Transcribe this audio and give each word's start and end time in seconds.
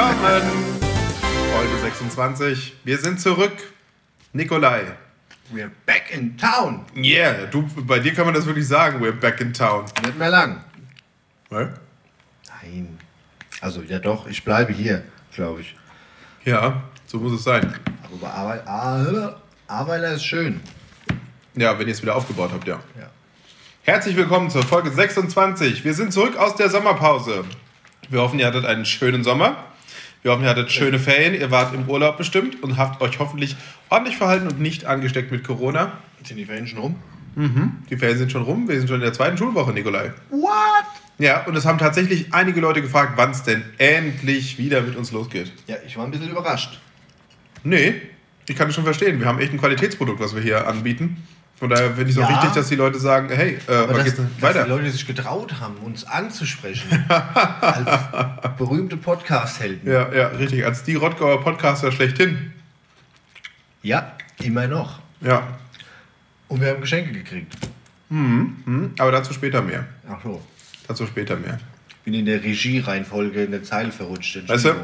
willkommen. 0.00 0.42
Folge 1.52 1.78
26. 1.82 2.74
Wir 2.84 2.96
sind 2.96 3.20
zurück. 3.20 3.52
Nikolai. 4.32 4.96
We're 5.52 5.70
back 5.84 6.10
in 6.14 6.38
town. 6.38 6.86
Yeah, 6.96 7.46
du, 7.46 7.68
bei 7.86 7.98
dir 7.98 8.14
kann 8.14 8.24
man 8.24 8.32
das 8.32 8.46
wirklich 8.46 8.66
sagen. 8.66 9.02
We're 9.02 9.12
back 9.12 9.40
in 9.42 9.52
town. 9.52 9.84
Nicht 10.02 10.18
mehr 10.18 10.30
lang. 10.30 10.64
Hä? 11.50 11.68
Nein. 12.62 12.98
Also, 13.60 13.82
ja 13.82 13.98
doch, 13.98 14.26
ich 14.26 14.42
bleibe 14.42 14.72
hier, 14.72 15.02
glaube 15.34 15.60
ich. 15.60 15.76
Ja, 16.44 16.82
so 17.04 17.18
muss 17.18 17.32
es 17.32 17.44
sein. 17.44 17.74
Aber 18.02 18.32
Arbeit, 18.32 18.66
ah, 18.66 19.36
Arbeiter 19.66 20.14
ist 20.14 20.24
schön. 20.24 20.60
Ja, 21.54 21.78
wenn 21.78 21.86
ihr 21.86 21.92
es 21.92 22.00
wieder 22.00 22.16
aufgebaut 22.16 22.52
habt, 22.54 22.66
ja. 22.66 22.80
Ja. 22.98 23.10
Herzlich 23.82 24.16
willkommen 24.16 24.48
zur 24.48 24.62
Folge 24.62 24.90
26. 24.90 25.84
Wir 25.84 25.92
sind 25.92 26.12
zurück 26.12 26.38
aus 26.38 26.54
der 26.56 26.70
Sommerpause. 26.70 27.44
Wir 28.08 28.20
hoffen, 28.20 28.38
ihr 28.38 28.46
hattet 28.46 28.64
einen 28.64 28.86
schönen 28.86 29.24
Sommer. 29.24 29.69
Wir 30.22 30.32
hoffen, 30.32 30.44
ihr 30.44 30.50
hattet 30.50 30.70
schöne 30.70 30.98
Ferien. 30.98 31.34
Ihr 31.34 31.50
wart 31.50 31.74
im 31.74 31.88
Urlaub 31.88 32.18
bestimmt 32.18 32.62
und 32.62 32.76
habt 32.76 33.00
euch 33.00 33.18
hoffentlich 33.18 33.56
ordentlich 33.88 34.16
verhalten 34.16 34.48
und 34.48 34.60
nicht 34.60 34.84
angesteckt 34.84 35.32
mit 35.32 35.44
Corona. 35.44 35.92
Sind 36.22 36.36
die 36.36 36.44
Ferien 36.44 36.66
schon 36.66 36.78
rum? 36.78 36.96
Die 37.88 37.96
Ferien 37.96 38.18
sind 38.18 38.30
schon 38.32 38.42
rum. 38.42 38.68
Wir 38.68 38.78
sind 38.78 38.88
schon 38.88 38.96
in 38.96 39.02
der 39.02 39.12
zweiten 39.12 39.38
Schulwoche, 39.38 39.72
Nikolai. 39.72 40.12
What? 40.30 40.50
Ja, 41.18 41.44
und 41.46 41.56
es 41.56 41.64
haben 41.64 41.78
tatsächlich 41.78 42.34
einige 42.34 42.60
Leute 42.60 42.82
gefragt, 42.82 43.12
wann 43.16 43.30
es 43.30 43.42
denn 43.42 43.62
endlich 43.78 44.58
wieder 44.58 44.82
mit 44.82 44.96
uns 44.96 45.12
losgeht. 45.12 45.52
Ja, 45.66 45.76
ich 45.86 45.96
war 45.96 46.04
ein 46.04 46.10
bisschen 46.10 46.30
überrascht. 46.30 46.80
Nee, 47.62 47.94
ich 48.46 48.56
kann 48.56 48.68
es 48.68 48.74
schon 48.74 48.84
verstehen. 48.84 49.20
Wir 49.20 49.26
haben 49.26 49.38
echt 49.38 49.52
ein 49.52 49.58
Qualitätsprodukt, 49.58 50.20
was 50.20 50.34
wir 50.34 50.42
hier 50.42 50.66
anbieten. 50.66 51.26
Von 51.60 51.68
daher 51.68 51.88
finde 51.94 52.10
ich 52.10 52.16
es 52.16 52.22
auch 52.22 52.28
Ja. 52.28 52.36
wichtig, 52.36 52.52
dass 52.54 52.68
die 52.68 52.74
Leute 52.74 52.98
sagen, 52.98 53.28
hey, 53.28 53.58
äh, 53.68 53.72
Aber 53.74 53.92
dass, 53.92 54.04
geht's 54.04 54.16
denn 54.16 54.30
dass 54.40 54.42
weiter? 54.42 54.64
die 54.64 54.70
Leute 54.70 54.90
sich 54.90 55.06
getraut 55.06 55.60
haben, 55.60 55.76
uns 55.76 56.04
anzusprechen. 56.04 57.04
als 57.60 58.56
berühmte 58.56 58.96
Podcast-Helden. 58.96 59.88
Ja, 59.90 60.10
ja, 60.12 60.28
richtig. 60.28 60.64
Als 60.64 60.82
die 60.84 60.94
Rottgauer 60.94 61.42
Podcaster 61.44 61.92
schlechthin. 61.92 62.52
ja, 63.82 64.12
immer 64.42 64.66
noch. 64.66 65.00
Ja. 65.20 65.46
Und 66.48 66.60
wir 66.62 66.70
haben 66.70 66.80
Geschenke 66.80 67.12
gekriegt. 67.12 67.54
Hm, 68.08 68.94
aber 68.98 69.12
dazu 69.12 69.32
später 69.34 69.62
mehr. 69.62 69.84
Ach 70.10 70.18
so. 70.24 70.42
Dazu 70.88 71.06
später 71.06 71.36
mehr. 71.36 71.60
Bin 72.04 72.14
in 72.14 72.24
der 72.26 72.42
Regie-Reihenfolge 72.42 73.44
in 73.44 73.50
der 73.52 73.62
Zeile 73.62 73.92
verrutscht. 73.92 74.48
Weißt 74.48 74.64
du, 74.64 74.74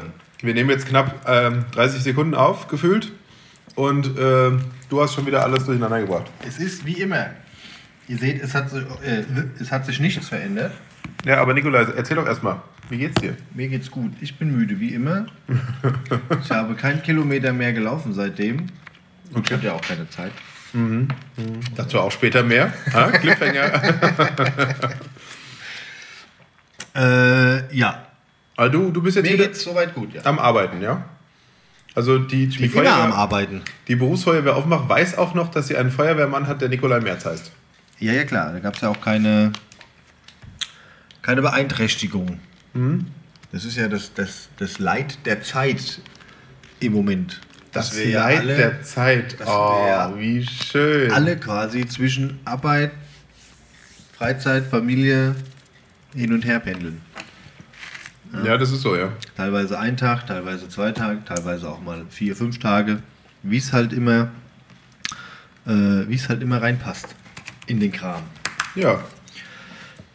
wir 0.41 0.53
nehmen 0.53 0.69
jetzt 0.69 0.87
knapp 0.87 1.25
ähm, 1.27 1.65
30 1.71 2.03
Sekunden 2.03 2.35
auf, 2.35 2.67
gefühlt. 2.67 3.11
Und 3.75 4.11
ähm, 4.19 4.61
du 4.89 5.01
hast 5.01 5.13
schon 5.13 5.25
wieder 5.25 5.43
alles 5.43 5.65
durcheinander 5.65 6.01
gebracht. 6.01 6.25
Es 6.47 6.59
ist 6.59 6.85
wie 6.85 7.01
immer. 7.01 7.31
Ihr 8.07 8.17
seht, 8.17 8.41
es 8.41 8.53
hat, 8.55 8.69
sich, 8.69 8.83
äh, 9.03 9.23
es 9.59 9.71
hat 9.71 9.85
sich 9.85 9.99
nichts 9.99 10.29
verändert. 10.29 10.71
Ja, 11.25 11.41
aber 11.41 11.53
Nikolai, 11.53 11.85
erzähl 11.95 12.15
doch 12.15 12.25
erstmal, 12.25 12.61
wie 12.89 12.97
geht's 12.99 13.19
dir? 13.21 13.35
Mir 13.53 13.67
geht's 13.67 13.91
gut. 13.91 14.11
Ich 14.21 14.37
bin 14.37 14.55
müde, 14.55 14.79
wie 14.79 14.93
immer. 14.93 15.25
Ich 16.43 16.51
habe 16.51 16.75
keinen 16.75 17.03
Kilometer 17.03 17.51
mehr 17.51 17.73
gelaufen 17.73 18.13
seitdem. 18.13 18.67
Und 19.33 19.45
ich 19.45 19.53
hatte 19.53 19.65
ja 19.65 19.73
auch 19.73 19.81
keine 19.81 20.09
Zeit. 20.09 20.31
Dazu 21.75 21.99
auch 21.99 22.11
später 22.11 22.43
mehr. 22.43 22.73
Ha? 22.93 23.11
Cliffhanger. 23.11 23.81
Äh, 26.97 27.75
ja. 27.77 28.07
Aber 28.55 28.69
du, 28.69 28.89
du 28.89 29.03
bist 29.03 29.17
jetzt 29.17 29.25
Mir 29.25 29.33
wieder 29.33 29.45
geht's 29.45 29.63
soweit 29.63 29.93
gut, 29.93 30.15
ja. 30.15 30.25
am 30.25 30.39
Arbeiten, 30.39 30.81
ja? 30.81 31.05
Also 31.97 32.19
die, 32.19 32.45
die, 32.45 32.59
bin 32.59 32.71
immer 32.71 32.93
am 32.93 32.95
Feuerwehr, 32.95 33.15
Arbeiten. 33.15 33.61
die 33.87 33.95
Berufsfeuerwehr 33.95 34.55
Offenbach 34.55 34.87
weiß 34.87 35.17
auch 35.17 35.33
noch, 35.33 35.49
dass 35.49 35.67
sie 35.67 35.77
einen 35.77 35.89
Feuerwehrmann 35.89 36.45
hat, 36.45 36.61
der 36.61 36.69
Nikolai 36.69 36.99
Merz 36.99 37.25
heißt. 37.25 37.51
Ja, 37.97 38.13
ja, 38.13 38.23
klar. 38.23 38.53
Da 38.53 38.59
gab 38.59 38.75
es 38.75 38.81
ja 38.81 38.89
auch 38.89 39.01
keine, 39.01 39.51
keine 41.23 41.41
Beeinträchtigung. 41.41 42.39
Das 43.51 43.65
ist 43.65 43.77
ja 43.77 43.87
das, 43.87 44.13
das, 44.13 44.49
das 44.57 44.77
Leid 44.77 45.17
der 45.25 45.41
Zeit 45.41 45.99
im 46.79 46.93
Moment. 46.93 47.41
Das 47.71 47.97
ja 47.97 48.25
Leid 48.25 48.39
alle, 48.41 48.55
der 48.57 48.83
Zeit. 48.83 49.35
Oh, 49.43 50.11
wie 50.17 50.45
schön. 50.45 51.11
alle 51.11 51.35
quasi 51.37 51.87
zwischen 51.87 52.39
Arbeit, 52.45 52.91
Freizeit, 54.15 54.65
Familie 54.65 55.35
hin 56.13 56.31
und 56.31 56.45
her 56.45 56.59
pendeln. 56.59 57.01
Ja, 58.45 58.57
das 58.57 58.71
ist 58.71 58.81
so, 58.81 58.95
ja. 58.95 59.11
Teilweise 59.35 59.79
ein 59.79 59.97
Tag, 59.97 60.27
teilweise 60.27 60.67
zwei 60.69 60.91
Tage, 60.91 61.23
teilweise 61.25 61.69
auch 61.69 61.81
mal 61.81 62.05
vier, 62.09 62.35
fünf 62.35 62.59
Tage. 62.59 63.01
Wie 63.43 63.57
es 63.57 63.73
halt 63.73 63.93
immer, 63.93 64.29
äh, 65.65 65.69
wie 65.71 66.15
es 66.15 66.29
halt 66.29 66.41
immer 66.41 66.61
reinpasst 66.61 67.07
in 67.67 67.79
den 67.79 67.91
Kram. 67.91 68.23
Ja. 68.75 68.99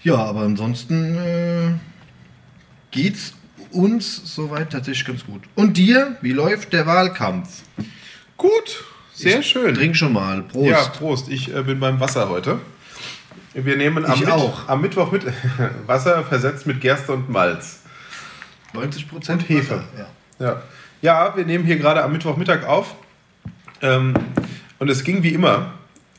Ja, 0.02 0.16
aber 0.16 0.40
ansonsten 0.40 1.16
äh, 1.16 1.68
geht's 2.90 3.34
uns 3.70 4.34
soweit 4.34 4.70
tatsächlich 4.70 5.06
ganz 5.06 5.24
gut. 5.24 5.42
Und 5.54 5.76
dir, 5.76 6.16
wie 6.20 6.32
läuft 6.32 6.72
der 6.72 6.86
Wahlkampf? 6.86 7.62
Gut, 8.36 8.84
sehr 9.14 9.42
schön. 9.42 9.74
Trink 9.74 9.96
schon 9.96 10.12
mal. 10.12 10.42
Prost. 10.42 10.70
Ja, 10.70 10.82
Prost. 10.82 11.28
Ich 11.28 11.54
äh, 11.54 11.62
bin 11.62 11.80
beim 11.80 12.00
Wasser 12.00 12.28
heute. 12.28 12.58
Wir 13.54 13.76
nehmen 13.76 14.04
am, 14.04 14.14
Ich 14.20 14.26
auch. 14.26 14.68
am 14.68 14.80
Mittwoch 14.80 15.12
mit 15.12 15.24
Wasser 15.86 16.24
versetzt 16.24 16.66
mit 16.66 16.80
Gerste 16.80 17.12
und 17.12 17.28
Malz. 17.30 17.81
90 18.72 19.09
Prozent 19.09 19.43
Und 19.43 19.49
Hefe. 19.49 19.84
Ja. 19.99 20.06
Ja. 20.47 20.62
ja, 21.03 21.37
wir 21.37 21.44
nehmen 21.44 21.65
hier 21.65 21.77
gerade 21.77 22.03
am 22.03 22.12
Mittwochmittag 22.12 22.66
auf. 22.66 22.94
Ähm, 23.81 24.15
und 24.78 24.88
es 24.88 25.05
ging 25.05 25.22
wie 25.22 25.34
immer. 25.34 25.72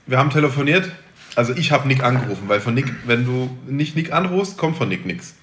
Wir 0.05 0.17
haben 0.17 0.29
telefoniert. 0.29 0.89
Also 1.35 1.53
ich 1.53 1.71
habe 1.71 1.87
Nick 1.87 2.03
angerufen, 2.03 2.43
weil 2.47 2.59
von 2.59 2.73
Nick, 2.73 2.93
wenn 3.05 3.25
du 3.25 3.57
nicht 3.65 3.95
Nick 3.95 4.13
anrufst, 4.13 4.57
kommt 4.57 4.77
von 4.77 4.87
Nick 4.87 5.05
nichts. 5.05 5.35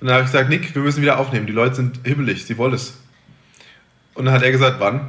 Und 0.00 0.08
dann 0.08 0.16
habe 0.16 0.24
ich 0.24 0.32
gesagt, 0.32 0.50
Nick, 0.50 0.74
wir 0.74 0.82
müssen 0.82 1.00
wieder 1.00 1.18
aufnehmen. 1.18 1.46
Die 1.46 1.52
Leute 1.52 1.76
sind 1.76 2.00
hibbelig, 2.04 2.44
sie 2.44 2.58
wollen 2.58 2.74
es. 2.74 2.98
Und 4.14 4.24
dann 4.24 4.34
hat 4.34 4.42
er 4.42 4.50
gesagt, 4.50 4.76
wann? 4.80 5.08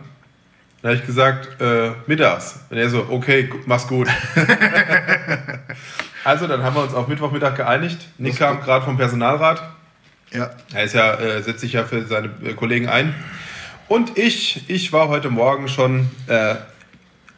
Dann 0.81 0.91
habe 0.91 1.01
ich 1.01 1.05
gesagt, 1.05 1.59
äh, 1.59 1.91
mittags. 2.05 2.59
Und 2.69 2.77
er 2.77 2.89
so, 2.89 3.07
okay, 3.09 3.49
mach's 3.65 3.87
gut. 3.87 4.07
also 6.23 6.47
dann 6.47 6.63
haben 6.63 6.75
wir 6.75 6.83
uns 6.83 6.93
auf 6.93 7.07
Mittwochmittag 7.07 7.55
geeinigt. 7.55 7.97
Nick 8.17 8.37
kam 8.37 8.61
gerade 8.61 8.85
vom 8.85 8.97
Personalrat. 8.97 9.61
Ja. 10.31 10.49
Er 10.73 10.83
ist 10.83 10.93
ja, 10.93 11.13
äh, 11.15 11.41
setzt 11.43 11.61
sich 11.61 11.73
ja 11.73 11.83
für 11.85 12.05
seine 12.05 12.29
äh, 12.43 12.53
Kollegen 12.53 12.87
ein. 12.87 13.13
Und 13.87 14.17
ich, 14.17 14.69
ich 14.69 14.91
war 14.91 15.07
heute 15.07 15.29
Morgen 15.29 15.67
schon 15.69 16.07
äh, 16.27 16.55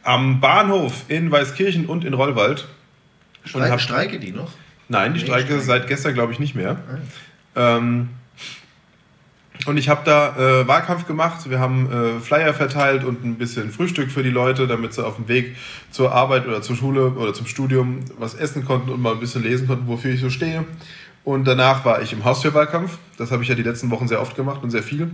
am 0.02 0.40
Bahnhof 0.40 1.04
in 1.08 1.30
Weißkirchen 1.30 1.86
und 1.86 2.04
in 2.04 2.14
Rollwald. 2.14 2.66
Und 3.44 3.50
Streik, 3.50 3.70
hab- 3.70 3.80
streike 3.80 4.18
die 4.18 4.32
noch? 4.32 4.50
Nein, 4.88 5.14
die 5.14 5.20
Nee, 5.20 5.26
Streike 5.26 5.46
Streik. 5.52 5.62
seit 5.62 5.86
gestern 5.86 6.14
glaube 6.14 6.32
ich 6.32 6.38
nicht 6.40 6.54
mehr. 6.56 6.76
Ähm, 7.54 8.08
und 9.66 9.76
ich 9.76 9.88
habe 9.90 10.00
da 10.04 10.36
äh, 10.62 10.66
Wahlkampf 10.66 11.06
gemacht. 11.06 11.48
Wir 11.50 11.60
haben 11.60 11.90
äh, 11.92 12.20
Flyer 12.20 12.54
verteilt 12.54 13.04
und 13.04 13.24
ein 13.24 13.36
bisschen 13.36 13.70
Frühstück 13.70 14.10
für 14.10 14.22
die 14.22 14.30
Leute, 14.30 14.66
damit 14.66 14.94
sie 14.94 15.04
auf 15.04 15.16
dem 15.16 15.28
Weg 15.28 15.54
zur 15.90 16.12
Arbeit 16.12 16.46
oder 16.46 16.62
zur 16.62 16.76
Schule 16.76 17.10
oder 17.10 17.34
zum 17.34 17.46
Studium 17.46 18.00
was 18.18 18.34
essen 18.34 18.64
konnten 18.64 18.90
und 18.90 19.00
mal 19.02 19.12
ein 19.12 19.20
bisschen 19.20 19.42
lesen 19.42 19.66
konnten, 19.66 19.86
wofür 19.86 20.12
ich 20.14 20.20
so 20.20 20.30
stehe. 20.30 20.64
Und 21.24 21.44
danach 21.46 21.84
war 21.84 22.02
ich 22.02 22.12
im 22.12 22.24
Haustürwahlkampf. 22.24 22.98
Das 23.18 23.30
habe 23.30 23.42
ich 23.42 23.48
ja 23.48 23.54
die 23.54 23.62
letzten 23.62 23.90
Wochen 23.90 24.08
sehr 24.08 24.20
oft 24.20 24.36
gemacht 24.36 24.62
und 24.62 24.70
sehr 24.70 24.82
viel. 24.82 25.10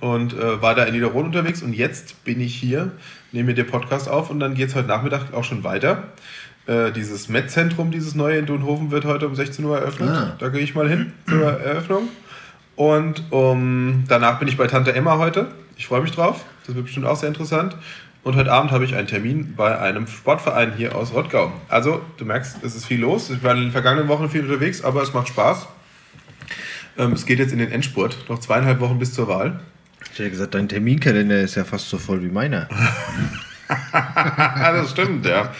Und 0.00 0.32
äh, 0.34 0.62
war 0.62 0.74
da 0.74 0.84
in 0.84 0.94
Niederrhein 0.94 1.24
unterwegs. 1.24 1.62
Und 1.62 1.74
jetzt 1.74 2.24
bin 2.24 2.40
ich 2.40 2.54
hier, 2.54 2.92
nehme 3.32 3.48
mir 3.48 3.54
den 3.54 3.66
Podcast 3.66 4.08
auf 4.08 4.30
und 4.30 4.40
dann 4.40 4.54
geht 4.54 4.68
es 4.68 4.74
heute 4.74 4.88
Nachmittag 4.88 5.34
auch 5.34 5.44
schon 5.44 5.64
weiter. 5.64 6.04
Äh, 6.66 6.92
dieses 6.92 7.28
Met-Zentrum, 7.28 7.90
dieses 7.90 8.14
neue 8.14 8.38
in 8.38 8.46
Dunhofen, 8.46 8.90
wird 8.90 9.04
heute 9.04 9.26
um 9.26 9.34
16 9.34 9.64
Uhr 9.64 9.78
eröffnet. 9.78 10.08
Ah. 10.08 10.36
Da 10.38 10.48
gehe 10.48 10.60
ich 10.60 10.74
mal 10.74 10.88
hin 10.88 11.12
zur 11.28 11.60
Eröffnung. 11.60 12.08
Und 12.76 13.24
um, 13.30 14.04
danach 14.08 14.38
bin 14.38 14.48
ich 14.48 14.56
bei 14.56 14.66
Tante 14.66 14.94
Emma 14.94 15.18
heute. 15.18 15.48
Ich 15.76 15.86
freue 15.86 16.00
mich 16.00 16.12
drauf. 16.12 16.44
Das 16.66 16.74
wird 16.74 16.84
bestimmt 16.84 17.06
auch 17.06 17.16
sehr 17.16 17.28
interessant. 17.28 17.76
Und 18.24 18.36
heute 18.36 18.52
Abend 18.52 18.70
habe 18.70 18.84
ich 18.84 18.94
einen 18.94 19.08
Termin 19.08 19.54
bei 19.56 19.78
einem 19.78 20.06
Sportverein 20.06 20.74
hier 20.76 20.94
aus 20.94 21.12
Rottgau. 21.12 21.52
Also, 21.68 22.02
du 22.18 22.24
merkst, 22.24 22.62
es 22.62 22.76
ist 22.76 22.84
viel 22.84 23.00
los. 23.00 23.30
Ich 23.30 23.42
war 23.42 23.52
in 23.52 23.62
den 23.62 23.72
vergangenen 23.72 24.06
Wochen 24.06 24.30
viel 24.30 24.42
unterwegs, 24.42 24.84
aber 24.84 25.02
es 25.02 25.12
macht 25.12 25.28
Spaß. 25.28 25.66
Ähm, 26.98 27.12
es 27.12 27.26
geht 27.26 27.40
jetzt 27.40 27.52
in 27.52 27.58
den 27.58 27.72
Endspurt. 27.72 28.28
Noch 28.28 28.38
zweieinhalb 28.38 28.78
Wochen 28.78 29.00
bis 29.00 29.12
zur 29.12 29.26
Wahl. 29.26 29.58
Ich 30.12 30.20
hätte 30.20 30.30
gesagt, 30.30 30.54
dein 30.54 30.68
Terminkalender 30.68 31.40
ist 31.40 31.56
ja 31.56 31.64
fast 31.64 31.88
so 31.88 31.98
voll 31.98 32.22
wie 32.22 32.28
meiner. 32.28 32.68
das 33.92 34.92
stimmt, 34.92 35.26
ja. 35.26 35.52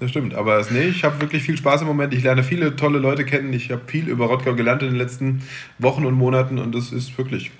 Das 0.00 0.08
stimmt. 0.08 0.34
Aber 0.34 0.58
es, 0.58 0.70
nee, 0.70 0.84
ich 0.84 1.04
habe 1.04 1.20
wirklich 1.20 1.42
viel 1.42 1.58
Spaß 1.58 1.82
im 1.82 1.88
Moment. 1.88 2.14
Ich 2.14 2.22
lerne 2.22 2.42
viele 2.42 2.74
tolle 2.74 3.00
Leute 3.00 3.26
kennen. 3.26 3.52
Ich 3.52 3.70
habe 3.70 3.82
viel 3.86 4.08
über 4.08 4.26
Rottgau 4.26 4.54
gelernt 4.54 4.82
in 4.82 4.88
den 4.88 4.96
letzten 4.96 5.42
Wochen 5.78 6.06
und 6.06 6.14
Monaten 6.14 6.58
und 6.58 6.74
das 6.74 6.90
ist 6.90 7.18
wirklich. 7.18 7.50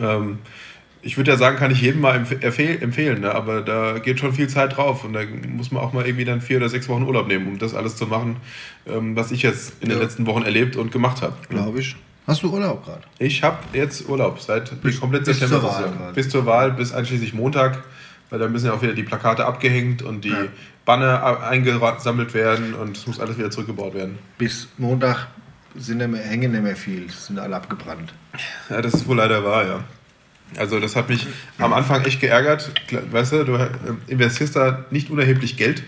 Ähm, 0.00 0.38
ich 1.02 1.16
würde 1.16 1.32
ja 1.32 1.36
sagen, 1.36 1.56
kann 1.56 1.70
ich 1.70 1.80
jedem 1.80 2.00
mal 2.00 2.14
empf 2.16 2.30
empfehl- 2.32 2.80
empfehlen, 2.80 3.20
ne? 3.20 3.34
aber 3.34 3.60
da 3.60 3.98
geht 3.98 4.20
schon 4.20 4.32
viel 4.32 4.48
Zeit 4.48 4.76
drauf 4.76 5.04
und 5.04 5.12
da 5.12 5.20
muss 5.48 5.70
man 5.72 5.82
auch 5.82 5.92
mal 5.92 6.06
irgendwie 6.06 6.24
dann 6.24 6.40
vier 6.40 6.58
oder 6.58 6.68
sechs 6.68 6.88
Wochen 6.88 7.02
Urlaub 7.02 7.26
nehmen, 7.28 7.48
um 7.48 7.58
das 7.58 7.74
alles 7.74 7.96
zu 7.96 8.06
machen, 8.06 8.36
ähm, 8.86 9.16
was 9.16 9.32
ich 9.32 9.42
jetzt 9.42 9.74
in 9.82 9.88
den 9.88 9.98
Ja. 9.98 10.04
letzten 10.04 10.26
Wochen 10.26 10.42
erlebt 10.42 10.76
und 10.76 10.92
gemacht 10.92 11.20
habe. 11.22 11.34
Glaube 11.48 11.80
ich. 11.80 11.96
Hast 12.26 12.42
du 12.44 12.52
Urlaub 12.52 12.84
gerade? 12.84 13.02
Ich 13.18 13.42
habe 13.42 13.58
jetzt 13.72 14.08
Urlaub 14.08 14.40
seit 14.40 14.80
Bis- 14.80 15.00
komplett 15.00 15.24
bis 15.24 15.40
September 15.40 15.60
zur 15.60 15.70
Wahl 16.00 16.12
bis 16.14 16.28
zur 16.28 16.46
Wahl, 16.46 16.70
bis 16.72 16.92
einschließlich 16.92 17.34
Montag, 17.34 17.82
weil 18.30 18.38
da 18.38 18.46
müssen 18.48 18.66
ja 18.66 18.72
auch 18.74 18.82
wieder 18.82 18.94
die 18.94 19.02
Plakate 19.02 19.44
abgehängt 19.44 20.02
und 20.02 20.24
die 20.24 20.28
Ja. 20.30 20.44
Banner 20.84 21.42
eingesammelt 21.42 22.32
werden 22.34 22.74
und 22.74 22.96
es 22.96 23.06
muss 23.06 23.18
alles 23.20 23.38
wieder 23.38 23.50
zurückgebaut 23.50 23.94
werden. 23.94 24.18
Bis 24.38 24.68
Montag 24.78 25.26
sind 25.76 25.98
mehr, 25.98 26.22
hängen 26.22 26.52
nicht 26.52 26.62
mehr 26.62 26.76
viel, 26.76 27.08
sind 27.10 27.38
alle 27.38 27.56
abgebrannt. 27.56 28.12
Ja, 28.68 28.80
das 28.82 28.94
ist 28.94 29.08
wohl 29.08 29.16
leider 29.16 29.42
wahr, 29.44 29.66
ja. 29.66 29.84
Also 30.56 30.80
das 30.80 30.96
hat 30.96 31.08
mich 31.08 31.26
am 31.58 31.72
Anfang 31.72 32.04
echt 32.04 32.20
geärgert. 32.20 32.70
Weißt 33.10 33.32
du, 33.32 33.44
du 33.44 33.54
äh, 33.54 33.68
investierst 34.06 34.56
da 34.56 34.84
nicht 34.90 35.10
unerheblich 35.10 35.56
Geld, 35.56 35.82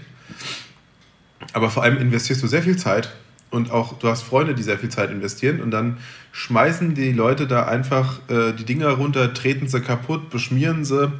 aber 1.52 1.70
vor 1.70 1.82
allem 1.82 1.98
investierst 1.98 2.42
du 2.42 2.46
sehr 2.46 2.62
viel 2.62 2.76
Zeit 2.76 3.10
und 3.50 3.70
auch 3.70 3.98
du 3.98 4.08
hast 4.08 4.22
Freunde, 4.22 4.54
die 4.54 4.62
sehr 4.62 4.78
viel 4.78 4.88
Zeit 4.88 5.10
investieren 5.10 5.60
und 5.60 5.70
dann 5.70 5.98
schmeißen 6.32 6.94
die 6.94 7.12
Leute 7.12 7.46
da 7.46 7.66
einfach 7.66 8.18
äh, 8.28 8.52
die 8.52 8.64
Dinger 8.64 8.90
runter, 8.90 9.32
treten 9.32 9.68
sie 9.68 9.80
kaputt, 9.80 10.30
beschmieren 10.30 10.84
sie 10.84 11.12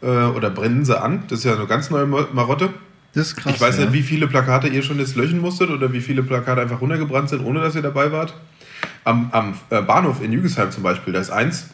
äh, 0.00 0.06
oder 0.06 0.50
brennen 0.50 0.84
sie 0.84 1.00
an. 1.00 1.24
Das 1.28 1.40
ist 1.40 1.44
ja 1.44 1.56
eine 1.56 1.66
ganz 1.66 1.90
neue 1.90 2.06
Marotte. 2.06 2.70
Das 3.14 3.28
ist 3.28 3.36
krass. 3.36 3.54
Ich 3.54 3.60
weiß 3.60 3.78
ja. 3.78 3.84
nicht, 3.84 3.92
wie 3.92 4.02
viele 4.02 4.26
Plakate 4.26 4.68
ihr 4.68 4.82
schon 4.82 4.98
jetzt 4.98 5.16
löschen 5.16 5.40
musstet 5.40 5.70
oder 5.70 5.92
wie 5.92 6.00
viele 6.00 6.22
Plakate 6.22 6.60
einfach 6.60 6.80
runtergebrannt 6.80 7.28
sind, 7.28 7.44
ohne 7.44 7.60
dass 7.60 7.74
ihr 7.74 7.82
dabei 7.82 8.12
wart. 8.12 8.34
Am, 9.04 9.30
am 9.32 9.54
äh, 9.70 9.82
Bahnhof 9.82 10.22
in 10.22 10.32
Jügesheim 10.32 10.70
zum 10.70 10.82
Beispiel, 10.82 11.12
da 11.12 11.20
ist 11.20 11.30
eins, 11.30 11.70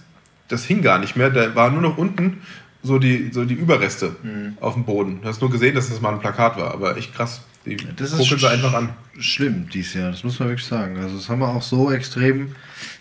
das 0.51 0.65
hing 0.65 0.83
gar 0.83 0.99
nicht 0.99 1.17
mehr, 1.17 1.31
da 1.31 1.55
war 1.55 1.71
nur 1.71 1.81
noch 1.81 1.97
unten 1.97 2.43
so 2.83 2.99
die, 2.99 3.31
so 3.33 3.45
die 3.45 3.55
Überreste 3.55 4.17
mhm. 4.23 4.57
auf 4.61 4.75
dem 4.75 4.85
Boden. 4.85 5.21
Du 5.23 5.29
hast 5.29 5.41
nur 5.41 5.51
gesehen, 5.51 5.75
dass 5.75 5.89
das 5.89 6.01
mal 6.01 6.13
ein 6.13 6.21
Plakat 6.21 6.57
war, 6.57 6.73
aber 6.73 6.97
echt 6.97 7.15
krass. 7.15 7.43
Die 7.67 7.77
das 7.77 8.13
ist 8.13 8.25
sie 8.25 8.49
einfach 8.49 8.73
an. 8.73 8.91
Schlimm 9.19 9.69
dieses 9.69 9.95
Jahr, 9.95 10.11
das 10.11 10.25
muss 10.25 10.39
man 10.39 10.49
wirklich 10.49 10.67
sagen. 10.67 10.97
Also 10.97 11.17
das 11.17 11.29
haben 11.29 11.41
wir 11.41 11.49
auch 11.49 11.63
so 11.63 11.91
extrem 11.93 12.55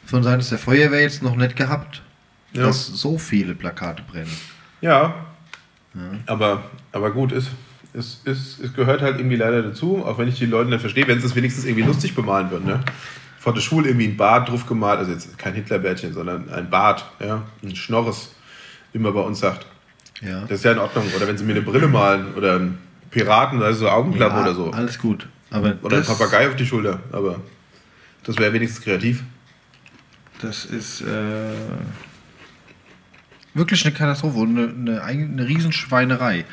von 0.05 0.21
Seiten 0.21 0.45
der 0.49 0.57
Feuerwehr 0.57 1.01
jetzt 1.01 1.23
noch 1.23 1.37
nicht 1.37 1.55
gehabt, 1.55 2.01
ja. 2.53 2.63
dass 2.63 2.87
so 2.87 3.17
viele 3.17 3.55
Plakate 3.55 4.03
brennen. 4.03 4.31
Ja, 4.81 5.27
ja. 5.93 6.01
Aber, 6.25 6.63
aber 6.91 7.11
gut, 7.11 7.31
ist, 7.31 7.47
es, 7.93 8.21
es, 8.25 8.59
es 8.59 8.73
gehört 8.73 9.01
halt 9.01 9.17
irgendwie 9.17 9.37
leider 9.37 9.63
dazu, 9.63 10.03
auch 10.05 10.17
wenn 10.17 10.27
ich 10.27 10.37
die 10.37 10.45
Leute 10.45 10.69
nicht 10.69 10.81
verstehe, 10.81 11.07
wenn 11.07 11.19
sie 11.19 11.25
es 11.25 11.35
wenigstens 11.35 11.65
irgendwie 11.65 11.87
lustig 11.87 12.13
bemalen 12.13 12.51
würden. 12.51 12.67
Ne? 12.67 12.81
Vor 13.39 13.53
der 13.53 13.61
Schule 13.61 13.87
irgendwie 13.87 14.07
ein 14.07 14.17
Bart 14.17 14.49
drauf 14.49 14.67
gemalt, 14.67 14.99
also 14.99 15.11
jetzt 15.13 15.37
kein 15.37 15.53
Hitlerbärtchen, 15.53 16.13
sondern 16.13 16.49
ein 16.51 16.69
Bart, 16.69 17.05
ja? 17.19 17.43
ein 17.63 17.75
Schnorres, 17.75 18.35
wie 18.91 18.99
man 18.99 19.13
bei 19.13 19.21
uns 19.21 19.39
sagt. 19.39 19.65
Ja. 20.21 20.41
Das 20.41 20.59
ist 20.59 20.65
ja 20.65 20.73
in 20.73 20.79
Ordnung. 20.79 21.05
Oder 21.15 21.25
wenn 21.27 21.37
sie 21.37 21.45
mir 21.45 21.53
eine 21.53 21.61
Brille 21.61 21.87
malen 21.87 22.33
oder 22.35 22.55
einen 22.55 22.77
Piraten, 23.09 23.63
also 23.63 23.79
so 23.79 23.89
Augenklappe 23.89 24.35
ja, 24.35 24.41
oder 24.41 24.53
so. 24.53 24.71
Alles 24.71 24.99
gut. 24.99 25.27
Aber 25.51 25.75
oder 25.81 25.97
ein 25.97 26.03
Papagei 26.03 26.47
auf 26.47 26.55
die 26.55 26.65
Schulter, 26.65 26.99
aber 27.11 27.39
das 28.23 28.37
wäre 28.37 28.53
wenigstens 28.53 28.83
kreativ. 28.83 29.23
Das 30.41 30.65
ist 30.65 31.01
äh, 31.01 31.05
wirklich 33.53 33.85
eine 33.85 33.95
Katastrophe 33.95 34.37
und 34.37 34.57
eine, 34.57 35.01
eine, 35.01 35.25
eine 35.25 35.47
Riesenschweinerei. 35.47 36.45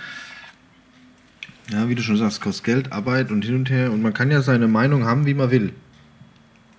Ja, 1.70 1.88
wie 1.88 1.94
du 1.96 2.02
schon 2.02 2.16
sagst, 2.16 2.40
kostet 2.40 2.64
Geld, 2.64 2.92
Arbeit 2.92 3.30
und 3.30 3.44
hin 3.44 3.56
und 3.56 3.70
her. 3.70 3.92
Und 3.92 4.00
man 4.00 4.14
kann 4.14 4.30
ja 4.30 4.40
seine 4.40 4.68
Meinung 4.68 5.04
haben, 5.04 5.26
wie 5.26 5.34
man 5.34 5.50
will. 5.50 5.72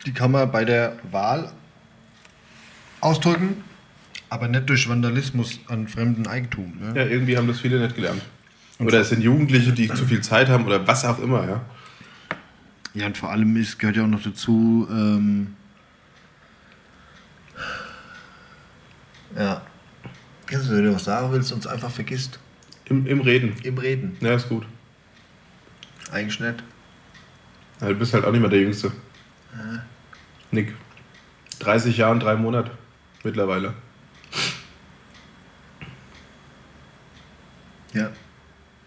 Die 0.08 0.14
kann 0.14 0.32
man 0.32 0.50
bei 0.50 0.64
der 0.64 0.98
Wahl 1.12 1.52
ausdrücken, 3.02 3.62
aber 4.30 4.48
nicht 4.48 4.70
durch 4.70 4.88
Vandalismus 4.88 5.60
an 5.68 5.90
fremdem 5.90 6.26
Eigentum. 6.28 6.78
Ne? 6.80 6.94
Ja, 6.96 7.06
irgendwie 7.06 7.38
haben 7.38 7.48
das 7.48 7.60
viele 7.60 7.78
nicht 7.78 7.96
gelernt. 7.96 8.22
Oder 8.80 9.02
es 9.02 9.10
sind 9.10 9.22
Jugendliche, 9.22 9.74
die 9.74 9.90
zu 9.90 10.06
viel 10.06 10.22
Zeit 10.22 10.48
haben 10.48 10.66
oder 10.66 10.88
was 10.88 11.04
auch 11.04 11.20
immer, 11.20 11.46
ja. 11.46 11.62
Ja, 12.94 13.08
und 13.08 13.18
vor 13.18 13.32
allem 13.32 13.58
ist, 13.58 13.80
gehört 13.80 13.98
ja 13.98 14.04
auch 14.04 14.08
noch 14.08 14.24
dazu, 14.24 14.88
ähm, 14.90 15.56
ja, 19.36 19.62
wenn 20.50 20.84
du 20.86 20.96
was 20.96 21.04
sagen 21.04 21.34
willst, 21.34 21.52
uns 21.52 21.68
einfach 21.68 21.92
vergisst. 21.92 22.40
Im, 22.86 23.06
Im 23.08 23.20
Reden. 23.20 23.58
Im 23.64 23.78
Reden. 23.78 24.16
Ja, 24.22 24.36
ist 24.36 24.48
gut. 24.48 24.66
Eigentlich 26.14 26.40
nicht. 26.40 26.64
Ja, 27.82 27.90
du 27.90 27.96
bist 27.96 28.14
halt 28.14 28.24
auch 28.24 28.32
nicht 28.32 28.40
mehr 28.40 28.50
der 28.50 28.62
Jüngste. 28.62 28.94
Ja. 29.54 29.84
Nick. 30.52 30.74
30 31.60 31.98
Jahre 31.98 32.14
und 32.14 32.20
drei 32.22 32.36
Monate 32.36 32.72
mittlerweile. 33.24 33.74
Ja. 37.94 38.12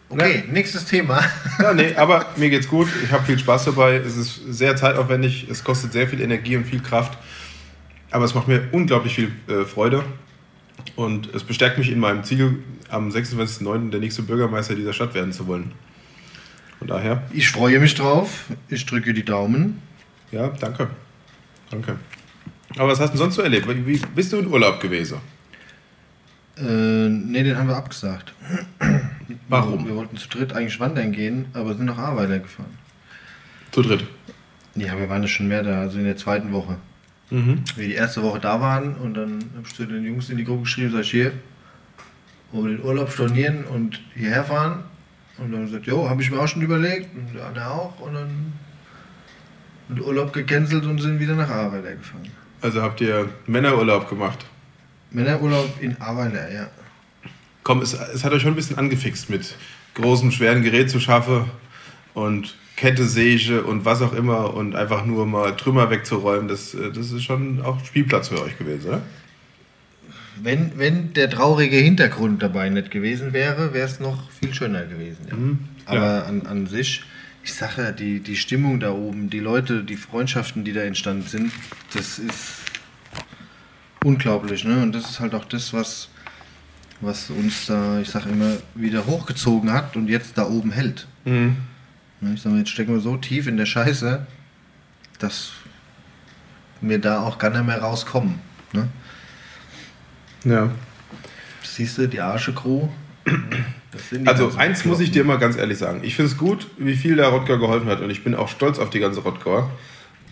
Okay, 0.08 0.44
ja. 0.46 0.52
nächstes 0.52 0.84
Thema. 0.84 1.22
Ja, 1.60 1.72
nee, 1.72 1.94
aber 1.96 2.26
mir 2.36 2.50
geht's 2.50 2.68
gut. 2.68 2.88
Ich 3.04 3.12
habe 3.12 3.24
viel 3.24 3.38
Spaß 3.38 3.66
dabei. 3.66 3.96
Es 3.96 4.16
ist 4.16 4.40
sehr 4.48 4.76
zeitaufwendig. 4.76 5.48
Es 5.48 5.64
kostet 5.64 5.92
sehr 5.92 6.08
viel 6.08 6.20
Energie 6.20 6.56
und 6.56 6.64
viel 6.64 6.80
Kraft. 6.80 7.18
Aber 8.10 8.24
es 8.24 8.34
macht 8.34 8.48
mir 8.48 8.68
unglaublich 8.72 9.14
viel 9.14 9.32
äh, 9.48 9.64
Freude. 9.64 10.04
Und 10.96 11.32
es 11.34 11.44
bestärkt 11.44 11.78
mich 11.78 11.90
in 11.90 12.00
meinem 12.00 12.24
Ziel, 12.24 12.62
am 12.88 13.08
26.09. 13.10 13.90
der 13.90 14.00
nächste 14.00 14.22
Bürgermeister 14.22 14.74
dieser 14.74 14.92
Stadt 14.92 15.14
werden 15.14 15.32
zu 15.32 15.46
wollen. 15.46 15.72
Von 16.78 16.88
daher. 16.88 17.22
Ich 17.32 17.50
freue 17.50 17.78
mich 17.78 17.94
drauf. 17.94 18.46
Ich 18.68 18.86
drücke 18.86 19.12
die 19.12 19.24
Daumen. 19.24 19.80
Ja, 20.32 20.48
danke. 20.48 20.88
Danke. 21.70 21.96
Aber 22.76 22.88
was 22.88 23.00
hast 23.00 23.14
du 23.14 23.18
sonst 23.18 23.34
so 23.34 23.42
erlebt? 23.42 23.66
Wie 23.68 24.00
bist 24.14 24.32
du 24.32 24.38
in 24.38 24.46
Urlaub 24.46 24.80
gewesen? 24.80 25.18
Äh, 26.56 26.62
ne, 26.62 27.42
den 27.42 27.56
haben 27.56 27.68
wir 27.68 27.76
abgesagt. 27.76 28.34
Warum? 29.48 29.86
Wir 29.86 29.96
wollten 29.96 30.16
zu 30.16 30.28
dritt 30.28 30.52
eigentlich 30.52 30.78
wandern 30.78 31.12
gehen, 31.12 31.46
aber 31.54 31.74
sind 31.74 31.86
nach 31.86 31.98
Arbeiter 31.98 32.38
gefahren. 32.38 32.78
Zu 33.70 33.82
dritt? 33.82 34.04
Ja, 34.74 34.98
wir 34.98 35.08
waren 35.08 35.22
ja 35.22 35.28
schon 35.28 35.48
mehr 35.48 35.62
da, 35.62 35.80
also 35.80 35.98
in 35.98 36.04
der 36.04 36.16
zweiten 36.16 36.52
Woche. 36.52 36.76
Mhm. 37.30 37.62
Wir 37.76 37.88
die 37.88 37.94
erste 37.94 38.22
Woche 38.22 38.40
da 38.40 38.60
waren 38.60 38.94
und 38.96 39.14
dann 39.14 39.38
habe 39.56 39.66
ich 39.66 39.74
zu 39.74 39.86
den 39.86 40.04
Jungs 40.04 40.30
in 40.30 40.36
die 40.36 40.44
Gruppe 40.44 40.62
geschrieben, 40.62 40.92
sag 40.92 41.02
ich 41.02 41.10
hier, 41.10 41.32
wollen 42.52 42.70
wir 42.70 42.76
den 42.76 42.84
Urlaub 42.84 43.10
stornieren 43.10 43.64
und 43.64 44.00
hierher 44.14 44.44
fahren? 44.44 44.84
Und 45.38 45.52
dann 45.52 45.64
gesagt, 45.64 45.86
jo, 45.86 46.08
habe 46.08 46.20
ich 46.22 46.30
mir 46.30 46.38
auch 46.38 46.48
schon 46.48 46.62
überlegt 46.62 47.08
und 47.16 47.34
der 47.34 47.46
andere 47.46 47.70
auch 47.70 47.98
und 48.00 48.14
dann 48.14 48.52
den 49.90 50.02
Urlaub 50.02 50.32
gecancelt 50.32 50.84
und 50.84 51.00
sind 51.00 51.20
wieder 51.20 51.34
nach 51.34 51.48
Arbeiter 51.48 51.94
gefahren. 51.94 52.28
Also 52.62 52.82
habt 52.82 53.00
ihr 53.00 53.28
Männerurlaub 53.46 54.08
gemacht? 54.08 54.44
Männerurlaub 55.10 55.70
in 55.80 56.00
Arbeiter, 56.00 56.52
ja. 56.52 56.70
Komm, 57.62 57.82
es, 57.82 57.94
es 57.94 58.24
hat 58.24 58.32
euch 58.32 58.42
schon 58.42 58.52
ein 58.52 58.56
bisschen 58.56 58.78
angefixt 58.78 59.30
mit 59.30 59.54
großem, 59.94 60.30
schweren 60.30 60.62
Gerät 60.62 60.90
zu 60.90 61.00
schaffen 61.00 61.44
und 62.14 62.54
Kette, 62.76 63.04
Säge 63.04 63.62
und 63.62 63.84
was 63.84 64.00
auch 64.00 64.14
immer 64.14 64.54
und 64.54 64.74
einfach 64.74 65.04
nur 65.04 65.26
mal 65.26 65.54
Trümmer 65.56 65.90
wegzuräumen, 65.90 66.48
das, 66.48 66.74
das 66.94 67.12
ist 67.12 67.22
schon 67.22 67.60
auch 67.60 67.84
Spielplatz 67.84 68.28
für 68.28 68.42
euch 68.42 68.56
gewesen, 68.56 68.88
oder? 68.88 69.02
Wenn, 70.42 70.72
wenn 70.78 71.12
der 71.12 71.28
traurige 71.28 71.76
Hintergrund 71.76 72.42
dabei 72.42 72.70
nicht 72.70 72.90
gewesen 72.90 73.34
wäre, 73.34 73.74
wäre 73.74 73.86
es 73.86 74.00
noch 74.00 74.30
viel 74.30 74.54
schöner 74.54 74.86
gewesen. 74.86 75.26
Ja. 75.28 75.36
Mhm. 75.36 75.58
Aber. 75.84 76.26
An, 76.26 76.46
an 76.46 76.66
sich, 76.66 77.02
ich 77.42 77.54
sage 77.54 77.92
die, 77.92 78.20
die 78.20 78.36
Stimmung 78.36 78.80
da 78.80 78.92
oben, 78.92 79.30
die 79.30 79.40
Leute, 79.40 79.82
die 79.82 79.96
Freundschaften, 79.96 80.64
die 80.64 80.72
da 80.72 80.82
entstanden 80.82 81.26
sind, 81.26 81.52
das 81.94 82.18
ist 82.18 82.60
unglaublich. 84.04 84.64
Ne? 84.64 84.82
Und 84.82 84.92
das 84.92 85.10
ist 85.10 85.20
halt 85.20 85.34
auch 85.34 85.44
das, 85.44 85.72
was, 85.72 86.08
was 87.00 87.30
uns 87.30 87.66
da, 87.66 88.00
ich 88.00 88.10
sage 88.10 88.30
immer, 88.30 88.56
wieder 88.74 89.06
hochgezogen 89.06 89.72
hat 89.72 89.96
und 89.96 90.08
jetzt 90.08 90.36
da 90.36 90.46
oben 90.46 90.70
hält. 90.70 91.06
Mhm. 91.24 91.56
Ne, 92.20 92.34
ich 92.34 92.42
sage 92.42 92.54
mal, 92.54 92.58
jetzt 92.58 92.70
stecken 92.70 92.92
wir 92.92 93.00
so 93.00 93.16
tief 93.16 93.46
in 93.46 93.56
der 93.56 93.66
Scheiße, 93.66 94.26
dass 95.18 95.52
wir 96.82 96.98
da 96.98 97.20
auch 97.20 97.38
gar 97.38 97.50
nicht 97.50 97.64
mehr 97.64 97.80
rauskommen. 97.80 98.38
Ne? 98.72 98.88
Ja. 100.44 100.70
Siehst 101.62 101.98
du, 101.98 102.06
die 102.08 102.20
Arsche-Crew. 102.20 102.88
Also 104.24 104.52
eins 104.56 104.84
muss 104.84 105.00
ich 105.00 105.10
dir 105.10 105.24
mal 105.24 105.38
ganz 105.38 105.56
ehrlich 105.56 105.78
sagen. 105.78 106.00
Ich 106.02 106.14
finde 106.14 106.30
es 106.30 106.38
gut, 106.38 106.68
wie 106.78 106.94
viel 106.94 107.16
der 107.16 107.28
Rottgau 107.28 107.58
geholfen 107.58 107.88
hat 107.88 108.00
und 108.00 108.10
ich 108.10 108.22
bin 108.22 108.34
auch 108.34 108.48
stolz 108.48 108.78
auf 108.78 108.90
die 108.90 109.00
ganze 109.00 109.20
Rottgauer, 109.20 109.70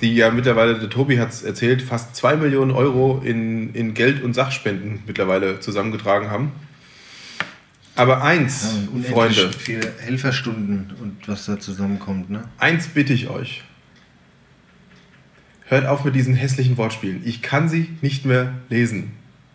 die 0.00 0.14
ja 0.14 0.30
mittlerweile, 0.30 0.78
der 0.78 0.88
Tobi 0.88 1.18
hat 1.18 1.30
es 1.30 1.42
erzählt, 1.42 1.82
fast 1.82 2.14
zwei 2.14 2.36
Millionen 2.36 2.70
Euro 2.70 3.20
in, 3.24 3.74
in 3.74 3.94
Geld 3.94 4.22
und 4.22 4.34
Sachspenden 4.34 5.02
mittlerweile 5.06 5.58
zusammengetragen 5.60 6.30
haben. 6.30 6.52
Aber 7.96 8.22
eins, 8.22 8.74
ja, 8.94 9.10
Freunde. 9.10 9.50
Viele 9.52 9.92
Helferstunden 9.98 10.94
und 11.00 11.26
was 11.26 11.46
da 11.46 11.58
zusammenkommt, 11.58 12.30
ne? 12.30 12.44
Eins 12.58 12.86
bitte 12.86 13.12
ich 13.12 13.28
euch. 13.28 13.64
Hört 15.64 15.84
auf 15.84 16.04
mit 16.04 16.14
diesen 16.14 16.34
hässlichen 16.34 16.76
Wortspielen. 16.76 17.22
Ich 17.24 17.42
kann 17.42 17.68
sie 17.68 17.90
nicht 18.00 18.24
mehr 18.24 18.54
lesen. 18.68 19.10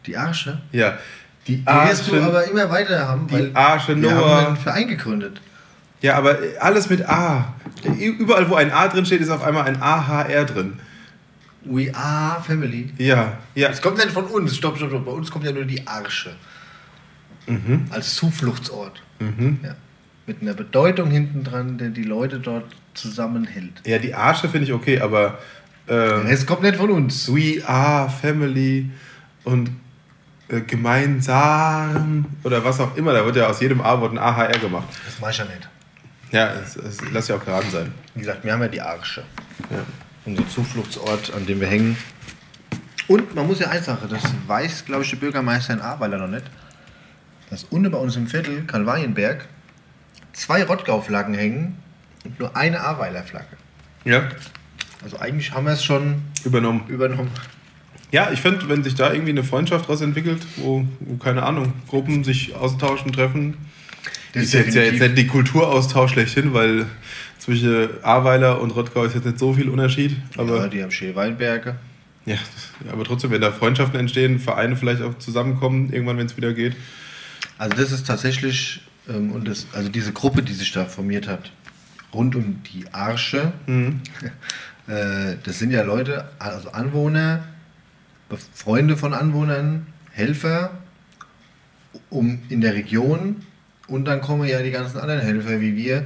Die 0.05 0.17
Arsche? 0.17 0.61
Ja. 0.73 0.99
Die, 1.47 1.61
Arsche. 1.65 2.05
Die 2.05 2.11
wirst 2.11 2.11
du 2.11 2.21
aber 2.21 2.45
immer 2.45 2.69
weiter 2.69 3.07
haben, 3.07 3.29
weil 3.31 3.49
die 3.49 3.55
Arsche 3.55 4.01
wir 4.01 4.11
Noah. 4.11 4.41
haben 4.41 4.47
einen 4.47 4.57
Verein 4.57 4.87
gegründet. 4.87 5.41
Ja, 6.01 6.15
aber 6.15 6.37
alles 6.59 6.89
mit 6.89 7.07
A. 7.07 7.53
Überall, 7.97 8.49
wo 8.49 8.55
ein 8.55 8.71
A 8.71 8.87
drin 8.87 9.05
steht, 9.05 9.21
ist 9.21 9.29
auf 9.29 9.43
einmal 9.43 9.65
ein 9.65 9.81
AHR 9.81 10.45
drin. 10.45 10.79
We 11.65 11.93
are 11.95 12.41
Family. 12.43 12.89
Ja, 12.97 13.37
ja. 13.55 13.69
Es 13.69 13.81
kommt 13.81 13.97
ja 13.97 14.05
nicht 14.05 14.13
von 14.13 14.25
uns. 14.25 14.55
Stopp, 14.55 14.77
stopp, 14.77 14.89
stopp. 14.89 15.05
Bei 15.05 15.11
uns 15.11 15.31
kommt 15.31 15.45
ja 15.45 15.51
nur 15.51 15.65
die 15.65 15.85
Arsche. 15.87 16.35
Mhm. 17.47 17.85
Als 17.89 18.15
Zufluchtsort. 18.15 19.01
Mhm. 19.19 19.59
Ja. 19.63 19.75
Mit 20.27 20.41
einer 20.41 20.53
Bedeutung 20.53 21.09
hinten 21.09 21.43
dran, 21.43 21.77
der 21.77 21.89
die 21.89 22.03
Leute 22.03 22.39
dort 22.39 22.65
zusammenhält. 22.93 23.81
Ja, 23.85 23.97
die 23.97 24.13
Arsche 24.13 24.49
finde 24.49 24.67
ich 24.67 24.73
okay, 24.73 24.99
aber. 24.99 25.39
Äh, 25.87 26.31
es 26.31 26.45
kommt 26.45 26.61
nicht 26.63 26.75
von 26.75 26.89
uns. 26.89 27.33
We 27.33 27.65
are 27.65 28.09
Family 28.09 28.89
und 29.43 29.69
äh, 30.49 30.61
gemeinsam 30.61 32.25
oder 32.43 32.63
was 32.63 32.79
auch 32.79 32.95
immer. 32.95 33.13
Da 33.13 33.25
wird 33.25 33.35
ja 33.35 33.47
aus 33.47 33.61
jedem 33.61 33.81
A-Wort 33.81 34.13
ein 34.13 34.17
AHR 34.17 34.59
gemacht. 34.59 34.87
Das 35.05 35.21
weiß 35.21 35.31
ich 35.31 35.37
ja 35.39 35.45
nicht. 35.45 35.69
Ja, 36.31 36.53
es, 36.53 36.75
es, 36.75 36.97
lass 37.11 37.27
ja 37.27 37.35
auch 37.35 37.45
geraden 37.45 37.69
sein. 37.71 37.93
Wie 38.15 38.21
gesagt, 38.21 38.43
wir 38.43 38.51
haben 38.53 38.61
ja 38.61 38.67
die 38.67 38.81
Arsche. 38.81 39.23
Ja. 39.69 39.77
unser 40.25 40.47
Zufluchtsort, 40.49 41.31
an 41.35 41.45
dem 41.45 41.59
wir 41.59 41.67
hängen. 41.67 41.95
Und 43.07 43.35
man 43.35 43.45
muss 43.47 43.59
ja 43.59 43.69
eins 43.69 43.85
sagen, 43.85 44.07
das 44.09 44.23
weiß, 44.47 44.85
glaube 44.85 45.03
ich, 45.03 45.09
der 45.09 45.17
Bürgermeister 45.17 45.73
in 45.73 45.81
Ahrweiler 45.81 46.17
noch 46.17 46.27
nicht, 46.27 46.45
dass 47.49 47.65
unten 47.65 47.91
bei 47.91 47.97
uns 47.97 48.15
im 48.15 48.27
Viertel, 48.27 48.63
Kalvarienberg, 48.65 49.45
zwei 50.31 50.63
Rottgau-Flaggen 50.63 51.35
hängen 51.35 51.77
und 52.23 52.39
nur 52.39 52.55
eine 52.55 52.81
Ahrweiler 52.81 53.23
Flagge. 53.23 53.57
Ja. 54.05 54.29
Also 55.03 55.19
eigentlich 55.19 55.51
haben 55.51 55.65
wir 55.65 55.73
es 55.73 55.83
schon 55.83 56.23
übernommen. 56.45 56.85
übernommen. 56.87 57.29
Ja, 58.13 58.29
ich 58.31 58.41
finde, 58.41 58.69
wenn 58.69 58.83
sich 58.83 58.93
da 58.93 59.11
irgendwie 59.11 59.31
eine 59.31 59.43
Freundschaft 59.43 59.85
daraus 59.85 60.01
entwickelt, 60.01 60.45
wo, 60.57 60.85
wo, 60.99 61.17
keine 61.17 61.41
Ahnung, 61.41 61.73
Gruppen 61.87 62.23
sich 62.23 62.53
austauschen, 62.53 63.11
treffen, 63.11 63.57
das 64.33 64.43
ist 64.43 64.53
jetzt 64.53 64.75
ja 64.75 64.83
jetzt 64.83 65.01
nicht 65.01 65.17
die 65.17 65.25
Kulturaustausch 65.25 66.11
schlechthin, 66.11 66.53
weil 66.53 66.85
zwischen 67.39 67.89
Ahrweiler 68.03 68.61
und 68.61 68.69
Rottgau 68.69 69.03
ist 69.03 69.15
jetzt 69.15 69.25
nicht 69.25 69.39
so 69.39 69.53
viel 69.53 69.67
Unterschied. 69.67 70.15
Aber 70.37 70.57
ja, 70.57 70.67
die 70.67 70.83
haben 70.83 70.91
schöne 70.91 71.15
Weinberge. 71.15 71.75
Ja, 72.27 72.35
aber 72.91 73.03
trotzdem, 73.03 73.31
wenn 73.31 73.41
da 73.41 73.51
Freundschaften 73.51 73.99
entstehen, 73.99 74.37
Vereine 74.37 74.75
vielleicht 74.75 75.01
auch 75.01 75.17
zusammenkommen, 75.17 75.91
irgendwann, 75.91 76.19
wenn 76.19 76.27
es 76.27 76.37
wieder 76.37 76.53
geht. 76.53 76.75
Also 77.57 77.75
das 77.75 77.91
ist 77.91 78.05
tatsächlich, 78.05 78.81
ähm, 79.09 79.31
und 79.31 79.47
das, 79.47 79.65
also 79.73 79.89
diese 79.89 80.13
Gruppe, 80.13 80.43
die 80.43 80.53
sich 80.53 80.71
da 80.71 80.85
formiert 80.85 81.27
hat, 81.27 81.51
rund 82.13 82.35
um 82.35 82.61
die 82.71 82.85
Arsche, 82.93 83.53
mhm. 83.65 84.01
äh, 84.87 85.35
das 85.43 85.57
sind 85.57 85.71
ja 85.71 85.81
Leute, 85.81 86.25
also 86.37 86.69
Anwohner, 86.69 87.43
Freunde 88.53 88.97
von 88.97 89.13
Anwohnern, 89.13 89.87
Helfer, 90.11 90.71
um 92.09 92.41
in 92.49 92.61
der 92.61 92.73
Region 92.73 93.45
und 93.87 94.05
dann 94.05 94.21
kommen 94.21 94.47
ja 94.47 94.61
die 94.61 94.71
ganzen 94.71 94.99
anderen 94.99 95.21
Helfer 95.21 95.59
wie 95.61 95.75
wir, 95.75 96.05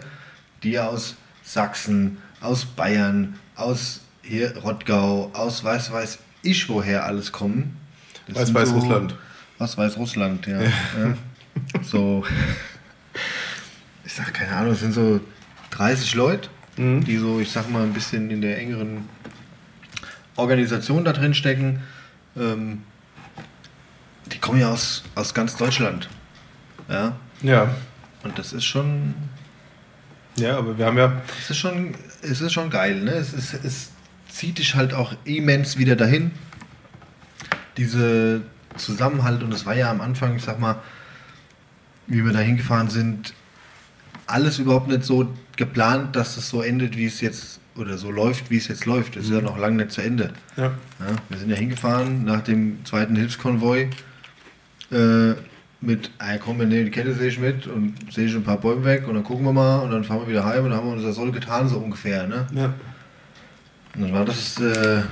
die 0.63 0.79
aus 0.79 1.15
Sachsen, 1.43 2.17
aus 2.41 2.65
Bayern, 2.65 3.35
aus 3.55 4.01
hier 4.21 4.57
Rottgau, 4.57 5.31
aus 5.33 5.63
weiß 5.63 5.91
weiß 5.91 6.19
ich 6.43 6.69
woher 6.69 7.05
alles 7.05 7.31
kommen. 7.31 7.77
Das 8.27 8.35
weiß 8.35 8.53
weiß 8.53 8.69
so, 8.69 8.75
Russland. 8.75 9.15
Was 9.57 9.77
weiß 9.77 9.97
Russland, 9.97 10.45
ja. 10.47 10.61
ja. 10.61 10.69
ja. 10.99 11.83
So, 11.83 12.23
ich 14.05 14.13
sag 14.13 14.33
keine 14.33 14.55
Ahnung, 14.55 14.73
es 14.73 14.81
sind 14.81 14.93
so 14.93 15.19
30 15.71 16.13
Leute, 16.15 16.49
mhm. 16.77 17.03
die 17.03 17.17
so, 17.17 17.39
ich 17.39 17.51
sag 17.51 17.69
mal, 17.69 17.83
ein 17.83 17.93
bisschen 17.93 18.29
in 18.29 18.41
der 18.41 18.57
engeren 18.59 19.05
Organisation 20.35 21.03
da 21.03 21.13
drin 21.13 21.33
stecken. 21.33 21.81
Ähm, 22.37 22.83
die 24.31 24.39
kommen 24.39 24.59
ja 24.59 24.71
aus, 24.71 25.03
aus 25.15 25.33
ganz 25.33 25.55
Deutschland. 25.55 26.09
Ja. 26.89 27.15
Ja. 27.41 27.75
Und 28.23 28.37
das 28.37 28.53
ist 28.53 28.65
schon. 28.65 29.13
Ja, 30.37 30.57
aber 30.57 30.77
wir 30.77 30.85
haben 30.85 30.97
ja. 30.97 31.21
Es 31.39 31.49
ist 31.49 31.57
schon, 31.57 31.95
es 32.21 32.41
ist 32.41 32.53
schon 32.53 32.69
geil, 32.69 33.03
ne? 33.03 33.11
Es, 33.11 33.33
ist, 33.33 33.53
es 33.53 33.91
zieht 34.29 34.57
dich 34.59 34.75
halt 34.75 34.93
auch 34.93 35.13
immens 35.23 35.77
wieder 35.77 35.95
dahin. 35.95 36.31
Diese 37.77 38.41
Zusammenhalt, 38.75 39.43
und 39.43 39.51
das 39.51 39.65
war 39.65 39.75
ja 39.75 39.89
am 39.89 40.01
Anfang, 40.01 40.35
ich 40.35 40.43
sag 40.43 40.59
mal, 40.59 40.81
wie 42.07 42.23
wir 42.23 42.33
da 42.33 42.39
hingefahren 42.39 42.89
sind, 42.89 43.33
alles 44.25 44.59
überhaupt 44.59 44.87
nicht 44.87 45.03
so 45.03 45.33
geplant, 45.55 46.15
dass 46.15 46.37
es 46.37 46.49
so 46.49 46.61
endet, 46.61 46.97
wie 46.97 47.05
es 47.05 47.21
jetzt 47.21 47.59
oder 47.77 47.97
so 47.97 48.11
läuft, 48.11 48.49
wie 48.49 48.57
es 48.57 48.67
jetzt 48.67 48.85
läuft. 48.85 49.15
Es 49.15 49.25
ist 49.25 49.31
ja 49.31 49.39
mhm. 49.39 49.45
noch 49.45 49.57
lange 49.57 49.77
nicht 49.77 49.91
zu 49.91 50.01
Ende. 50.01 50.31
Ja. 50.55 50.63
ja. 50.63 51.15
wir 51.29 51.37
sind 51.37 51.49
ja 51.49 51.55
hingefahren 51.55 52.25
nach 52.25 52.41
dem 52.41 52.83
zweiten 52.85 53.15
Hilfskonvoi 53.15 53.89
äh, 54.91 55.33
mit, 55.79 56.11
ah, 56.17 56.37
komm, 56.37 56.59
wir 56.59 56.65
nehmen 56.65 56.85
die 56.85 56.91
Kette, 56.91 57.13
sehe 57.13 57.27
ich 57.27 57.39
mit 57.39 57.67
und 57.67 57.93
sehe 58.11 58.25
ich 58.25 58.35
ein 58.35 58.43
paar 58.43 58.57
Bäume 58.57 58.83
weg 58.83 59.07
und 59.07 59.13
dann 59.13 59.23
gucken 59.23 59.45
wir 59.45 59.53
mal 59.53 59.79
und 59.79 59.91
dann 59.91 60.03
fahren 60.03 60.21
wir 60.21 60.27
wieder 60.27 60.45
heim 60.45 60.63
und 60.63 60.71
dann 60.71 60.79
haben 60.79 60.87
wir 60.87 60.93
unser 60.93 61.13
Soll 61.13 61.31
getan, 61.31 61.67
so 61.67 61.77
ungefähr. 61.77 62.25
Ne? 62.27 62.47
Ja. 62.53 62.73
Und 63.95 64.01
dann 64.01 64.13
war 64.13 64.25
das 64.25 64.59
äh, 64.59 65.03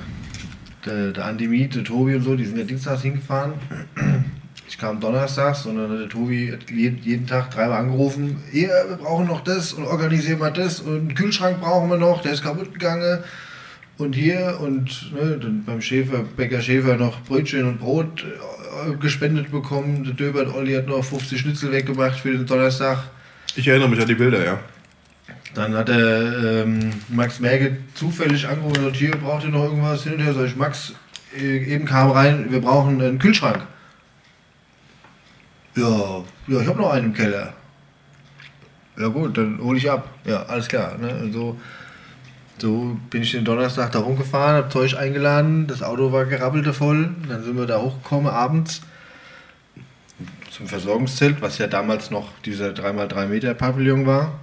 der, 0.84 1.12
der 1.12 1.24
Andi 1.24 1.46
Miet, 1.46 1.74
der 1.74 1.84
Tobi 1.84 2.16
und 2.16 2.22
so, 2.22 2.34
die 2.34 2.44
sind 2.44 2.58
ja 2.58 2.64
dienstags 2.64 3.02
hingefahren. 3.02 3.54
Ich 4.68 4.78
kam 4.78 5.00
donnerstags 5.00 5.64
und 5.66 5.76
dann 5.76 5.90
hat 5.90 6.00
der 6.00 6.08
Tobi 6.08 6.56
jeden 6.68 7.26
Tag 7.26 7.50
dreimal 7.52 7.78
angerufen, 7.80 8.42
hier, 8.50 8.70
wir 8.88 8.96
brauchen 8.96 9.26
noch 9.26 9.42
das 9.42 9.72
und 9.72 9.84
organisieren 9.84 10.40
wir 10.40 10.50
das 10.50 10.80
und 10.80 10.96
einen 10.96 11.14
Kühlschrank 11.14 11.60
brauchen 11.60 11.88
wir 11.88 11.98
noch, 11.98 12.22
der 12.22 12.32
ist 12.32 12.42
kaputt 12.42 12.72
gegangen. 12.72 13.22
Und 13.98 14.14
hier 14.14 14.58
und 14.60 15.12
ne, 15.14 15.38
dann 15.40 15.64
beim 15.64 15.80
Schäfer, 15.80 16.22
Bäcker 16.36 16.60
Schäfer 16.60 16.96
noch 16.96 17.22
Brötchen 17.22 17.66
und 17.66 17.78
Brot 17.78 18.24
äh, 18.24 18.94
gespendet 18.96 19.50
bekommen. 19.50 20.04
Der 20.04 20.12
Döbert 20.12 20.54
Olli 20.54 20.74
hat 20.74 20.86
noch 20.86 21.02
50 21.02 21.40
Schnitzel 21.40 21.72
weggemacht 21.72 22.18
für 22.18 22.32
den 22.32 22.44
Donnerstag. 22.44 23.04
Ich 23.54 23.66
erinnere 23.66 23.88
mich 23.88 24.00
an 24.00 24.08
die 24.08 24.14
Bilder, 24.14 24.44
ja. 24.44 24.58
Dann 25.54 25.74
hat 25.74 25.88
der 25.88 26.64
ähm, 26.64 26.92
Max 27.08 27.40
Merge 27.40 27.78
zufällig 27.94 28.46
angerufen 28.46 28.84
und 28.84 28.94
hier 28.94 29.12
braucht 29.12 29.44
ihr 29.44 29.50
noch 29.50 29.64
irgendwas 29.64 30.02
hin 30.02 30.14
und 30.14 30.20
her. 30.20 30.34
Sag 30.34 30.44
ich, 30.44 30.56
Max, 30.56 30.92
äh, 31.34 31.64
eben 31.72 31.86
kam 31.86 32.10
rein, 32.10 32.46
wir 32.50 32.60
brauchen 32.60 33.00
einen 33.00 33.18
Kühlschrank. 33.18 33.66
Ja, 35.76 36.24
ja, 36.48 36.60
ich 36.60 36.66
habe 36.66 36.80
noch 36.80 36.90
einen 36.90 37.06
im 37.06 37.14
Keller. 37.14 37.52
Ja 38.98 39.08
gut, 39.08 39.36
dann 39.36 39.60
hole 39.60 39.78
ich 39.78 39.90
ab. 39.90 40.08
Ja, 40.24 40.44
alles 40.44 40.68
klar. 40.68 40.96
Ne? 40.98 41.12
Also, 41.12 41.56
so 42.58 42.96
bin 43.10 43.22
ich 43.22 43.32
den 43.32 43.44
Donnerstag 43.44 43.92
da 43.92 43.98
rumgefahren, 43.98 44.56
habe 44.56 44.68
Zeug 44.70 44.96
eingeladen, 44.96 45.66
das 45.66 45.82
Auto 45.82 46.12
war 46.12 46.24
gerabbelte 46.24 46.72
voll. 46.72 47.10
Dann 47.28 47.44
sind 47.44 47.58
wir 47.58 47.66
da 47.66 47.78
hochgekommen 47.78 48.32
abends 48.32 48.80
zum 50.50 50.66
Versorgungszelt, 50.66 51.42
was 51.42 51.58
ja 51.58 51.66
damals 51.66 52.10
noch 52.10 52.30
dieser 52.46 52.70
3x3 52.70 53.26
Meter 53.26 53.52
Pavillon 53.52 54.06
war. 54.06 54.40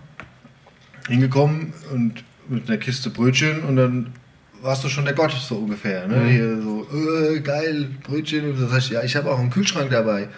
Hingekommen 1.07 1.73
und 1.91 2.23
mit 2.47 2.69
einer 2.69 2.77
Kiste 2.77 3.09
Brötchen 3.09 3.63
und 3.63 3.75
dann 3.77 4.13
warst 4.61 4.83
du 4.83 4.89
schon 4.89 5.05
der 5.05 5.15
Gott, 5.15 5.31
so 5.31 5.55
ungefähr. 5.55 6.07
Ne? 6.07 6.17
Mhm. 6.17 6.27
Hier 6.27 6.61
so, 6.61 6.87
äh, 6.93 7.39
geil, 7.39 7.89
Brötchen. 8.03 8.51
Und 8.51 8.61
dann 8.61 8.69
sagst 8.69 8.91
du, 8.91 8.93
ja, 8.93 9.03
ich 9.03 9.15
habe 9.15 9.31
auch 9.31 9.39
einen 9.39 9.49
Kühlschrank 9.49 9.89
dabei 9.89 10.29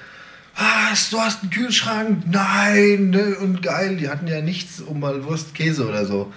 was, 0.57 1.09
du 1.09 1.19
hast 1.19 1.41
einen 1.41 1.51
Kühlschrank? 1.51 2.23
Nein, 2.27 3.09
ne? 3.09 3.35
und 3.41 3.61
geil, 3.61 3.97
die 3.97 4.09
hatten 4.09 4.27
ja 4.27 4.41
nichts, 4.41 4.79
um 4.81 4.99
mal 4.99 5.25
Wurst, 5.25 5.53
Käse 5.53 5.87
oder 5.87 6.05
so 6.05 6.31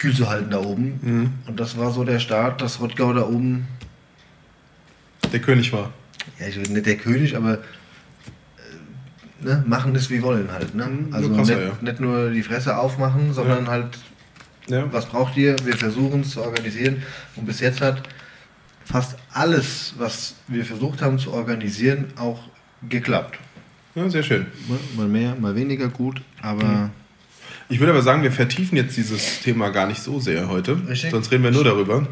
kühl 0.00 0.14
zu 0.14 0.28
halten 0.28 0.50
da 0.50 0.58
oben. 0.58 0.98
Mhm. 1.02 1.32
Und 1.46 1.60
das 1.60 1.78
war 1.78 1.92
so 1.92 2.02
der 2.04 2.18
Start, 2.18 2.60
dass 2.60 2.80
Rottgau 2.80 3.12
da 3.12 3.22
oben 3.22 3.68
der 5.32 5.40
König 5.40 5.72
war. 5.72 5.92
Ja, 6.40 6.46
ich 6.48 6.56
will 6.56 6.68
nicht 6.72 6.86
der 6.86 6.96
König, 6.96 7.36
aber 7.36 7.54
äh, 7.54 7.58
ne, 9.40 9.64
machen 9.66 9.94
es 9.94 10.10
wie 10.10 10.22
wollen 10.22 10.50
halt. 10.50 10.74
Ne? 10.74 10.86
Mhm, 10.86 11.14
also 11.14 11.32
krasser, 11.32 11.56
nicht, 11.56 11.68
ja. 11.68 11.78
nicht, 11.82 12.00
nur 12.00 12.30
die 12.30 12.42
Fresse 12.42 12.76
aufmachen, 12.78 13.32
sondern 13.32 13.66
ja. 13.66 13.70
halt, 13.70 13.98
ja. 14.68 14.92
was 14.92 15.06
braucht 15.06 15.36
ihr? 15.36 15.54
Wir 15.64 15.76
versuchen 15.76 16.22
es 16.22 16.30
zu 16.30 16.42
organisieren. 16.42 17.02
Und 17.36 17.46
bis 17.46 17.60
jetzt 17.60 17.80
hat 17.82 18.02
fast 18.84 19.16
alles, 19.32 19.94
was 19.98 20.34
wir 20.48 20.64
versucht 20.64 21.02
haben 21.02 21.18
zu 21.18 21.32
organisieren, 21.32 22.06
auch 22.16 22.48
geklappt. 22.88 23.38
Ja, 23.94 24.08
sehr 24.08 24.22
schön. 24.22 24.46
Mal 24.96 25.08
mehr, 25.08 25.34
mal 25.38 25.54
weniger 25.54 25.88
gut, 25.88 26.20
aber. 26.42 26.64
Mhm. 26.64 26.90
Ich 27.68 27.78
würde 27.78 27.92
aber 27.92 28.02
sagen, 28.02 28.24
wir 28.24 28.32
vertiefen 28.32 28.76
jetzt 28.76 28.96
dieses 28.96 29.42
Thema 29.42 29.70
gar 29.70 29.86
nicht 29.86 30.02
so 30.02 30.18
sehr 30.18 30.48
heute. 30.48 30.76
Richtig. 30.88 31.12
Sonst 31.12 31.30
reden 31.30 31.44
wir 31.44 31.52
nur 31.52 31.62
darüber. 31.62 32.06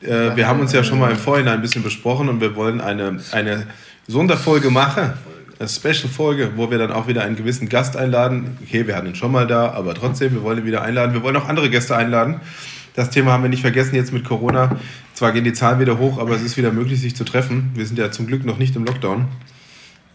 Äh, 0.00 0.34
wir 0.34 0.48
haben 0.48 0.58
uns 0.58 0.72
ja 0.72 0.82
schon 0.82 0.98
mal 0.98 1.12
im 1.12 1.16
Vorhinein 1.16 1.54
ein 1.54 1.62
bisschen 1.62 1.84
besprochen 1.84 2.28
und 2.28 2.40
wir 2.40 2.56
wollen 2.56 2.80
eine, 2.80 3.20
eine 3.30 3.68
Sonderfolge 4.08 4.70
machen. 4.70 5.12
Eine 5.60 5.68
Special-Folge, 5.68 6.52
wo 6.56 6.72
wir 6.72 6.78
dann 6.78 6.90
auch 6.90 7.06
wieder 7.06 7.22
einen 7.22 7.36
gewissen 7.36 7.68
Gast 7.68 7.96
einladen. 7.96 8.58
Okay, 8.64 8.88
wir 8.88 8.96
hatten 8.96 9.06
ihn 9.06 9.14
schon 9.14 9.30
mal 9.30 9.46
da, 9.46 9.70
aber 9.70 9.94
trotzdem, 9.94 10.32
wir 10.32 10.42
wollen 10.42 10.58
ihn 10.58 10.66
wieder 10.66 10.82
einladen. 10.82 11.12
Wir 11.14 11.22
wollen 11.22 11.36
auch 11.36 11.48
andere 11.48 11.70
Gäste 11.70 11.96
einladen. 11.96 12.40
Das 12.94 13.10
Thema 13.10 13.32
haben 13.32 13.44
wir 13.44 13.50
nicht 13.50 13.62
vergessen 13.62 13.94
jetzt 13.94 14.12
mit 14.12 14.24
Corona. 14.24 14.76
Zwar 15.14 15.30
gehen 15.30 15.44
die 15.44 15.52
Zahlen 15.52 15.78
wieder 15.78 15.98
hoch, 15.98 16.18
aber 16.18 16.34
es 16.34 16.42
ist 16.42 16.56
wieder 16.56 16.72
möglich, 16.72 17.00
sich 17.00 17.14
zu 17.14 17.22
treffen. 17.22 17.70
Wir 17.74 17.86
sind 17.86 17.98
ja 17.98 18.10
zum 18.10 18.26
Glück 18.26 18.44
noch 18.44 18.58
nicht 18.58 18.74
im 18.74 18.84
Lockdown. 18.84 19.26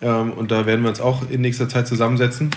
Ähm, 0.01 0.31
und 0.31 0.51
da 0.51 0.65
werden 0.65 0.81
wir 0.83 0.89
uns 0.89 1.01
auch 1.01 1.29
in 1.29 1.41
nächster 1.41 1.69
Zeit 1.69 1.87
zusammensetzen. 1.87 2.51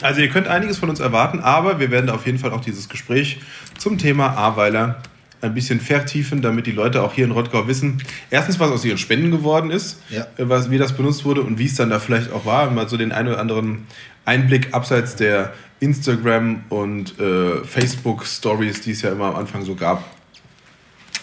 Also 0.00 0.20
ihr 0.20 0.28
könnt 0.28 0.46
einiges 0.46 0.78
von 0.78 0.88
uns 0.88 1.00
erwarten, 1.00 1.40
aber 1.40 1.80
wir 1.80 1.90
werden 1.90 2.10
auf 2.10 2.26
jeden 2.26 2.38
Fall 2.38 2.52
auch 2.52 2.60
dieses 2.60 2.88
Gespräch 2.88 3.40
zum 3.76 3.98
Thema 3.98 4.28
Ahrweiler 4.28 5.02
ein 5.42 5.54
bisschen 5.54 5.80
vertiefen, 5.80 6.42
damit 6.42 6.66
die 6.66 6.72
Leute 6.72 7.02
auch 7.02 7.14
hier 7.14 7.24
in 7.24 7.30
Rottgau 7.30 7.66
wissen, 7.66 8.02
erstens, 8.30 8.60
was 8.60 8.70
aus 8.70 8.84
ihren 8.84 8.98
Spenden 8.98 9.30
geworden 9.30 9.70
ist, 9.70 10.00
ja. 10.10 10.26
Äh, 10.36 10.48
was, 10.48 10.70
wie 10.70 10.78
das 10.78 10.96
benutzt 10.96 11.24
wurde 11.24 11.42
und 11.42 11.58
wie 11.58 11.66
es 11.66 11.74
dann 11.74 11.90
da 11.90 11.98
vielleicht 11.98 12.32
auch 12.32 12.44
war. 12.46 12.70
Mal 12.70 12.88
so 12.88 12.96
den 12.96 13.12
einen 13.12 13.28
oder 13.28 13.40
anderen 13.40 13.86
Einblick 14.24 14.74
abseits 14.74 15.16
der 15.16 15.52
Instagram- 15.80 16.64
und 16.68 17.18
äh, 17.18 17.64
Facebook-Stories, 17.64 18.82
die 18.82 18.90
es 18.92 19.02
ja 19.02 19.12
immer 19.12 19.26
am 19.26 19.36
Anfang 19.36 19.64
so 19.64 19.74
gab. 19.74 20.04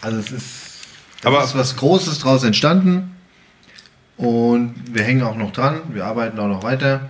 Also 0.01 0.17
es 0.17 0.31
ist, 0.31 0.45
Aber, 1.23 1.43
ist 1.43 1.55
was 1.55 1.75
Großes 1.75 2.19
daraus 2.19 2.43
entstanden. 2.43 3.15
Und 4.17 4.75
wir 4.91 5.03
hängen 5.03 5.21
auch 5.21 5.35
noch 5.35 5.51
dran, 5.51 5.81
wir 5.93 6.05
arbeiten 6.05 6.39
auch 6.39 6.47
noch 6.47 6.63
weiter. 6.63 7.09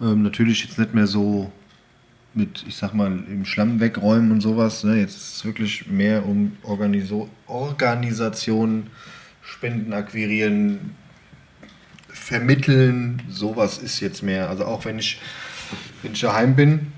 Ähm, 0.00 0.22
natürlich 0.22 0.64
jetzt 0.64 0.78
nicht 0.78 0.92
mehr 0.92 1.06
so 1.06 1.52
mit, 2.34 2.64
ich 2.66 2.76
sag 2.76 2.94
mal, 2.94 3.06
im 3.06 3.44
Schlamm 3.44 3.80
wegräumen 3.80 4.32
und 4.32 4.40
sowas. 4.40 4.84
Ne? 4.84 4.98
Jetzt 4.98 5.16
ist 5.16 5.36
es 5.36 5.44
wirklich 5.44 5.86
mehr 5.86 6.26
um 6.26 6.56
Organiso 6.62 7.28
Organisation, 7.46 8.88
Spenden 9.42 9.92
akquirieren, 9.92 10.94
vermitteln. 12.08 13.22
Sowas 13.28 13.78
ist 13.78 14.00
jetzt 14.00 14.22
mehr. 14.22 14.48
Also 14.48 14.64
auch 14.64 14.84
wenn 14.84 14.98
ich, 14.98 15.20
wenn 16.02 16.12
ich 16.12 16.20
daheim 16.20 16.56
bin. 16.56 16.92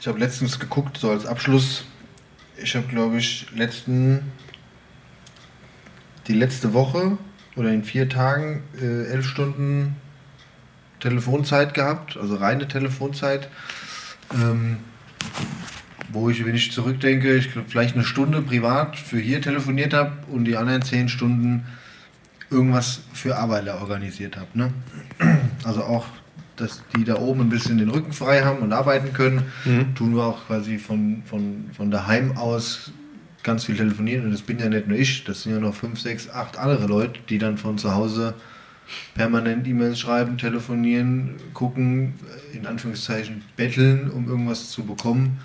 Ich 0.00 0.08
habe 0.08 0.18
letztens 0.18 0.58
geguckt, 0.58 0.96
so 0.96 1.10
als 1.10 1.26
Abschluss 1.26 1.84
ich 2.62 2.76
habe, 2.76 2.86
glaube 2.88 3.18
ich, 3.18 3.46
letzten 3.54 4.20
die 6.26 6.34
letzte 6.34 6.74
Woche 6.74 7.18
oder 7.60 7.72
in 7.72 7.84
vier 7.84 8.08
Tagen 8.08 8.62
äh, 8.80 9.12
elf 9.12 9.26
Stunden 9.26 9.96
Telefonzeit 10.98 11.74
gehabt, 11.74 12.16
also 12.16 12.36
reine 12.36 12.66
Telefonzeit. 12.66 13.48
Ähm, 14.34 14.78
wo 16.12 16.28
ich, 16.28 16.44
wenn 16.44 16.54
ich 16.54 16.72
zurückdenke, 16.72 17.36
ich 17.36 17.52
glaube, 17.52 17.68
vielleicht 17.68 17.94
eine 17.94 18.04
Stunde 18.04 18.42
privat 18.42 18.96
für 18.96 19.18
hier 19.18 19.40
telefoniert 19.40 19.94
habe 19.94 20.12
und 20.28 20.44
die 20.44 20.56
anderen 20.56 20.82
zehn 20.82 21.08
Stunden 21.08 21.66
irgendwas 22.50 23.02
für 23.12 23.36
Arbeiter 23.36 23.80
organisiert 23.80 24.36
habe. 24.36 24.48
Ne? 24.54 24.72
Also 25.62 25.84
auch, 25.84 26.06
dass 26.56 26.82
die 26.96 27.04
da 27.04 27.16
oben 27.16 27.42
ein 27.42 27.48
bisschen 27.48 27.78
den 27.78 27.90
Rücken 27.90 28.12
frei 28.12 28.42
haben 28.42 28.58
und 28.58 28.72
arbeiten 28.72 29.12
können, 29.12 29.42
mhm. 29.64 29.94
tun 29.94 30.16
wir 30.16 30.24
auch 30.24 30.46
quasi 30.46 30.78
von, 30.78 31.22
von, 31.26 31.70
von 31.76 31.90
daheim 31.90 32.36
aus 32.36 32.92
ganz 33.42 33.64
viel 33.64 33.76
telefonieren. 33.76 34.26
Und 34.26 34.32
das 34.32 34.42
bin 34.42 34.58
ja 34.58 34.68
nicht 34.68 34.86
nur 34.86 34.98
ich, 34.98 35.24
das 35.24 35.42
sind 35.42 35.52
ja 35.52 35.60
noch 35.60 35.74
fünf, 35.74 36.00
sechs, 36.00 36.28
acht 36.28 36.56
andere 36.56 36.86
Leute, 36.86 37.20
die 37.28 37.38
dann 37.38 37.58
von 37.58 37.78
zu 37.78 37.94
Hause 37.94 38.34
permanent 39.14 39.66
E-Mails 39.66 40.00
schreiben, 40.00 40.36
telefonieren, 40.36 41.36
gucken, 41.54 42.14
in 42.52 42.66
Anführungszeichen 42.66 43.42
betteln, 43.56 44.10
um 44.10 44.28
irgendwas 44.28 44.70
zu 44.70 44.84
bekommen. 44.84 45.38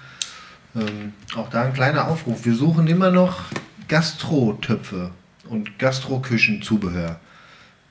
Ähm, 0.75 1.14
auch 1.36 1.50
da 1.50 1.64
ein 1.64 1.74
kleiner 1.74 2.08
Aufruf. 2.08 2.46
Wir 2.46 2.56
suchen 2.56 2.88
immer 2.88 3.12
noch 3.12 3.44
Gastrotöpfe 3.88 5.12
und 5.48 5.78
Gastroküchenzubehör. 5.80 7.20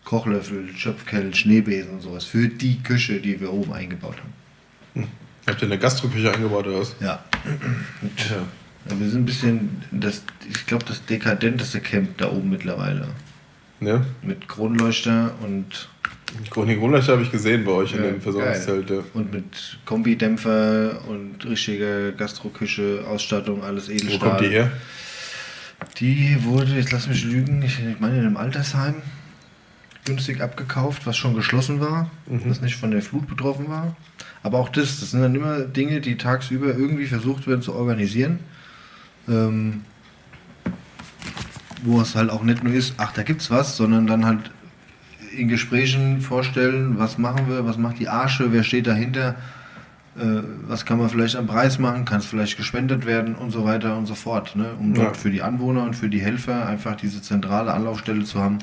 Kochlöffel, 0.04 0.68
Schöpfkell, 0.76 1.34
Schneebesen 1.34 1.92
und 1.92 2.02
sowas 2.02 2.24
für 2.24 2.48
die 2.48 2.82
Küche, 2.82 3.20
die 3.20 3.40
wir 3.40 3.52
oben 3.52 3.72
eingebaut 3.72 4.16
haben. 4.18 4.32
Hm. 4.94 5.08
Habt 5.46 5.62
ihr 5.62 5.68
eine 5.68 5.78
Gastroküche 5.78 6.32
eingebaut 6.32 6.66
oder 6.66 6.80
was? 6.80 6.94
Ja. 7.00 7.24
ja. 8.30 8.44
Ja 8.88 8.98
wir 8.98 9.08
sind 9.08 9.22
ein 9.22 9.26
bisschen, 9.26 9.82
das, 9.90 10.22
ich 10.48 10.66
glaube, 10.66 10.84
das 10.86 11.04
dekadenteste 11.04 11.80
Camp 11.80 12.16
da 12.18 12.30
oben 12.30 12.50
mittlerweile. 12.50 13.08
Ja. 13.80 14.04
Mit 14.22 14.48
Kronleuchter 14.48 15.34
und. 15.42 15.88
Die 16.44 16.50
Kronleuchter 16.50 17.12
habe 17.12 17.22
ich 17.22 17.30
gesehen 17.30 17.64
bei 17.64 17.72
euch 17.72 17.92
ja, 17.92 17.98
in 17.98 18.02
den 18.04 18.20
Versorgungszelten. 18.20 19.00
Und 19.14 19.32
mit 19.32 19.78
Kombidämpfer 19.84 21.00
und 21.06 21.44
richtiger 21.44 22.12
Gastroküche, 22.12 23.04
Ausstattung, 23.08 23.62
alles 23.62 23.88
Edelstahl. 23.88 24.20
Wo 24.20 24.24
kommt 24.30 24.40
die 24.40 24.48
her? 24.48 24.72
Die 25.98 26.36
wurde, 26.42 26.72
jetzt 26.72 26.92
lass 26.92 27.06
mich 27.06 27.24
lügen, 27.24 27.62
ich 27.62 27.78
meine 28.00 28.18
in 28.18 28.26
einem 28.26 28.36
Altersheim 28.36 28.96
günstig 30.04 30.40
abgekauft, 30.40 31.06
was 31.06 31.16
schon 31.16 31.34
geschlossen 31.34 31.80
war, 31.80 32.10
mhm. 32.26 32.42
was 32.46 32.60
nicht 32.60 32.76
von 32.76 32.90
der 32.90 33.02
Flut 33.02 33.26
betroffen 33.26 33.68
war. 33.68 33.96
Aber 34.42 34.58
auch 34.58 34.68
das, 34.68 35.00
das 35.00 35.12
sind 35.12 35.22
dann 35.22 35.34
immer 35.34 35.60
Dinge, 35.60 36.00
die 36.00 36.16
tagsüber 36.16 36.66
irgendwie 36.66 37.06
versucht 37.06 37.46
werden 37.46 37.62
zu 37.62 37.74
organisieren. 37.74 38.40
Ähm, 39.28 39.82
wo 41.84 42.00
es 42.00 42.14
halt 42.16 42.30
auch 42.30 42.42
nicht 42.42 42.64
nur 42.64 42.72
ist, 42.72 42.94
ach, 42.96 43.12
da 43.12 43.22
gibt's 43.22 43.50
was, 43.50 43.76
sondern 43.76 44.06
dann 44.06 44.24
halt 44.24 44.50
in 45.36 45.48
Gesprächen 45.48 46.20
vorstellen, 46.20 46.98
was 46.98 47.18
machen 47.18 47.48
wir, 47.48 47.66
was 47.66 47.76
macht 47.76 47.98
die 47.98 48.08
Arsche, 48.08 48.52
wer 48.52 48.62
steht 48.62 48.86
dahinter, 48.86 49.36
äh, 50.16 50.42
was 50.66 50.86
kann 50.86 50.98
man 50.98 51.10
vielleicht 51.10 51.36
am 51.36 51.46
Preis 51.46 51.78
machen, 51.78 52.04
kann 52.04 52.18
es 52.18 52.26
vielleicht 52.26 52.56
gespendet 52.56 53.04
werden 53.04 53.34
und 53.34 53.50
so 53.50 53.64
weiter 53.64 53.96
und 53.96 54.06
so 54.06 54.14
fort. 54.14 54.56
Ne? 54.56 54.70
Um 54.78 54.94
ja. 54.94 55.04
dort 55.04 55.16
für 55.16 55.30
die 55.30 55.42
Anwohner 55.42 55.82
und 55.82 55.94
für 55.94 56.08
die 56.08 56.20
Helfer 56.20 56.66
einfach 56.66 56.96
diese 56.96 57.20
zentrale 57.20 57.72
Anlaufstelle 57.72 58.24
zu 58.24 58.40
haben, 58.40 58.58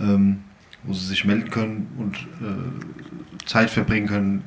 ähm, 0.00 0.40
wo 0.82 0.94
sie 0.94 1.06
sich 1.06 1.24
melden 1.24 1.50
können 1.50 1.88
und 1.98 2.16
äh, 2.16 3.46
Zeit 3.46 3.70
verbringen 3.70 4.08
können, 4.08 4.44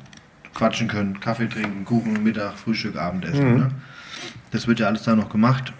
quatschen 0.52 0.88
können, 0.88 1.20
Kaffee 1.20 1.48
trinken, 1.48 1.84
Kuchen, 1.84 2.22
Mittag, 2.22 2.58
Frühstück, 2.58 2.96
Abendessen. 2.96 3.52
Mhm. 3.52 3.58
Ne? 3.58 3.70
Das 4.50 4.66
wird 4.66 4.80
ja 4.80 4.86
alles 4.86 5.02
da 5.02 5.14
noch 5.14 5.28
gemacht. 5.28 5.72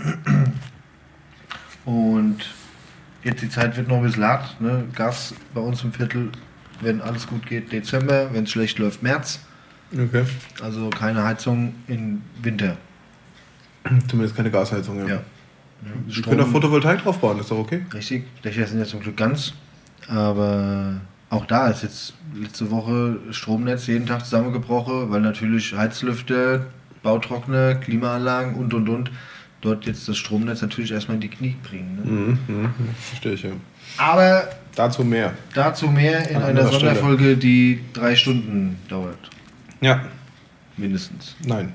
Und 1.85 2.38
jetzt 3.23 3.43
die 3.43 3.49
Zeit 3.49 3.76
wird 3.76 3.88
noch 3.88 3.99
ein 3.99 4.02
bisschen 4.02 4.25
hart. 4.25 4.61
Ne? 4.61 4.85
Gas 4.95 5.35
bei 5.55 5.61
uns 5.61 5.83
im 5.85 5.92
Viertel, 5.92 6.31
wenn 6.81 7.01
alles 7.01 7.27
gut 7.27 7.46
geht, 7.46 7.72
Dezember, 7.72 8.33
wenn 8.33 8.44
es 8.44 8.51
schlecht 8.51 8.79
läuft, 8.79 9.03
März. 9.03 9.40
Okay. 9.92 10.25
Also 10.61 10.90
keine 10.90 11.22
Heizung 11.22 11.75
im 11.87 12.22
Winter. 12.42 12.77
Zumindest 14.09 14.37
keine 14.37 14.51
Gasheizung, 14.51 14.99
ja. 15.01 15.14
ja. 15.14 15.22
Wir 16.07 16.22
können 16.22 16.38
da 16.38 16.44
Photovoltaik 16.44 17.03
draufbauen, 17.03 17.38
ist 17.38 17.51
doch 17.51 17.59
okay. 17.59 17.85
Richtig, 17.92 18.25
Dächer 18.42 18.66
sind 18.66 18.79
ja 18.79 18.85
zum 18.85 19.01
Glück 19.01 19.16
ganz. 19.16 19.53
Aber 20.09 21.01
auch 21.31 21.46
da 21.46 21.68
ist 21.68 21.83
jetzt 21.83 22.14
letzte 22.35 22.70
Woche 22.70 23.18
Stromnetz 23.31 23.87
jeden 23.87 24.07
Tag 24.07 24.25
zusammengebrochen, 24.25 25.11
weil 25.11 25.20
natürlich 25.20 25.75
Heizlüfter, 25.77 26.66
Bautrockner, 27.07 27.77
Klimaanlagen 27.77 28.55
und 28.57 28.75
und 28.75 28.88
und 28.88 29.11
dort 29.61 29.87
jetzt 29.87 30.09
das 30.09 30.16
Stromnetz 30.16 30.61
natürlich 30.61 30.90
erstmal 30.90 31.14
in 31.14 31.21
die 31.21 31.29
Knie 31.29 31.55
bringen. 31.62 31.95
Ne? 31.97 32.03
Mhm, 32.11 32.38
mh, 32.49 32.69
mh, 32.69 32.75
verstehe 33.11 33.33
ich 33.35 33.42
ja. 33.45 33.51
Aber 33.97 34.49
dazu 34.75 35.05
mehr. 35.05 35.33
Dazu 35.55 35.87
mehr 35.87 36.29
in 36.29 36.37
An 36.37 36.42
einer 36.42 36.66
Sonderfolge, 36.66 37.23
Stelle. 37.23 37.37
die 37.37 37.81
drei 37.92 38.16
Stunden 38.16 38.77
dauert. 38.88 39.31
Ja. 39.81 40.05
Mindestens. 40.77 41.37
Nein. 41.45 41.73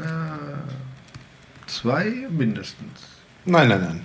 Äh, 0.00 0.06
zwei 1.66 2.26
mindestens. 2.30 3.00
Nein, 3.44 3.68
nein, 3.68 3.80
nein. 3.82 4.00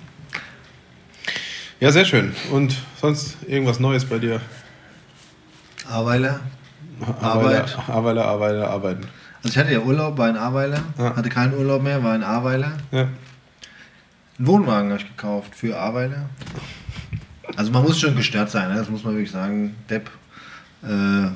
Ja, 1.80 1.92
sehr 1.92 2.06
schön. 2.06 2.34
Und 2.52 2.76
sonst 3.00 3.38
irgendwas 3.48 3.80
Neues 3.80 4.04
bei 4.04 4.20
dir? 4.20 4.42
Aweiler. 5.90 6.42
Arbeit. 7.22 7.78
Aweiler, 7.88 8.26
Aweiler, 8.26 8.70
arbeiten. 8.70 9.08
Also 9.46 9.60
ich 9.60 9.64
hatte 9.64 9.74
ja 9.74 9.82
Urlaub, 9.82 10.18
war 10.18 10.28
in 10.28 10.38
Aweiler, 10.38 10.82
ja. 10.98 11.16
hatte 11.16 11.30
keinen 11.30 11.54
Urlaub 11.54 11.84
mehr, 11.84 12.04
war 12.04 12.16
in 12.16 12.24
Aweiler. 12.24 12.72
Ja. 12.92 13.02
Einen 13.02 14.48
Wohnwagen 14.48 14.90
habe 14.90 15.00
ich 15.00 15.08
gekauft 15.08 15.54
für 15.54 15.80
Aweiler. 15.80 16.30
Also 17.56 17.72
man 17.72 17.84
muss 17.84 18.00
schon 18.00 18.16
gestört 18.16 18.50
sein, 18.50 18.70
ne? 18.70 18.76
das 18.80 18.90
muss 18.90 19.04
man 19.04 19.14
wirklich 19.14 19.30
sagen, 19.30 19.76
Depp, 19.88 20.10
äh, 20.82 20.88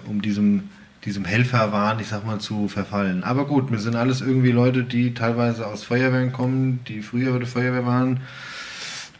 um 0.09 0.23
diesem, 0.23 0.69
diesem 1.05 1.23
Helferwahn, 1.23 1.99
ich 1.99 2.07
sag 2.07 2.25
mal, 2.25 2.39
zu 2.39 2.67
verfallen. 2.67 3.23
Aber 3.23 3.45
gut, 3.45 3.69
wir 3.69 3.77
sind 3.77 3.95
alles 3.95 4.21
irgendwie 4.21 4.51
Leute, 4.51 4.85
die 4.85 5.13
teilweise 5.13 5.67
aus 5.67 5.83
Feuerwehren 5.83 6.33
kommen, 6.33 6.79
die 6.87 7.03
früher 7.03 7.31
bei 7.33 7.37
der 7.37 7.47
Feuerwehr 7.47 7.85
waren, 7.85 8.21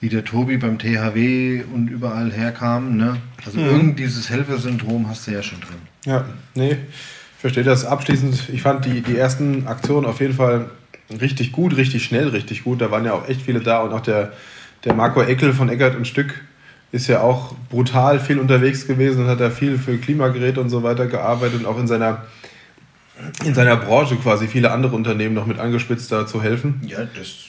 wie 0.02 0.10
der 0.10 0.25
Tobi 0.25 0.58
beim 0.58 0.80
THW 0.80 1.62
und 1.75 1.89
überall 1.89 2.32
herkamen. 2.32 2.97
Ne? 2.97 3.17
Also 3.45 3.60
mhm. 3.60 3.65
irgend 3.67 3.99
dieses 3.99 4.32
Helfersyndrom 4.32 5.08
hast 5.08 5.28
du 5.28 5.32
ja 5.32 5.43
schon 5.43 5.62
drin. 5.62 5.78
Ja, 6.06 6.25
nee. 6.56 6.75
Ich 7.39 7.41
verstehe 7.41 7.63
das 7.63 7.86
abschließend. 7.86 8.49
Ich 8.52 8.62
fand 8.62 8.84
die, 8.84 8.99
die 8.99 9.15
ersten 9.15 9.65
Aktionen 9.65 10.06
auf 10.06 10.19
jeden 10.19 10.34
Fall 10.34 10.65
richtig 11.21 11.54
gut, 11.54 11.78
richtig 11.78 12.04
schnell, 12.04 12.28
richtig 12.28 12.65
gut. 12.65 12.82
Da 12.82 12.91
waren 12.91 13.06
ja 13.06 13.13
auch 13.13 13.30
echt 13.30 13.43
viele 13.43 13.62
da 13.62 13.80
und 13.80 13.93
auch 13.93 14.02
der, 14.02 14.34
der 14.84 14.93
Marco 14.93 15.21
Eckel 15.21 15.54
von 15.54 15.69
Eckert 15.69 15.95
und 15.95 16.06
Stück 16.06 16.41
ist 16.91 17.08
ja 17.08 17.21
auch 17.21 17.56
brutal 17.69 18.19
viel 18.19 18.39
unterwegs 18.39 18.88
gewesen 18.88 19.23
und 19.23 19.30
hat 19.30 19.39
da 19.39 19.52
viel 19.52 19.78
für 19.78 19.97
Klimageräte 19.97 20.60
und 20.60 20.69
so 20.69 20.84
weiter 20.84 21.08
gearbeitet 21.08 21.62
und 21.62 21.65
auch 21.65 21.80
in 21.80 21.88
seiner, 21.88 22.25
in 23.45 23.54
seiner 23.54 23.78
Branche 23.78 24.17
quasi 24.17 24.49
viele 24.49 24.71
andere 24.71 24.93
Unternehmen 24.93 25.34
noch 25.34 25.45
mit 25.45 25.60
angespitzt 25.60 26.12
da 26.12 26.28
zu 26.28 26.43
helfen. 26.43 26.82
Ja, 26.86 27.08
das 27.17 27.45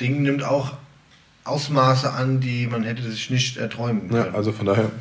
Ding 0.00 0.22
nimmt 0.22 0.44
auch 0.44 0.74
Ausmaße 1.42 2.12
an, 2.12 2.38
die 2.38 2.68
man 2.68 2.84
hätte 2.84 3.02
sich 3.10 3.28
nicht 3.28 3.56
erträumen 3.56 4.08
können. 4.08 4.24
Ja, 4.24 4.34
also 4.34 4.52
von 4.52 4.66
daher, 4.66 4.92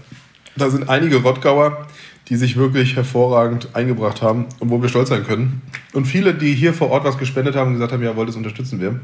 da 0.56 0.70
sind 0.70 0.90
einige 0.90 1.18
Rottgauer, 1.18 1.88
die 2.28 2.36
sich 2.36 2.56
wirklich 2.56 2.96
hervorragend 2.96 3.70
eingebracht 3.74 4.22
haben 4.22 4.46
und 4.60 4.70
wo 4.70 4.82
wir 4.82 4.90
stolz 4.90 5.10
sein 5.10 5.26
können. 5.26 5.62
Und 5.94 6.06
viele, 6.06 6.34
die 6.34 6.54
hier 6.54 6.74
vor 6.74 6.90
Ort 6.90 7.04
was 7.04 7.18
gespendet 7.18 7.56
haben 7.56 7.70
und 7.70 7.74
gesagt 7.74 7.92
haben, 7.92 8.04
ja, 8.04 8.16
wollt 8.16 8.30
es 8.30 8.36
unterstützen 8.36 8.80
wir. 8.80 9.00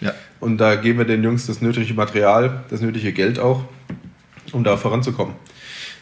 Ja. 0.00 0.12
Und 0.40 0.58
da 0.58 0.76
geben 0.76 0.98
wir 0.98 1.06
den 1.06 1.22
Jungs 1.24 1.46
das 1.46 1.60
nötige 1.60 1.94
Material, 1.94 2.64
das 2.68 2.80
nötige 2.80 3.12
Geld 3.12 3.38
auch, 3.38 3.64
um 4.52 4.64
da 4.64 4.76
voranzukommen. 4.76 5.34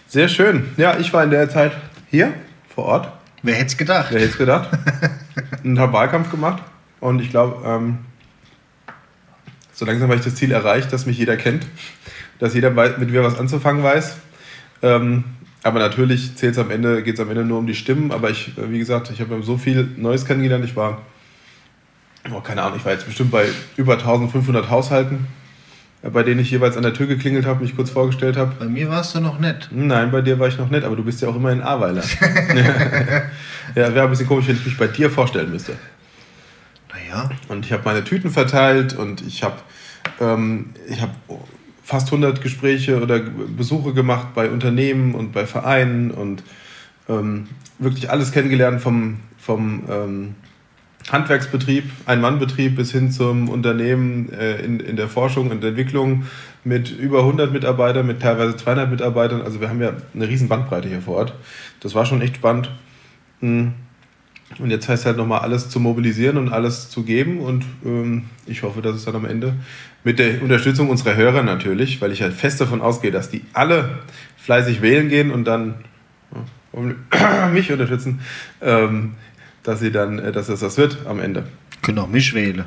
Sehr 0.08 0.28
schön. 0.28 0.64
Ja, 0.76 0.98
ich 0.98 1.12
war 1.12 1.24
in 1.24 1.30
der 1.30 1.48
Zeit 1.48 1.72
hier 2.10 2.32
vor 2.74 2.84
Ort. 2.84 3.12
Wer 3.42 3.54
hätte 3.54 3.66
es 3.66 3.76
gedacht? 3.76 4.08
Wer 4.10 4.20
hätte 4.20 4.30
es 4.32 4.38
gedacht? 4.38 4.68
und 5.64 5.78
habe 5.78 5.92
Wahlkampf 5.92 6.30
gemacht. 6.30 6.62
Und 7.00 7.20
ich 7.20 7.30
glaube, 7.30 7.64
ähm, 7.66 7.98
so 9.72 9.84
langsam 9.84 10.08
habe 10.08 10.18
ich 10.18 10.24
das 10.24 10.34
Ziel 10.34 10.52
erreicht, 10.52 10.92
dass 10.92 11.06
mich 11.06 11.18
jeder 11.18 11.36
kennt, 11.36 11.66
dass 12.38 12.54
jeder 12.54 12.70
mit 12.70 13.10
mir 13.10 13.22
was 13.22 13.38
anzufangen 13.38 13.82
weiß. 13.82 14.16
Ähm, 14.86 15.24
aber 15.62 15.80
natürlich 15.80 16.36
zählt 16.36 16.52
es 16.52 16.58
am 16.58 16.70
Ende, 16.70 17.02
geht 17.02 17.14
es 17.14 17.20
am 17.20 17.28
Ende 17.28 17.44
nur 17.44 17.58
um 17.58 17.66
die 17.66 17.74
Stimmen. 17.74 18.12
Aber 18.12 18.30
ich, 18.30 18.56
äh, 18.56 18.70
wie 18.70 18.78
gesagt, 18.78 19.10
ich 19.10 19.20
habe 19.20 19.42
so 19.42 19.58
viel 19.58 19.88
Neues 19.96 20.24
kennengelernt. 20.24 20.64
Ich 20.64 20.76
war, 20.76 21.02
oh, 22.32 22.40
keine 22.40 22.62
Ahnung, 22.62 22.78
ich 22.78 22.84
war 22.84 22.92
jetzt 22.92 23.06
bestimmt 23.06 23.32
bei 23.32 23.46
über 23.76 23.94
1500 23.94 24.70
Haushalten, 24.70 25.26
äh, 26.02 26.10
bei 26.10 26.22
denen 26.22 26.40
ich 26.40 26.52
jeweils 26.52 26.76
an 26.76 26.84
der 26.84 26.94
Tür 26.94 27.08
geklingelt 27.08 27.46
habe, 27.46 27.62
mich 27.64 27.74
kurz 27.74 27.90
vorgestellt 27.90 28.36
habe. 28.36 28.54
Bei 28.60 28.66
mir 28.66 28.88
warst 28.90 29.16
du 29.16 29.20
noch 29.20 29.40
nett. 29.40 29.68
Nein, 29.72 30.12
bei 30.12 30.20
dir 30.20 30.38
war 30.38 30.46
ich 30.46 30.56
noch 30.56 30.70
nett, 30.70 30.84
aber 30.84 30.94
du 30.94 31.02
bist 31.02 31.20
ja 31.20 31.28
auch 31.28 31.36
immer 31.36 31.50
in 31.50 31.62
Ahrweiler. 31.62 32.04
ja, 33.74 33.92
wäre 33.92 34.02
ein 34.02 34.10
bisschen 34.10 34.28
komisch, 34.28 34.46
wenn 34.46 34.56
ich 34.56 34.66
mich 34.66 34.78
bei 34.78 34.86
dir 34.86 35.10
vorstellen 35.10 35.50
müsste. 35.50 35.72
Naja. 36.94 37.28
Und 37.48 37.66
ich 37.66 37.72
habe 37.72 37.82
meine 37.84 38.04
Tüten 38.04 38.30
verteilt 38.30 38.94
und 38.96 39.20
ich 39.26 39.42
habe 39.42 39.56
ähm, 40.20 40.66
hab 41.00 41.10
fast 41.86 42.08
100 42.08 42.42
Gespräche 42.42 43.00
oder 43.00 43.20
Besuche 43.20 43.94
gemacht 43.94 44.34
bei 44.34 44.50
Unternehmen 44.50 45.14
und 45.14 45.30
bei 45.30 45.46
Vereinen 45.46 46.10
und 46.10 46.42
ähm, 47.08 47.46
wirklich 47.78 48.10
alles 48.10 48.32
kennengelernt 48.32 48.80
vom, 48.80 49.18
vom, 49.38 49.84
ähm, 49.88 50.34
Handwerksbetrieb, 51.12 51.84
Ein-Mann-Betrieb 52.06 52.74
bis 52.74 52.90
hin 52.90 53.12
zum 53.12 53.48
Unternehmen 53.48 54.32
äh, 54.32 54.56
in, 54.56 54.80
in 54.80 54.96
der 54.96 55.06
Forschung 55.08 55.52
und 55.52 55.62
Entwicklung 55.62 56.24
mit 56.64 56.90
über 56.90 57.20
100 57.20 57.52
Mitarbeitern, 57.52 58.04
mit 58.04 58.20
teilweise 58.20 58.56
200 58.56 58.90
Mitarbeitern. 58.90 59.42
Also 59.42 59.60
wir 59.60 59.68
haben 59.68 59.80
ja 59.80 59.92
eine 60.12 60.26
riesen 60.26 60.48
Bandbreite 60.48 60.88
hier 60.88 61.00
vor 61.00 61.18
Ort. 61.18 61.34
Das 61.78 61.94
war 61.94 62.04
schon 62.04 62.20
echt 62.20 62.34
spannend. 62.34 62.72
Hm. 63.38 63.74
Und 64.58 64.70
jetzt 64.70 64.88
heißt 64.88 65.06
halt 65.06 65.16
nochmal 65.16 65.40
alles 65.40 65.68
zu 65.68 65.80
mobilisieren 65.80 66.36
und 66.36 66.52
alles 66.52 66.88
zu 66.88 67.02
geben. 67.02 67.40
Und 67.40 67.64
ähm, 67.84 68.24
ich 68.46 68.62
hoffe, 68.62 68.80
dass 68.80 68.94
es 68.94 69.04
dann 69.04 69.16
am 69.16 69.24
Ende 69.24 69.54
mit 70.04 70.18
der 70.18 70.40
Unterstützung 70.40 70.88
unserer 70.88 71.16
Hörer 71.16 71.42
natürlich, 71.42 72.00
weil 72.00 72.12
ich 72.12 72.22
halt 72.22 72.32
fest 72.32 72.60
davon 72.60 72.80
ausgehe, 72.80 73.10
dass 73.10 73.28
die 73.28 73.42
alle 73.52 73.98
fleißig 74.36 74.80
wählen 74.82 75.08
gehen 75.08 75.32
und 75.32 75.44
dann 75.44 75.74
ja, 77.12 77.48
mich 77.52 77.72
unterstützen, 77.72 78.20
ähm, 78.60 79.14
dass 79.64 79.80
sie 79.80 79.90
dann, 79.90 80.18
äh, 80.20 80.32
dass 80.32 80.48
es 80.48 80.60
das 80.60 80.78
wird 80.78 80.98
am 81.06 81.18
Ende. 81.18 81.48
Können 81.82 81.98
auch 81.98 82.08
mich 82.08 82.32
wählen. 82.34 82.64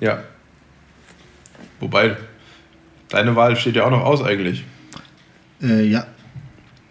Ja. 0.00 0.22
Wobei, 1.80 2.16
deine 3.08 3.34
Wahl 3.36 3.56
steht 3.56 3.76
ja 3.76 3.84
auch 3.84 3.90
noch 3.90 4.04
aus 4.04 4.22
eigentlich. 4.22 4.64
Äh, 5.60 5.82
ja. 5.84 6.06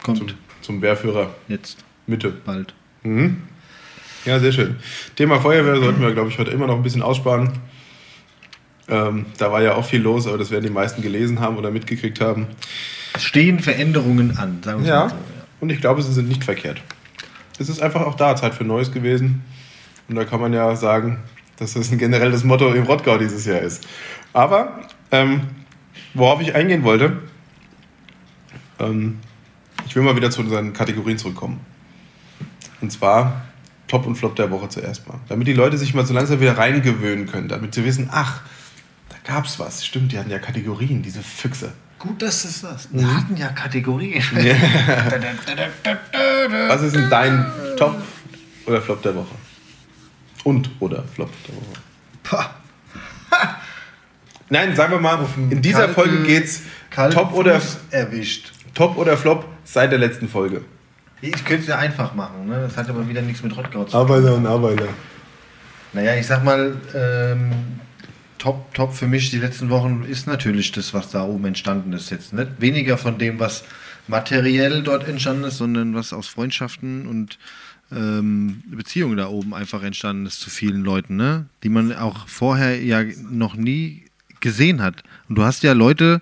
Kommt. 0.04 0.18
Zum, 0.18 0.28
zum 0.62 0.82
Wehrführer. 0.82 1.34
Jetzt. 1.48 1.84
Mitte. 2.06 2.30
Bald. 2.30 2.74
Mhm. 3.04 3.44
Ja, 4.28 4.40
sehr 4.40 4.52
schön. 4.52 4.76
Thema 5.16 5.40
Feuerwehr 5.40 5.80
sollten 5.80 6.02
wir, 6.02 6.12
glaube 6.12 6.28
ich, 6.28 6.38
heute 6.38 6.52
immer 6.52 6.68
noch 6.68 6.76
ein 6.76 6.84
bisschen 6.84 7.02
aussparen. 7.02 7.54
Ähm, 8.90 9.26
da 9.38 9.54
war 9.54 9.62
ja 9.62 9.76
auch 9.76 9.86
viel 9.86 10.02
los, 10.02 10.28
aber 10.28 10.38
das 10.38 10.52
werden 10.52 10.66
die 10.66 10.70
meisten 10.70 11.02
gelesen 11.02 11.40
haben 11.40 11.56
oder 11.56 11.72
mitgekriegt 11.72 12.20
haben. 12.20 12.48
Es 13.14 13.24
stehen 13.24 13.62
Veränderungen 13.62 14.38
an, 14.38 14.62
sagen 14.62 14.84
wir 14.84 14.90
ja, 14.90 15.00
mal 15.00 15.10
so. 15.12 15.16
Ja. 15.16 15.22
Und 15.62 15.70
ich 15.70 15.80
glaube, 15.80 16.02
sie 16.02 16.12
sind 16.12 16.28
nicht 16.28 16.44
verkehrt. 16.44 16.82
Es 17.58 17.70
ist 17.70 17.82
einfach 17.82 18.02
auch 18.02 18.16
da 18.16 18.36
Zeit 18.36 18.54
für 18.54 18.66
Neues 18.66 18.92
gewesen. 18.92 19.44
Und 20.10 20.16
da 20.16 20.26
kann 20.26 20.42
man 20.42 20.52
ja 20.52 20.76
sagen, 20.76 21.20
dass 21.56 21.76
das 21.76 21.90
ein 21.90 21.98
generelles 21.98 22.44
Motto 22.44 22.74
im 22.74 22.84
Rottgau 22.84 23.18
dieses 23.18 23.46
Jahr 23.46 23.62
ist. 23.62 23.88
Aber 24.34 24.82
ähm, 25.10 25.40
worauf 26.14 26.42
ich 26.42 26.54
eingehen 26.54 26.84
wollte, 26.84 27.18
ähm, 28.80 29.20
ich 29.86 29.96
will 29.96 30.04
mal 30.04 30.18
wieder 30.18 30.32
zu 30.32 30.42
unseren 30.42 30.74
Kategorien 30.74 31.18
zurückkommen. 31.18 31.62
Und 32.82 32.92
zwar 32.92 33.47
Top 33.88 34.06
und 34.06 34.16
Flop 34.16 34.36
der 34.36 34.52
Woche 34.52 34.70
zuerst 34.70 35.08
mal. 35.08 35.20
Damit 35.30 35.48
die 35.48 35.54
Leute 35.54 35.78
sich 35.78 35.94
mal 35.94 36.06
so 36.06 36.14
langsam 36.14 36.42
wieder 36.42 36.58
reingewöhnen 36.58 37.26
können, 37.26 37.48
damit 37.48 37.74
sie 37.74 37.86
wissen, 37.86 38.10
ach, 38.12 38.42
da 39.10 39.16
gab's 39.24 39.60
was. 39.60 39.86
Stimmt, 39.86 40.12
die 40.12 40.20
hatten 40.20 40.30
ja 40.30 40.40
Kategorien, 40.40 41.02
diese 41.02 41.22
Füchse. 41.22 41.72
Gut, 42.00 42.22
dass 42.22 42.46
es 42.46 42.62
sagst. 42.62 42.90
Wir 42.92 43.02
mhm. 43.02 43.18
hatten 43.18 43.38
ja 43.38 43.48
Kategorien. 43.50 44.22
was 46.68 46.82
ist 46.84 46.96
denn 46.96 47.10
dein 47.10 47.46
Top 47.78 47.96
oder 48.66 48.82
Flop 48.82 49.02
der 49.02 49.16
Woche? 49.16 49.36
Und 50.44 50.70
oder 50.80 51.04
Flop 51.04 51.32
der 51.48 51.56
Woche? 51.56 52.50
Nein, 54.50 54.76
sagen 54.76 54.94
wir 54.94 55.00
mal, 55.00 55.26
in 55.50 55.62
dieser 55.62 55.90
Folge 55.90 56.24
geht's 56.24 56.62
Top 57.12 57.34
oder 57.34 57.62
erwischt. 57.92 58.52
Top 58.74 58.98
oder 58.98 59.18
Flop 59.18 59.46
seit 59.64 59.92
der 59.92 60.00
letzten 60.00 60.30
Folge. 60.30 60.64
Ich 61.22 61.44
könnte 61.44 61.62
es 61.62 61.68
ja 61.68 61.80
einfach 61.80 62.14
machen, 62.14 62.48
ne? 62.48 62.62
das 62.62 62.78
hat 62.78 62.90
aber 62.90 63.08
wieder 63.10 63.22
nichts 63.22 63.42
mit 63.42 63.56
Rottgau 63.56 63.86
zu 63.86 63.92
tun. 63.92 64.00
Arbeiter 64.00 64.36
und 64.36 64.46
Arbeiter. 64.46 64.88
Naja, 65.94 66.16
ich 66.16 66.28
sag 66.28 66.44
mal, 66.44 66.76
ähm, 66.94 67.52
top, 68.38 68.74
top 68.74 68.94
für 68.94 69.08
mich 69.08 69.32
die 69.32 69.40
letzten 69.40 69.70
Wochen 69.70 70.06
ist 70.08 70.28
natürlich 70.28 70.72
das, 70.72 70.94
was 70.94 71.10
da 71.10 71.24
oben 71.24 71.46
entstanden 71.46 71.94
ist. 71.94 72.12
Jetzt 72.12 72.34
nicht 72.34 72.60
weniger 72.60 72.98
von 72.98 73.18
dem, 73.18 73.40
was 73.40 73.64
materiell 74.08 74.84
dort 74.84 75.08
entstanden 75.08 75.46
ist, 75.46 75.58
sondern 75.58 75.96
was 75.96 76.14
aus 76.14 76.28
Freundschaften 76.28 77.08
und 77.08 77.40
ähm, 77.92 78.64
Beziehungen 78.68 79.18
da 79.18 79.28
oben 79.28 79.54
einfach 79.54 79.82
entstanden 79.82 80.26
ist 80.26 80.40
zu 80.40 80.50
vielen 80.50 80.84
Leuten, 80.84 81.16
ne? 81.16 81.48
die 81.64 81.70
man 81.70 81.94
auch 81.94 82.28
vorher 82.28 82.82
ja 82.84 83.04
noch 83.30 83.56
nie 83.56 84.06
gesehen 84.40 84.82
hat. 84.82 85.04
Und 85.30 85.38
du 85.38 85.44
hast 85.44 85.64
ja 85.64 85.74
Leute 85.74 86.22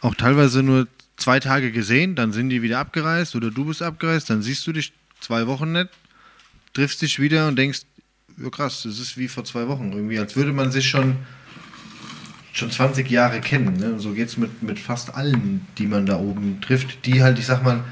auch 0.00 0.14
teilweise 0.14 0.62
nur 0.62 0.86
zwei 1.18 1.40
Tage 1.40 1.70
gesehen, 1.72 2.14
dann 2.14 2.32
sind 2.32 2.48
die 2.48 2.62
wieder 2.62 2.78
abgereist 2.78 3.36
oder 3.36 3.50
du 3.50 3.66
bist 3.66 3.82
abgereist, 3.82 4.30
dann 4.30 4.40
siehst 4.40 4.66
du 4.66 4.72
dich 4.72 4.92
zwei 5.20 5.46
Wochen 5.46 5.72
nicht, 5.72 5.90
triffst 6.72 7.02
dich 7.02 7.20
wieder 7.20 7.48
und 7.48 7.56
denkst, 7.56 7.82
ja 8.42 8.48
krass, 8.50 8.84
das 8.84 8.98
ist 8.98 9.18
wie 9.18 9.28
vor 9.28 9.44
zwei 9.44 9.68
Wochen 9.68 9.92
irgendwie, 9.92 10.18
als 10.18 10.36
würde 10.36 10.52
man 10.52 10.70
sich 10.70 10.88
schon, 10.88 11.16
schon 12.52 12.70
20 12.70 13.10
Jahre 13.10 13.40
kennen. 13.40 13.76
Ne? 13.76 13.98
So 13.98 14.12
geht 14.12 14.28
es 14.28 14.36
mit, 14.36 14.62
mit 14.62 14.78
fast 14.78 15.14
allen, 15.14 15.66
die 15.76 15.86
man 15.86 16.06
da 16.06 16.18
oben 16.18 16.60
trifft, 16.60 17.04
die 17.04 17.22
halt, 17.22 17.38
ich 17.38 17.46
sag 17.46 17.62
mal, 17.62 17.82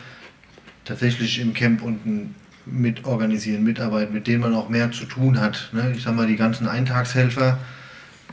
tatsächlich 0.85 1.41
im 1.41 1.53
Camp 1.53 1.83
unten 1.83 2.37
mit 2.65 3.05
organisieren, 3.05 3.65
mitarbeiten, 3.65 4.15
mit 4.15 4.27
denen 4.27 4.41
man 4.41 4.55
auch 4.55 4.69
mehr 4.69 4.93
zu 4.93 5.05
tun 5.05 5.41
hat. 5.41 5.71
Ne? 5.73 5.93
Ich 5.97 6.05
sag 6.05 6.15
mal, 6.15 6.27
die 6.27 6.37
ganzen 6.37 6.69
Eintagshelfer, 6.69 7.59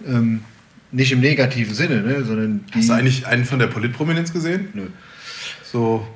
ähm, 0.06 0.43
nicht 0.93 1.12
im 1.12 1.19
negativen 1.19 1.73
Sinne, 1.73 2.01
ne, 2.01 2.23
sondern 2.23 2.65
die. 2.73 2.79
Hast 2.79 2.89
du 2.89 2.93
eigentlich 2.93 3.27
einen 3.27 3.45
von 3.45 3.60
der 3.60 3.67
Politprominenz 3.67 4.32
gesehen? 4.32 4.69
Nö. 4.73 4.88
So 5.63 6.08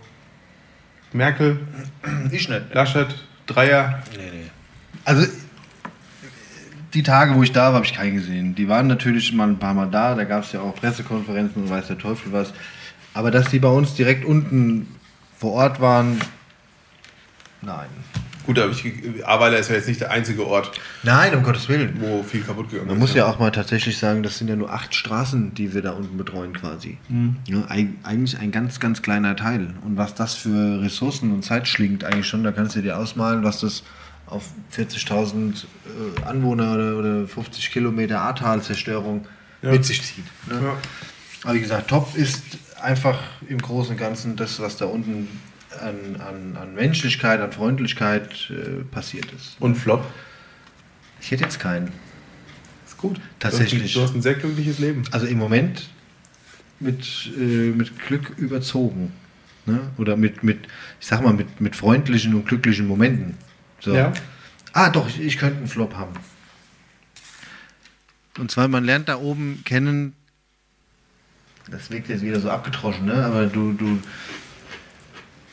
Merkel, 1.12 1.60
ich 2.32 2.48
nicht. 2.48 2.74
Laschet, 2.74 3.08
Dreier. 3.48 4.04
Nee, 4.16 4.30
nee. 4.32 4.50
Also 5.04 5.26
die 6.94 7.04
Tage, 7.04 7.36
wo 7.36 7.44
ich 7.44 7.52
da 7.52 7.68
war, 7.68 7.76
habe 7.76 7.86
ich 7.86 7.94
keinen 7.94 8.16
gesehen. 8.16 8.56
Die 8.56 8.70
waren 8.70 8.88
natürlich 8.88 9.34
mal 9.34 9.48
ein 9.48 9.60
paar 9.60 9.74
Mal 9.74 9.90
da, 9.90 10.16
da 10.16 10.24
gab 10.24 10.44
es 10.44 10.52
ja 10.52 10.62
auch 10.62 10.76
Pressekonferenzen 10.76 11.64
und 11.64 11.70
weiß 11.70 11.88
der 11.88 11.98
Teufel 11.98 12.32
was. 12.32 12.54
Aber 13.14 13.32
dass 13.32 13.50
die 13.50 13.60
bei 13.60 13.70
uns 13.70 13.96
direkt 13.96 14.26
unten 14.26 14.88
vor 15.38 15.54
Ort 15.54 15.82
waren, 15.82 16.20
nein. 17.62 17.90
Gut, 18.48 18.58
aber 18.60 18.72
ich, 18.72 18.84
Aweiler 19.26 19.60
ist 19.60 19.70
ja 19.70 19.76
jetzt 19.76 19.90
nicht 19.90 20.00
der 20.00 20.10
einzige 20.10 20.48
Ort. 20.48 20.72
Nein, 21.04 21.36
um 21.36 21.44
Gottes 21.44 21.68
Willen. 21.68 21.98
Wo 22.00 22.24
viel 22.24 22.42
kaputt 22.42 22.70
gegangen 22.70 22.88
ist. 22.88 22.92
Man 22.94 22.98
muss 22.98 23.14
ja 23.14 23.28
auch 23.28 23.40
mal 23.40 23.52
tatsächlich 23.52 23.98
sagen, 23.98 24.24
das 24.24 24.38
sind 24.38 24.48
ja 24.48 24.56
nur 24.56 24.72
acht 24.72 24.96
Straßen, 24.96 25.54
die 25.54 25.74
wir 25.74 25.82
da 25.82 25.92
unten 25.92 26.16
betreuen 26.18 26.54
quasi. 26.54 26.98
Mhm. 27.10 27.36
Ja, 27.46 27.66
eigentlich 27.68 28.40
ein 28.40 28.52
ganz, 28.52 28.80
ganz 28.80 29.02
kleiner 29.02 29.36
Teil. 29.36 29.74
Und 29.84 29.98
was 29.98 30.16
das 30.16 30.36
für 30.36 30.82
Ressourcen 30.82 31.34
und 31.34 31.44
Zeit 31.44 31.68
schlingt 31.68 32.06
eigentlich 32.06 32.26
schon, 32.26 32.46
da 32.46 32.54
kannst 32.54 32.78
du 32.78 32.82
dir 32.82 32.98
ausmalen, 32.98 33.44
was 33.44 33.60
das 33.60 33.84
auf 34.28 34.46
40.000 34.74 35.66
äh, 35.66 36.24
Anwohner 36.24 36.74
oder, 36.76 36.98
oder 36.98 37.28
50 37.28 37.70
Kilometer 37.70 38.22
Ahrtal-Zerstörung 38.22 39.26
ja. 39.62 39.72
mit 39.72 39.84
sich 39.84 40.02
zieht. 40.02 40.26
Ne? 40.48 40.62
Ja. 40.64 40.78
Aber 41.44 41.54
wie 41.54 41.60
gesagt, 41.60 41.90
top 41.90 42.16
ist 42.16 42.44
einfach 42.82 43.20
im 43.50 43.62
Großen 43.62 43.92
und 43.92 43.98
Ganzen 43.98 44.38
das, 44.38 44.62
was 44.62 44.78
da 44.78 44.86
unten 44.86 45.28
an, 45.82 46.22
an, 46.22 46.58
an 46.58 46.76
Menschlichkeit, 46.76 47.40
an 47.40 47.52
Freundlichkeit 47.52 48.50
äh, 48.50 48.84
passiert 48.84 49.32
ist. 49.32 49.56
Und 49.60 49.76
Flop? 49.76 50.06
Ich 51.22 51.32
hätte 51.32 51.44
jetzt 51.44 51.60
keinen. 51.60 51.92
Ist 52.86 52.98
gut. 52.98 53.20
Tatsächlich. 53.40 53.94
Du 53.94 54.02
hast 54.02 54.16
ein 54.16 54.22
sehr 54.22 54.36
glückliches 54.36 54.80
Leben. 54.80 55.04
Also 55.12 55.26
im 55.26 55.38
Moment 55.38 55.90
mit, 56.80 57.32
äh, 57.38 57.72
mit 57.72 58.00
Glück 58.00 58.34
überzogen. 58.38 59.12
Ne? 59.66 59.80
Oder 59.98 60.16
mit, 60.16 60.44
mit, 60.44 60.68
ich 61.00 61.08
sag 61.08 61.22
mal, 61.22 61.34
mit, 61.34 61.60
mit 61.60 61.76
freundlichen 61.76 62.34
und 62.34 62.46
glücklichen 62.48 62.88
Momenten. 62.88 63.38
So. 63.80 63.94
Ja. 63.94 64.14
Ah, 64.74 64.90
doch, 64.90 65.08
ich, 65.10 65.20
ich 65.20 65.38
könnte 65.38 65.58
einen 65.58 65.68
Flop 65.68 65.96
haben. 65.96 66.14
Und 68.38 68.52
zwar, 68.52 68.68
man 68.68 68.84
lernt 68.84 69.10
da 69.10 69.18
oben 69.18 69.64
kennen, 69.66 70.14
das 71.70 71.92
wirkt 71.92 72.08
jetzt 72.08 72.22
wieder 72.22 72.40
so 72.40 72.50
abgetroschen, 72.50 73.06
ne? 73.06 73.26
aber 73.26 73.48
du, 73.48 73.74
du, 73.74 74.00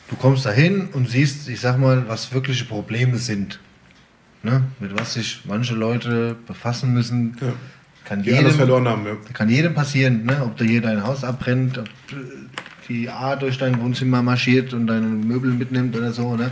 du 0.09 0.15
kommst 0.15 0.45
dahin 0.45 0.89
und 0.93 1.09
siehst, 1.09 1.47
ich 1.49 1.59
sag 1.59 1.77
mal, 1.77 2.07
was 2.07 2.33
wirkliche 2.33 2.65
Probleme 2.65 3.17
sind. 3.17 3.59
Ne? 4.43 4.63
Mit 4.79 4.97
was 4.97 5.13
sich 5.13 5.41
manche 5.45 5.73
Leute 5.73 6.35
befassen 6.47 6.93
müssen. 6.93 7.37
Ja. 7.41 7.53
Kann 8.05 8.21
die 8.21 8.29
jedem, 8.29 8.51
verloren 8.51 8.87
haben, 8.87 9.05
ja. 9.05 9.15
Kann 9.33 9.49
jedem 9.49 9.73
passieren, 9.73 10.25
ne? 10.25 10.43
ob 10.43 10.57
dir 10.57 10.65
hier 10.65 10.81
dein 10.81 11.03
Haus 11.03 11.23
abbrennt, 11.23 11.79
ob 11.79 11.89
die 12.87 13.09
A 13.09 13.35
durch 13.35 13.57
dein 13.57 13.81
Wohnzimmer 13.81 14.21
marschiert 14.21 14.73
und 14.73 14.85
deine 14.85 15.07
Möbel 15.07 15.51
mitnimmt 15.51 15.95
oder 15.95 16.13
so. 16.13 16.35
Ne? 16.35 16.51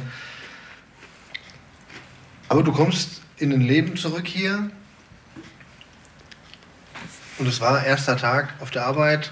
Aber 2.49 2.63
du 2.63 2.71
kommst 2.71 3.21
in 3.37 3.53
ein 3.53 3.61
Leben 3.61 3.95
zurück 3.97 4.27
hier. 4.27 4.71
Und 7.37 7.47
es 7.47 7.61
war 7.61 7.85
erster 7.85 8.17
Tag 8.17 8.53
auf 8.59 8.71
der 8.71 8.85
Arbeit, 8.85 9.31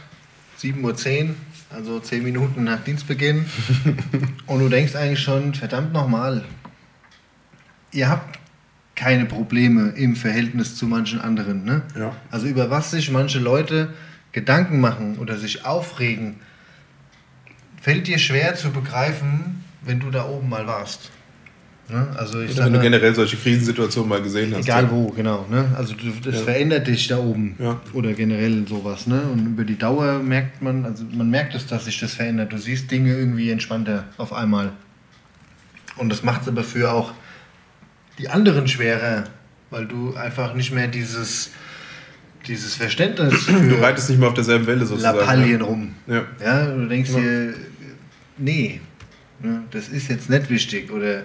7.10 0.59 0.83
Uhr 1.29 1.35
also 1.73 1.99
zehn 1.99 2.23
Minuten 2.23 2.63
nach 2.63 2.83
Dienstbeginn. 2.83 3.45
und 4.45 4.59
du 4.59 4.69
denkst 4.69 4.95
eigentlich 4.95 5.21
schon, 5.21 5.53
verdammt 5.53 5.93
nochmal, 5.93 6.43
ihr 7.91 8.09
habt 8.09 8.39
keine 8.95 9.25
Probleme 9.25 9.89
im 9.89 10.15
Verhältnis 10.15 10.75
zu 10.75 10.85
manchen 10.85 11.21
anderen. 11.21 11.63
Ne? 11.63 11.81
Ja. 11.97 12.15
Also 12.29 12.47
über 12.47 12.69
was 12.69 12.91
sich 12.91 13.09
manche 13.09 13.39
Leute 13.39 13.93
Gedanken 14.31 14.79
machen 14.79 15.17
oder 15.17 15.37
sich 15.37 15.65
aufregen, 15.65 16.35
fällt 17.81 18.07
dir 18.07 18.19
schwer 18.19 18.55
zu 18.55 18.71
begreifen, 18.71 19.63
wenn 19.81 19.99
du 19.99 20.11
da 20.11 20.27
oben 20.27 20.49
mal 20.49 20.67
warst. 20.67 21.11
Ne? 21.89 22.07
Also 22.15 22.41
ich 22.41 22.51
Oder 22.51 22.65
wenn 22.65 22.73
du 22.73 22.79
generell 22.79 23.13
solche 23.13 23.37
Krisensituationen 23.37 24.09
mal 24.09 24.21
gesehen 24.21 24.53
hast. 24.53 24.65
Egal 24.65 24.83
ja. 24.85 24.91
wo, 24.91 25.07
genau. 25.09 25.45
Ne? 25.49 25.65
Also 25.75 25.93
das 26.23 26.35
ja. 26.35 26.41
verändert 26.41 26.87
dich 26.87 27.07
da 27.07 27.17
oben. 27.17 27.55
Ja. 27.59 27.81
Oder 27.93 28.13
generell 28.13 28.65
sowas. 28.67 29.07
Ne? 29.07 29.21
Und 29.21 29.45
über 29.45 29.63
die 29.63 29.77
Dauer 29.77 30.19
merkt 30.19 30.61
man, 30.61 30.85
also 30.85 31.03
man 31.11 31.29
merkt 31.29 31.53
es, 31.55 31.67
dass 31.67 31.85
sich 31.85 31.99
das 31.99 32.13
verändert. 32.13 32.53
Du 32.53 32.57
siehst 32.57 32.89
Dinge 32.89 33.13
irgendwie 33.13 33.49
entspannter 33.49 34.05
auf 34.17 34.31
einmal. 34.33 34.71
Und 35.97 36.09
das 36.09 36.23
macht 36.23 36.43
es 36.43 36.47
aber 36.47 36.63
für 36.63 36.91
auch 36.91 37.13
die 38.17 38.29
anderen 38.29 38.67
schwerer, 38.67 39.25
weil 39.69 39.85
du 39.85 40.15
einfach 40.15 40.53
nicht 40.53 40.71
mehr 40.71 40.87
dieses, 40.87 41.51
dieses 42.47 42.75
Verständnis 42.75 43.45
Du 43.47 43.81
reitest 43.81 44.09
nicht 44.09 44.19
mehr 44.19 44.29
auf 44.29 44.33
derselben 44.33 44.65
Welle 44.67 44.85
sozusagen. 44.85 45.17
Lappalien 45.17 45.59
ja. 45.59 45.65
rum. 45.65 45.95
Ja. 46.07 46.25
Ja, 46.41 46.65
du 46.67 46.87
denkst 46.87 47.11
dir, 47.11 47.53
nee, 48.37 48.79
ne, 49.41 49.63
das 49.71 49.89
ist 49.89 50.09
jetzt 50.09 50.29
nicht 50.29 50.49
wichtig 50.49 50.91
oder 50.91 51.23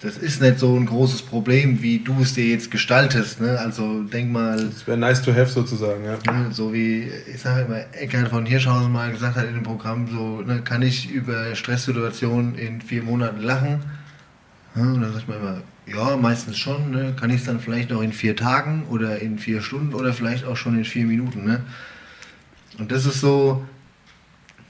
das 0.00 0.18
ist 0.18 0.42
nicht 0.42 0.58
so 0.58 0.76
ein 0.76 0.86
großes 0.86 1.22
Problem, 1.22 1.82
wie 1.82 1.98
du 1.98 2.20
es 2.20 2.34
dir 2.34 2.46
jetzt 2.46 2.70
gestaltest. 2.70 3.40
Ne? 3.40 3.58
Also 3.58 4.02
denk 4.02 4.30
mal, 4.30 4.56
Das 4.56 4.86
wäre 4.86 4.98
nice 4.98 5.22
to 5.22 5.32
have 5.32 5.46
sozusagen, 5.46 6.04
ja. 6.04 6.18
ne, 6.32 6.48
so 6.50 6.72
wie, 6.72 7.10
ich 7.32 7.40
sage 7.40 7.62
immer, 7.62 7.80
Eckhard 7.92 8.28
von 8.28 8.44
Hirschhausen 8.44 8.92
mal 8.92 9.10
gesagt 9.10 9.36
hat 9.36 9.46
in 9.46 9.54
dem 9.54 9.62
Programm, 9.62 10.06
so 10.08 10.42
ne, 10.42 10.60
kann 10.62 10.82
ich 10.82 11.10
über 11.10 11.54
Stresssituationen 11.54 12.56
in 12.56 12.80
vier 12.82 13.02
Monaten 13.02 13.40
lachen. 13.40 13.80
Ja, 14.74 14.82
und 14.82 15.00
dann 15.00 15.12
sagt 15.14 15.28
man 15.28 15.38
immer, 15.38 15.62
ja, 15.86 16.16
meistens 16.16 16.58
schon. 16.58 16.90
Ne? 16.90 17.14
Kann 17.18 17.30
ich 17.30 17.36
es 17.36 17.44
dann 17.44 17.60
vielleicht 17.60 17.92
auch 17.92 18.02
in 18.02 18.12
vier 18.12 18.36
Tagen 18.36 18.86
oder 18.90 19.20
in 19.20 19.38
vier 19.38 19.62
Stunden 19.62 19.94
oder 19.94 20.12
vielleicht 20.12 20.44
auch 20.44 20.56
schon 20.56 20.76
in 20.76 20.84
vier 20.84 21.06
Minuten. 21.06 21.44
Ne? 21.44 21.62
Und 22.78 22.92
das 22.92 23.06
ist 23.06 23.20
so, 23.20 23.64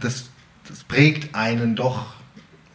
das, 0.00 0.28
das 0.68 0.84
prägt 0.84 1.34
einen 1.34 1.74
doch. 1.74 2.14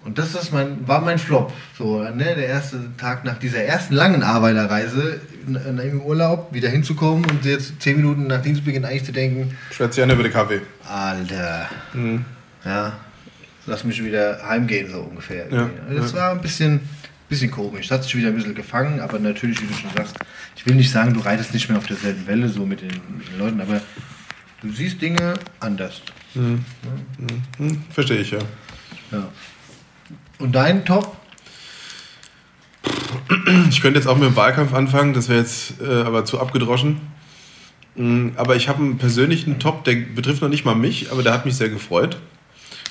Und 0.03 0.17
das 0.17 0.33
ist 0.33 0.51
mein, 0.51 0.87
war 0.87 1.01
mein 1.01 1.19
Flop. 1.19 1.53
So, 1.77 2.01
ne? 2.01 2.23
Der 2.35 2.47
erste 2.47 2.79
Tag 2.97 3.23
nach 3.23 3.37
dieser 3.37 3.59
ersten 3.63 3.93
langen 3.93 4.23
Arbeiterreise 4.23 5.21
in, 5.47 5.55
im 5.77 6.01
Urlaub 6.01 6.51
wieder 6.53 6.69
hinzukommen 6.69 7.23
und 7.25 7.45
jetzt 7.45 7.79
zehn 7.81 7.97
Minuten 7.97 8.25
nach 8.27 8.41
Dienstbeginn 8.41 8.83
eigentlich 8.83 9.03
zu 9.03 9.11
denken, 9.11 9.55
Schwätzt 9.71 9.95
sich 9.95 10.03
an 10.03 10.09
über 10.09 10.23
den 10.23 10.31
Kaffee. 10.31 10.61
Alter, 10.87 11.69
Mhm. 11.93 12.25
ja, 12.65 12.93
lass 13.67 13.83
mich 13.83 14.03
wieder 14.03 14.41
heimgehen, 14.47 14.89
so 14.91 15.01
ungefähr. 15.01 15.45
Ja, 15.51 15.69
Das 15.93 16.13
ja. 16.13 16.17
war 16.17 16.31
ein 16.31 16.41
bisschen, 16.41 16.79
bisschen 17.29 17.51
komisch. 17.51 17.87
Das 17.87 17.99
hat 17.99 18.03
sich 18.03 18.15
wieder 18.15 18.29
ein 18.29 18.35
bisschen 18.35 18.55
gefangen, 18.55 18.99
aber 19.01 19.19
natürlich, 19.19 19.61
wie 19.61 19.67
du 19.67 19.73
schon 19.73 19.91
sagst, 19.95 20.15
ich 20.55 20.65
will 20.65 20.73
nicht 20.75 20.91
sagen, 20.91 21.13
du 21.13 21.19
reitest 21.19 21.53
nicht 21.53 21.69
mehr 21.69 21.77
auf 21.77 21.85
derselben 21.85 22.25
Welle 22.25 22.49
so 22.49 22.65
mit 22.65 22.81
den, 22.81 22.89
mit 23.17 23.29
den 23.31 23.37
Leuten, 23.37 23.61
aber 23.61 23.81
du 24.63 24.71
siehst 24.71 24.99
Dinge 24.99 25.35
anders. 25.59 26.01
Hm, 26.33 26.63
verstehe 27.91 28.17
ich, 28.21 28.31
ja. 28.31 28.39
Ja. 29.11 29.27
Und 30.41 30.53
dein 30.53 30.85
Top? 30.85 31.15
Ich 33.69 33.81
könnte 33.81 33.99
jetzt 33.99 34.07
auch 34.07 34.17
mit 34.17 34.27
dem 34.27 34.35
Wahlkampf 34.35 34.73
anfangen, 34.73 35.13
das 35.13 35.29
wäre 35.29 35.39
jetzt 35.39 35.81
äh, 35.81 36.01
aber 36.01 36.25
zu 36.25 36.39
abgedroschen. 36.39 36.99
Mm, 37.95 38.29
Aber 38.35 38.55
ich 38.55 38.67
habe 38.67 38.79
einen 38.79 38.97
persönlichen 38.97 39.59
Top, 39.59 39.83
der 39.83 39.95
betrifft 39.95 40.41
noch 40.41 40.49
nicht 40.49 40.65
mal 40.65 40.75
mich, 40.75 41.11
aber 41.11 41.23
der 41.23 41.33
hat 41.33 41.45
mich 41.45 41.55
sehr 41.55 41.69
gefreut. 41.69 42.17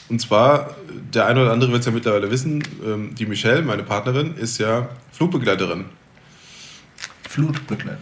Und 0.08 0.20
zwar, 0.20 0.76
der 1.14 1.26
eine 1.26 1.42
oder 1.42 1.52
andere 1.52 1.72
wird 1.72 1.80
es 1.80 1.86
ja 1.86 1.92
mittlerweile 1.92 2.30
wissen, 2.30 2.62
ähm, 2.84 3.14
die 3.14 3.26
Michelle, 3.26 3.62
meine 3.62 3.82
Partnerin, 3.82 4.34
ist 4.36 4.58
ja 4.58 4.88
Flugbegleiterin. 5.12 5.86
Flutbegleiter. 7.28 7.98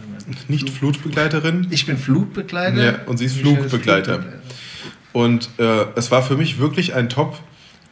Nicht 0.48 0.70
Flutbegleiterin. 0.70 1.66
Ich 1.70 1.84
bin 1.86 1.98
Flutbegleiter. 1.98 2.82
Ja, 2.82 2.98
und 3.06 3.18
sie 3.18 3.26
ist 3.26 3.36
Michelle 3.36 3.68
Flugbegleiter. 3.68 4.14
Flugbegleiter. 4.14 4.42
Und 5.12 5.50
äh, 5.58 5.86
es 5.96 6.10
war 6.10 6.22
für 6.22 6.36
mich 6.36 6.58
wirklich 6.58 6.94
ein 6.94 7.08
Top, 7.08 7.38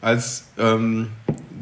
als 0.01 0.49
ähm, 0.59 1.09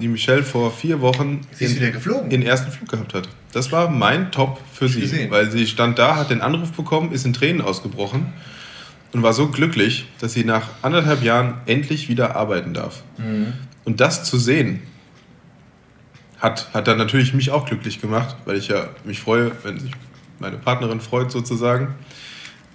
die 0.00 0.08
Michelle 0.08 0.42
vor 0.42 0.70
vier 0.72 1.00
Wochen 1.00 1.40
Sie 1.52 1.64
ist 1.64 1.76
wieder 1.76 1.90
geflogen. 1.90 2.30
den 2.30 2.42
ersten 2.42 2.70
Flug 2.70 2.88
gehabt 2.88 3.14
hat. 3.14 3.28
Das 3.52 3.70
war 3.72 3.88
mein 3.88 4.32
Top 4.32 4.60
für 4.72 4.88
sie, 4.88 5.00
gesehen. 5.00 5.30
weil 5.30 5.50
sie 5.50 5.66
stand 5.66 5.98
da, 5.98 6.16
hat 6.16 6.30
den 6.30 6.40
Anruf 6.40 6.72
bekommen, 6.72 7.12
ist 7.12 7.24
in 7.24 7.32
Tränen 7.32 7.60
ausgebrochen 7.62 8.32
und 9.12 9.22
war 9.22 9.32
so 9.32 9.48
glücklich, 9.48 10.06
dass 10.20 10.32
sie 10.32 10.44
nach 10.44 10.68
anderthalb 10.82 11.22
Jahren 11.22 11.58
endlich 11.66 12.08
wieder 12.08 12.34
arbeiten 12.34 12.74
darf. 12.74 13.02
Mhm. 13.18 13.52
Und 13.84 14.00
das 14.00 14.24
zu 14.24 14.38
sehen, 14.38 14.82
hat, 16.40 16.74
hat 16.74 16.88
dann 16.88 16.98
natürlich 16.98 17.32
mich 17.32 17.50
auch 17.50 17.64
glücklich 17.64 18.00
gemacht, 18.00 18.36
weil 18.44 18.56
ich 18.56 18.68
ja 18.68 18.88
mich 19.04 19.20
freue, 19.20 19.52
wenn 19.62 19.78
sich 19.78 19.92
meine 20.40 20.56
Partnerin 20.56 21.00
freut 21.00 21.30
sozusagen. 21.30 21.94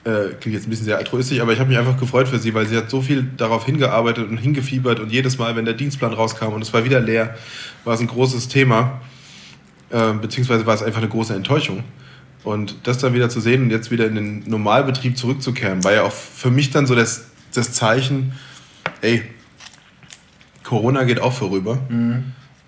Äh, 0.06 0.34
klingt 0.40 0.56
jetzt 0.56 0.66
ein 0.66 0.70
bisschen 0.70 0.86
sehr 0.86 0.98
altruistisch, 0.98 1.42
aber 1.42 1.52
ich 1.52 1.60
habe 1.60 1.70
mich 1.70 1.78
einfach 1.78 2.00
gefreut 2.00 2.30
für 2.30 2.40
sie, 2.40 2.54
weil 2.54 2.66
sie 2.66 2.78
hat 2.78 2.90
so 2.90 3.02
viel 3.02 3.28
darauf 3.36 3.66
hingearbeitet 3.66 4.30
und 4.30 4.38
hingefiebert 4.38 5.02
und 5.02 5.12
jedes 5.12 5.38
Mal, 5.38 5.58
wenn 5.58 5.66
der 5.66 5.74
Dienstplan 5.74 6.14
rauskam 6.14 6.54
und 6.54 6.62
es 6.62 6.72
war 6.74 6.86
wieder 6.86 7.02
leer, 7.02 7.36
war 7.84 7.96
es 7.96 8.00
ein 8.00 8.08
großes 8.08 8.48
Thema, 8.48 9.02
äh, 9.90 10.14
beziehungsweise 10.14 10.66
war 10.66 10.74
es 10.74 10.82
einfach 10.84 11.00
eine 11.02 11.10
große 11.10 11.34
Enttäuschung. 11.36 11.84
Und 12.46 12.76
das 12.84 12.98
dann 13.00 13.14
wieder 13.14 13.28
zu 13.30 13.42
sehen 13.42 13.64
und 13.64 13.72
jetzt 13.72 13.92
wieder 13.92 14.08
in 14.08 14.16
den 14.16 14.44
Normalbetrieb 14.50 15.18
zurückzukehren, 15.18 15.84
war 15.84 15.92
ja 15.92 16.04
auch 16.04 16.14
für 16.14 16.50
mich 16.50 16.72
dann 16.72 16.88
so 16.88 16.96
das, 16.96 17.26
das 17.54 17.74
Zeichen, 17.74 18.32
ey, 19.02 19.24
Corona 20.64 21.04
geht 21.04 21.20
auch 21.20 21.34
vorüber 21.34 21.80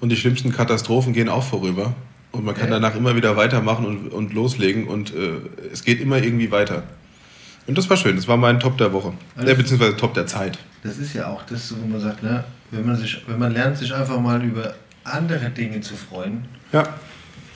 und 0.01 0.09
die 0.09 0.17
schlimmsten 0.17 0.51
Katastrophen 0.51 1.13
gehen 1.13 1.29
auch 1.29 1.43
vorüber. 1.43 1.93
Und 2.33 2.43
man 2.45 2.55
kann 2.55 2.67
Ja. 2.69 2.79
danach 2.79 2.95
immer 2.95 3.15
wieder 3.15 3.37
weitermachen 3.37 3.85
und, 3.85 4.07
und 4.09 4.33
loslegen 4.33 4.87
und 4.87 5.13
äh, 5.13 5.37
es 5.71 5.83
geht 5.85 6.01
immer 6.01 6.17
irgendwie 6.21 6.51
weiter. 6.51 6.83
Und 7.67 7.77
das 7.77 7.89
war 7.89 7.97
schön, 7.97 8.15
das 8.15 8.27
war 8.27 8.37
mein 8.37 8.59
Top 8.59 8.77
der 8.77 8.91
Woche. 8.91 9.13
Äh, 9.37 9.53
beziehungsweise 9.53 9.95
Top 9.95 10.13
der 10.13 10.25
Zeit. 10.27 10.57
Das 10.83 10.97
ist 10.97 11.13
ja 11.13 11.27
auch 11.27 11.43
das, 11.43 11.73
wo 11.79 11.85
man 11.87 11.99
sagt, 12.01 12.23
ne, 12.23 12.43
wenn 12.71 12.85
man 12.85 12.95
sich, 12.95 13.21
wenn 13.27 13.37
man 13.39 13.51
lernt, 13.53 13.77
sich 13.77 13.93
einfach 13.93 14.19
mal 14.19 14.43
über 14.43 14.73
andere 15.03 15.49
Dinge 15.49 15.81
zu 15.81 15.95
freuen, 15.95 16.45
Ja, 16.71 16.83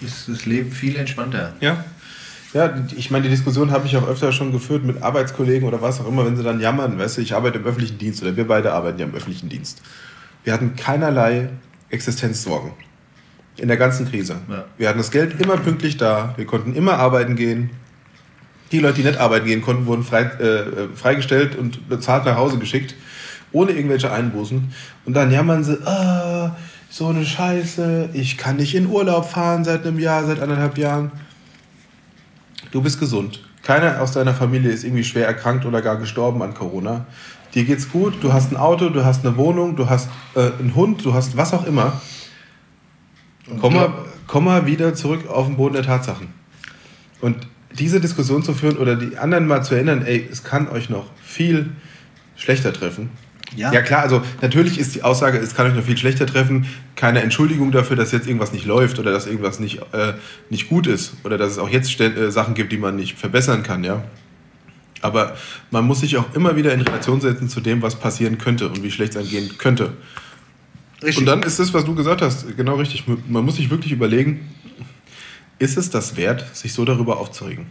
ist 0.02 0.28
das 0.30 0.46
Leben 0.46 0.72
viel 0.72 0.96
entspannter. 0.96 1.54
ja. 1.60 1.84
Ja, 2.54 2.74
ich 2.96 3.12
meine, 3.12 3.24
die 3.24 3.30
Diskussion 3.30 3.72
habe 3.72 3.86
ich 3.86 3.98
auch 3.98 4.08
öfter 4.08 4.32
schon 4.32 4.54
geführt 4.54 4.86
mit 4.86 5.04
Arbeitskollegen 5.04 5.68
oder 5.68 5.82
was 5.82 6.00
auch 6.00 6.08
immer, 6.08 6.26
wenn 6.26 6.38
sie 6.38 6.44
dann 6.44 6.62
jammern, 6.62 6.98
weißt 6.98 7.18
du, 7.18 7.22
ich 7.22 7.34
arbeite 7.36 7.58
im 7.58 7.66
öffentlichen 7.66 7.98
Dienst 7.98 8.22
oder 8.24 8.38
wir 8.38 8.48
beide 8.48 8.72
arbeiten 8.72 8.98
ja 8.98 9.06
im 9.06 9.14
öffentlichen 9.14 9.50
Dienst. 9.50 9.82
Wir 10.46 10.54
hatten 10.54 10.74
keinerlei 10.78 11.50
Existenzsorgen 11.90 12.72
in 13.58 13.68
der 13.68 13.76
ganzen 13.76 14.10
Krise. 14.10 14.38
Ja. 14.50 14.64
Wir 14.78 14.88
hatten 14.88 15.00
das 15.00 15.12
Geld 15.12 15.38
immer 15.42 15.58
pünktlich 15.58 15.98
da, 15.98 16.34
wir 16.38 16.46
konnten 16.46 16.74
immer 16.76 16.94
arbeiten 16.94 17.36
gehen. 17.36 17.72
Die 18.76 18.82
Leute, 18.82 18.96
die 18.96 19.08
nicht 19.08 19.20
arbeiten 19.20 19.46
gehen 19.46 19.62
konnten, 19.62 19.86
wurden 19.86 20.04
frei, 20.04 20.24
äh, 20.24 20.90
freigestellt 20.94 21.56
und 21.56 21.88
bezahlt 21.88 22.26
nach 22.26 22.36
Hause 22.36 22.58
geschickt, 22.58 22.94
ohne 23.54 23.72
irgendwelche 23.72 24.12
Einbußen. 24.12 24.70
Und 25.06 25.14
dann 25.14 25.32
jammern 25.32 25.64
sie, 25.64 25.82
ah, 25.88 26.58
so 26.90 27.08
eine 27.08 27.26
Scheiße, 27.26 28.10
ich 28.12 28.38
kann 28.38 28.58
nicht 28.58 28.76
in 28.76 28.88
Urlaub 28.88 29.30
fahren 29.30 29.64
seit 29.64 29.88
einem 29.88 29.98
Jahr, 29.98 30.26
seit 30.26 30.42
anderthalb 30.42 30.78
Jahren. 30.78 31.10
Du 32.72 32.82
bist 32.82 33.00
gesund. 33.00 33.40
Keiner 33.64 34.02
aus 34.02 34.12
deiner 34.12 34.34
Familie 34.34 34.72
ist 34.72 34.84
irgendwie 34.84 35.06
schwer 35.06 35.26
erkrankt 35.26 35.66
oder 35.66 35.82
gar 35.82 35.96
gestorben 35.96 36.42
an 36.42 36.54
Corona. 36.54 37.06
Dir 37.54 37.64
geht's 37.64 37.90
gut, 37.90 38.16
du 38.22 38.34
hast 38.34 38.52
ein 38.52 38.58
Auto, 38.58 38.90
du 38.90 39.06
hast 39.06 39.26
eine 39.26 39.38
Wohnung, 39.38 39.78
du 39.78 39.90
hast 39.90 40.10
äh, 40.36 40.52
einen 40.60 40.76
Hund, 40.76 41.06
du 41.06 41.14
hast 41.14 41.38
was 41.38 41.54
auch 41.54 41.66
immer. 41.66 42.02
Komm 43.62 43.76
mal, 43.76 43.94
komm 44.28 44.44
mal 44.44 44.66
wieder 44.66 44.96
zurück 44.96 45.30
auf 45.30 45.46
den 45.46 45.56
Boden 45.56 45.76
der 45.76 45.84
Tatsachen. 45.84 46.28
Und 47.22 47.48
diese 47.78 48.00
Diskussion 48.00 48.44
zu 48.44 48.54
führen 48.54 48.78
oder 48.78 48.96
die 48.96 49.18
anderen 49.18 49.48
mal 49.48 49.64
zu 49.64 49.76
erinnern, 49.76 50.04
ey, 50.06 50.28
es 50.32 50.44
kann 50.44 50.68
euch 50.68 50.90
noch 50.90 51.06
viel 51.24 51.72
schlechter 52.36 52.74
treffen. 52.74 53.10
Ja. 53.56 53.72
ja 53.72 53.82
klar, 53.82 54.02
also 54.02 54.22
natürlich 54.42 54.80
ist 54.80 54.96
die 54.96 55.04
Aussage, 55.04 55.38
es 55.38 55.56
kann 55.56 55.68
euch 55.68 55.76
noch 55.76 55.84
viel 55.84 55.98
schlechter 55.98 56.26
treffen, 56.26 56.66
keine 56.96 57.22
Entschuldigung 57.22 57.72
dafür, 57.72 57.96
dass 57.96 58.12
jetzt 58.12 58.28
irgendwas 58.28 58.52
nicht 58.52 58.66
läuft 58.66 59.00
oder 59.00 59.12
dass 59.12 59.28
irgendwas 59.28 59.60
nicht, 59.60 59.80
äh, 59.94 60.14
nicht 60.50 60.68
gut 60.68 60.88
ist 60.88 61.14
oder 61.24 61.38
dass 61.38 61.52
es 61.52 61.58
auch 61.58 61.70
jetzt 61.70 62.00
äh, 62.02 62.32
Sachen 62.32 62.54
gibt, 62.54 62.72
die 62.72 62.78
man 62.78 62.96
nicht 62.96 63.18
verbessern 63.18 63.64
kann, 63.64 63.84
ja. 63.84 64.04
Aber 65.02 65.36
man 65.72 65.86
muss 65.86 66.00
sich 66.00 66.18
auch 66.18 66.34
immer 66.34 66.56
wieder 66.56 66.74
in 66.74 66.82
Relation 66.82 67.22
setzen 67.22 67.48
zu 67.48 67.62
dem, 67.62 67.82
was 67.82 67.96
passieren 67.96 68.38
könnte 68.40 68.68
und 68.68 68.82
wie 68.82 68.92
schlecht 68.92 69.12
es 69.12 69.18
einem 69.18 69.30
gehen 69.30 69.58
könnte. 69.58 69.94
Richtig. 71.04 71.20
Und 71.20 71.26
dann 71.28 71.44
ist 71.44 71.60
es, 71.60 71.74
was 71.74 71.86
du 71.86 71.94
gesagt 71.94 72.22
hast, 72.22 72.58
genau 72.58 72.76
richtig. 72.76 73.04
Man 73.08 73.46
muss 73.46 73.58
sich 73.58 73.70
wirklich 73.70 73.92
überlegen, 73.92 74.50
ist 75.60 75.78
es 75.78 75.90
das 75.90 76.18
wert, 76.18 76.56
sich 76.56 76.74
so 76.74 76.86
darüber 76.86 77.18
aufzuregen? 77.18 77.68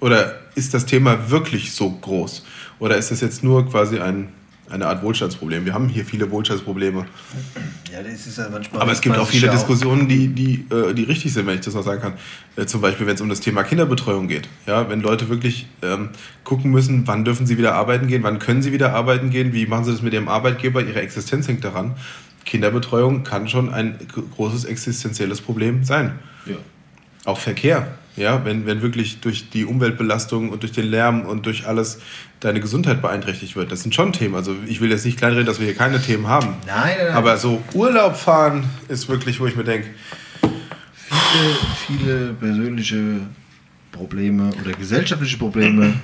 Oder 0.00 0.40
ist 0.54 0.74
das 0.74 0.86
Thema 0.86 1.30
wirklich 1.30 1.72
so 1.72 1.90
groß? 1.90 2.44
Oder 2.78 2.96
ist 2.96 3.10
es 3.10 3.20
jetzt 3.20 3.44
nur 3.44 3.68
quasi 3.68 3.98
ein, 3.98 4.30
eine 4.70 4.86
Art 4.86 5.02
Wohlstandsproblem? 5.02 5.66
Wir 5.66 5.74
haben 5.74 5.88
hier 5.88 6.06
viele 6.06 6.30
Wohlstandsprobleme. 6.30 7.04
ja, 7.92 8.02
das 8.02 8.26
ist 8.26 8.38
ja 8.38 8.48
manchmal. 8.50 8.80
Aber 8.80 8.92
es 8.92 9.02
gibt 9.02 9.18
auch 9.18 9.28
viele 9.28 9.46
ja 9.48 9.52
Diskussionen, 9.52 10.08
die, 10.08 10.28
die, 10.28 10.64
äh, 10.74 10.94
die 10.94 11.04
richtig 11.04 11.34
sind, 11.34 11.46
wenn 11.46 11.56
ich 11.56 11.60
das 11.60 11.74
noch 11.74 11.82
sagen 11.82 12.00
kann. 12.00 12.14
Äh, 12.56 12.64
zum 12.64 12.80
Beispiel, 12.80 13.06
wenn 13.06 13.14
es 13.14 13.20
um 13.20 13.28
das 13.28 13.40
Thema 13.40 13.62
Kinderbetreuung 13.62 14.26
geht. 14.26 14.48
Ja, 14.66 14.88
wenn 14.88 15.02
Leute 15.02 15.28
wirklich 15.28 15.66
ähm, 15.82 16.08
gucken 16.44 16.70
müssen, 16.70 17.06
wann 17.06 17.26
dürfen 17.26 17.46
sie 17.46 17.58
wieder 17.58 17.74
arbeiten 17.74 18.06
gehen, 18.06 18.22
wann 18.22 18.38
können 18.38 18.62
sie 18.62 18.72
wieder 18.72 18.94
arbeiten 18.94 19.28
gehen, 19.28 19.52
wie 19.52 19.66
machen 19.66 19.84
sie 19.84 19.92
das 19.92 20.00
mit 20.00 20.14
ihrem 20.14 20.28
Arbeitgeber, 20.28 20.82
ihre 20.82 21.02
Existenz 21.02 21.46
hängt 21.46 21.62
daran. 21.62 21.94
Kinderbetreuung 22.46 23.22
kann 23.22 23.48
schon 23.48 23.72
ein 23.72 23.98
großes 24.34 24.64
existenzielles 24.64 25.42
Problem 25.42 25.84
sein. 25.84 26.18
Ja. 26.46 26.56
Auch 27.30 27.38
Verkehr. 27.38 27.86
Ja, 28.16 28.44
wenn, 28.44 28.66
wenn 28.66 28.82
wirklich 28.82 29.20
durch 29.20 29.50
die 29.50 29.64
Umweltbelastung 29.64 30.50
und 30.50 30.62
durch 30.64 30.72
den 30.72 30.86
Lärm 30.90 31.22
und 31.22 31.46
durch 31.46 31.66
alles 31.68 32.00
deine 32.40 32.58
Gesundheit 32.60 33.00
beeinträchtigt 33.00 33.54
wird. 33.54 33.70
Das 33.70 33.82
sind 33.82 33.94
schon 33.94 34.12
Themen. 34.12 34.34
Also 34.34 34.56
ich 34.66 34.80
will 34.80 34.90
jetzt 34.90 35.04
nicht 35.06 35.16
kleinreden, 35.16 35.46
dass 35.46 35.60
wir 35.60 35.66
hier 35.66 35.76
keine 35.76 36.02
Themen 36.02 36.26
haben. 36.26 36.48
Nein, 36.66 36.74
nein, 36.96 36.96
nein. 37.06 37.14
Aber 37.16 37.36
so 37.36 37.62
Urlaub 37.72 38.16
fahren 38.16 38.64
ist 38.88 39.08
wirklich, 39.08 39.38
wo 39.40 39.46
ich 39.46 39.54
mir 39.54 39.62
denke, 39.62 39.88
viele, 40.92 41.54
viele 41.86 42.32
persönliche 42.34 43.20
Probleme 43.92 44.50
oder 44.60 44.72
gesellschaftliche 44.72 45.38
Probleme. 45.38 45.94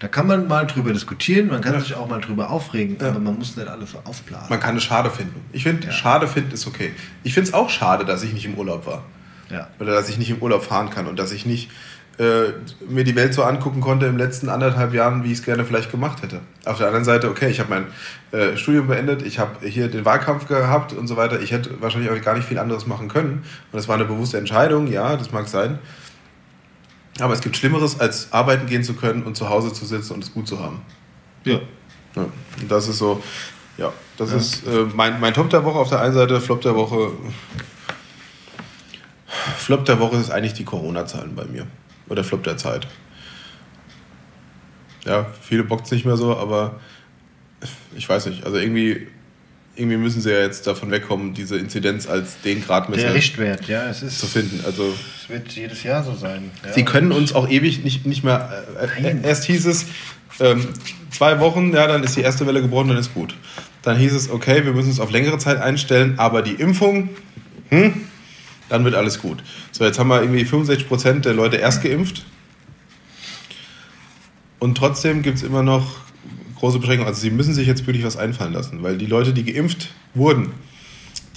Da 0.00 0.06
kann 0.06 0.26
man 0.28 0.46
mal 0.46 0.66
drüber 0.66 0.92
diskutieren, 0.92 1.48
man 1.48 1.60
kann 1.62 1.72
Ja. 1.74 1.80
sich 1.80 1.94
auch 1.94 2.08
mal 2.08 2.20
drüber 2.20 2.50
aufregen, 2.50 2.98
Ja. 3.00 3.08
aber 3.08 3.18
man 3.20 3.36
muss 3.38 3.56
nicht 3.56 3.66
alles 3.68 3.92
so 3.92 4.00
aufblasen. 4.04 4.46
man 4.50 4.60
kann 4.60 4.76
es 4.76 4.84
schade 4.84 5.10
finden. 5.10 5.40
Ich 5.52 5.62
finde, 5.64 5.86
Ja. 5.86 5.92
schade 5.92 6.28
finden 6.28 6.52
ist 6.52 6.66
okay. 6.66 6.92
Ich 7.24 7.32
finde 7.34 7.48
es 7.48 7.54
auch 7.54 7.70
schade, 7.70 8.04
dass 8.04 8.22
ich 8.22 8.32
nicht 8.34 8.44
im 8.44 8.54
Urlaub 8.54 8.86
war. 8.86 9.02
Ja. 9.50 9.68
Oder 9.78 9.92
dass 9.94 10.08
ich 10.08 10.18
nicht 10.18 10.30
im 10.30 10.38
Urlaub 10.38 10.64
fahren 10.64 10.90
kann 10.90 11.06
und 11.06 11.18
dass 11.18 11.32
ich 11.32 11.46
nicht 11.46 11.70
äh, 12.18 12.52
mir 12.88 13.04
die 13.04 13.14
Welt 13.14 13.32
so 13.32 13.44
angucken 13.44 13.80
konnte 13.80 14.06
im 14.06 14.16
letzten 14.16 14.48
anderthalb 14.48 14.92
Jahren, 14.92 15.22
wie 15.22 15.32
ich 15.32 15.38
es 15.38 15.44
gerne 15.44 15.64
vielleicht 15.64 15.90
gemacht 15.90 16.22
hätte. 16.22 16.40
Auf 16.64 16.78
der 16.78 16.88
anderen 16.88 17.04
Seite, 17.04 17.30
okay, 17.30 17.48
ich 17.48 17.60
habe 17.60 17.70
mein 17.70 17.86
äh, 18.32 18.56
Studium 18.56 18.88
beendet, 18.88 19.22
ich 19.22 19.38
habe 19.38 19.66
hier 19.66 19.88
den 19.88 20.04
Wahlkampf 20.04 20.48
gehabt 20.48 20.92
und 20.92 21.06
so 21.06 21.16
weiter. 21.16 21.40
Ich 21.40 21.52
hätte 21.52 21.80
wahrscheinlich 21.80 22.10
auch 22.10 22.20
gar 22.20 22.36
nicht 22.36 22.48
viel 22.48 22.58
anderes 22.58 22.86
machen 22.86 23.08
können. 23.08 23.44
Und 23.72 23.78
es 23.78 23.86
war 23.86 23.94
eine 23.94 24.04
bewusste 24.04 24.36
Entscheidung, 24.36 24.88
ja, 24.88 25.16
das 25.16 25.30
mag 25.32 25.48
sein. 25.48 25.78
Aber 27.20 27.34
es 27.34 27.40
gibt 27.40 27.56
Schlimmeres, 27.56 28.00
als 28.00 28.32
arbeiten 28.32 28.66
gehen 28.66 28.82
zu 28.82 28.94
können 28.94 29.22
und 29.22 29.36
zu 29.36 29.48
Hause 29.48 29.72
zu 29.72 29.84
sitzen 29.84 30.14
und 30.14 30.24
es 30.24 30.32
gut 30.32 30.46
zu 30.46 30.60
haben. 30.60 30.82
Ja. 31.44 31.60
Ja, 32.16 32.26
das 32.68 32.88
ist 32.88 32.98
so, 32.98 33.22
ja, 33.76 33.92
das 34.16 34.32
ist 34.32 34.66
äh, 34.66 34.86
mein, 34.94 35.20
mein 35.20 35.34
Top 35.34 35.50
der 35.50 35.64
Woche 35.64 35.78
auf 35.78 35.88
der 35.88 36.00
einen 36.00 36.14
Seite, 36.14 36.40
Flop 36.40 36.60
der 36.62 36.74
Woche. 36.74 37.12
Flop 39.58 39.84
der 39.84 40.00
Woche 40.00 40.16
ist 40.16 40.30
eigentlich 40.30 40.54
die 40.54 40.64
Corona-Zahlen 40.64 41.34
bei 41.34 41.44
mir. 41.44 41.66
Oder 42.08 42.24
Flop 42.24 42.42
der 42.44 42.56
Zeit. 42.56 42.86
Ja, 45.04 45.26
viele 45.42 45.64
bockt 45.64 45.86
es 45.86 45.92
nicht 45.92 46.04
mehr 46.04 46.16
so, 46.16 46.36
aber 46.36 46.80
ich 47.96 48.08
weiß 48.08 48.26
nicht. 48.26 48.44
Also 48.44 48.56
irgendwie, 48.58 49.06
irgendwie 49.76 49.96
müssen 49.96 50.20
sie 50.20 50.30
ja 50.30 50.40
jetzt 50.40 50.66
davon 50.66 50.90
wegkommen, 50.90 51.34
diese 51.34 51.56
Inzidenz 51.56 52.08
als 52.08 52.40
den 52.40 52.62
Gradmesser 52.62 53.02
Der 53.02 53.14
Richtwert, 53.14 53.68
ja, 53.68 53.88
es 53.88 54.02
ist. 54.02 54.18
zu 54.18 54.26
finden. 54.26 54.62
Also 54.64 54.94
Es 55.22 55.28
wird 55.28 55.50
jedes 55.52 55.82
Jahr 55.82 56.02
so 56.02 56.14
sein. 56.14 56.50
Ja. 56.64 56.72
Sie 56.72 56.84
können 56.84 57.12
uns 57.12 57.34
auch 57.34 57.48
ewig 57.48 57.84
nicht, 57.84 58.06
nicht 58.06 58.24
mehr. 58.24 58.64
Äh, 59.00 59.16
erst 59.22 59.44
hieß 59.44 59.66
es, 59.66 59.86
ähm, 60.40 60.66
zwei 61.10 61.40
Wochen, 61.40 61.72
ja, 61.72 61.86
dann 61.86 62.02
ist 62.02 62.16
die 62.16 62.22
erste 62.22 62.46
Welle 62.46 62.62
gebrochen, 62.62 62.88
dann 62.88 62.98
ist 62.98 63.14
gut. 63.14 63.34
Dann 63.82 63.96
hieß 63.96 64.12
es, 64.12 64.30
okay, 64.30 64.64
wir 64.64 64.72
müssen 64.72 64.88
uns 64.88 65.00
auf 65.00 65.10
längere 65.10 65.38
Zeit 65.38 65.58
einstellen, 65.58 66.18
aber 66.18 66.42
die 66.42 66.54
Impfung, 66.54 67.10
hm, 67.70 67.94
dann 68.68 68.84
wird 68.84 68.94
alles 68.94 69.20
gut. 69.20 69.42
So, 69.72 69.84
jetzt 69.84 69.98
haben 69.98 70.08
wir 70.08 70.20
irgendwie 70.20 70.44
65% 70.44 71.20
der 71.20 71.34
Leute 71.34 71.56
erst 71.56 71.82
geimpft. 71.82 72.24
Und 74.58 74.76
trotzdem 74.76 75.22
gibt 75.22 75.38
es 75.38 75.42
immer 75.42 75.62
noch 75.62 75.96
große 76.56 76.78
Beschränkungen. 76.78 77.08
Also 77.08 77.20
sie 77.20 77.30
müssen 77.30 77.54
sich 77.54 77.66
jetzt 77.66 77.86
wirklich 77.86 78.04
was 78.04 78.16
einfallen 78.16 78.52
lassen, 78.52 78.82
weil 78.82 78.98
die 78.98 79.06
Leute, 79.06 79.32
die 79.32 79.44
geimpft 79.44 79.88
wurden, 80.14 80.52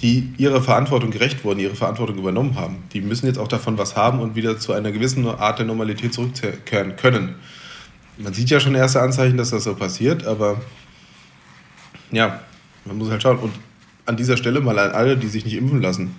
die 0.02 0.32
ihrer 0.36 0.60
Verantwortung 0.60 1.12
gerecht 1.12 1.44
wurden, 1.44 1.60
ihre 1.60 1.76
Verantwortung 1.76 2.18
übernommen 2.18 2.56
haben, 2.56 2.78
die 2.92 3.00
müssen 3.00 3.26
jetzt 3.26 3.38
auch 3.38 3.46
davon 3.46 3.78
was 3.78 3.94
haben 3.94 4.18
und 4.18 4.34
wieder 4.34 4.58
zu 4.58 4.72
einer 4.72 4.90
gewissen 4.90 5.26
Art 5.26 5.60
der 5.60 5.66
Normalität 5.66 6.12
zurückkehren 6.12 6.96
können. 6.96 7.36
Man 8.18 8.34
sieht 8.34 8.50
ja 8.50 8.58
schon 8.58 8.74
erste 8.74 9.00
Anzeichen, 9.00 9.36
dass 9.36 9.50
das 9.50 9.64
so 9.64 9.74
passiert, 9.74 10.26
aber 10.26 10.60
ja, 12.10 12.40
man 12.84 12.98
muss 12.98 13.10
halt 13.10 13.22
schauen. 13.22 13.38
Und 13.38 13.52
an 14.04 14.16
dieser 14.16 14.36
Stelle 14.36 14.60
mal 14.60 14.78
an 14.78 14.90
alle, 14.90 15.16
die 15.16 15.28
sich 15.28 15.44
nicht 15.44 15.54
impfen 15.54 15.80
lassen. 15.80 16.14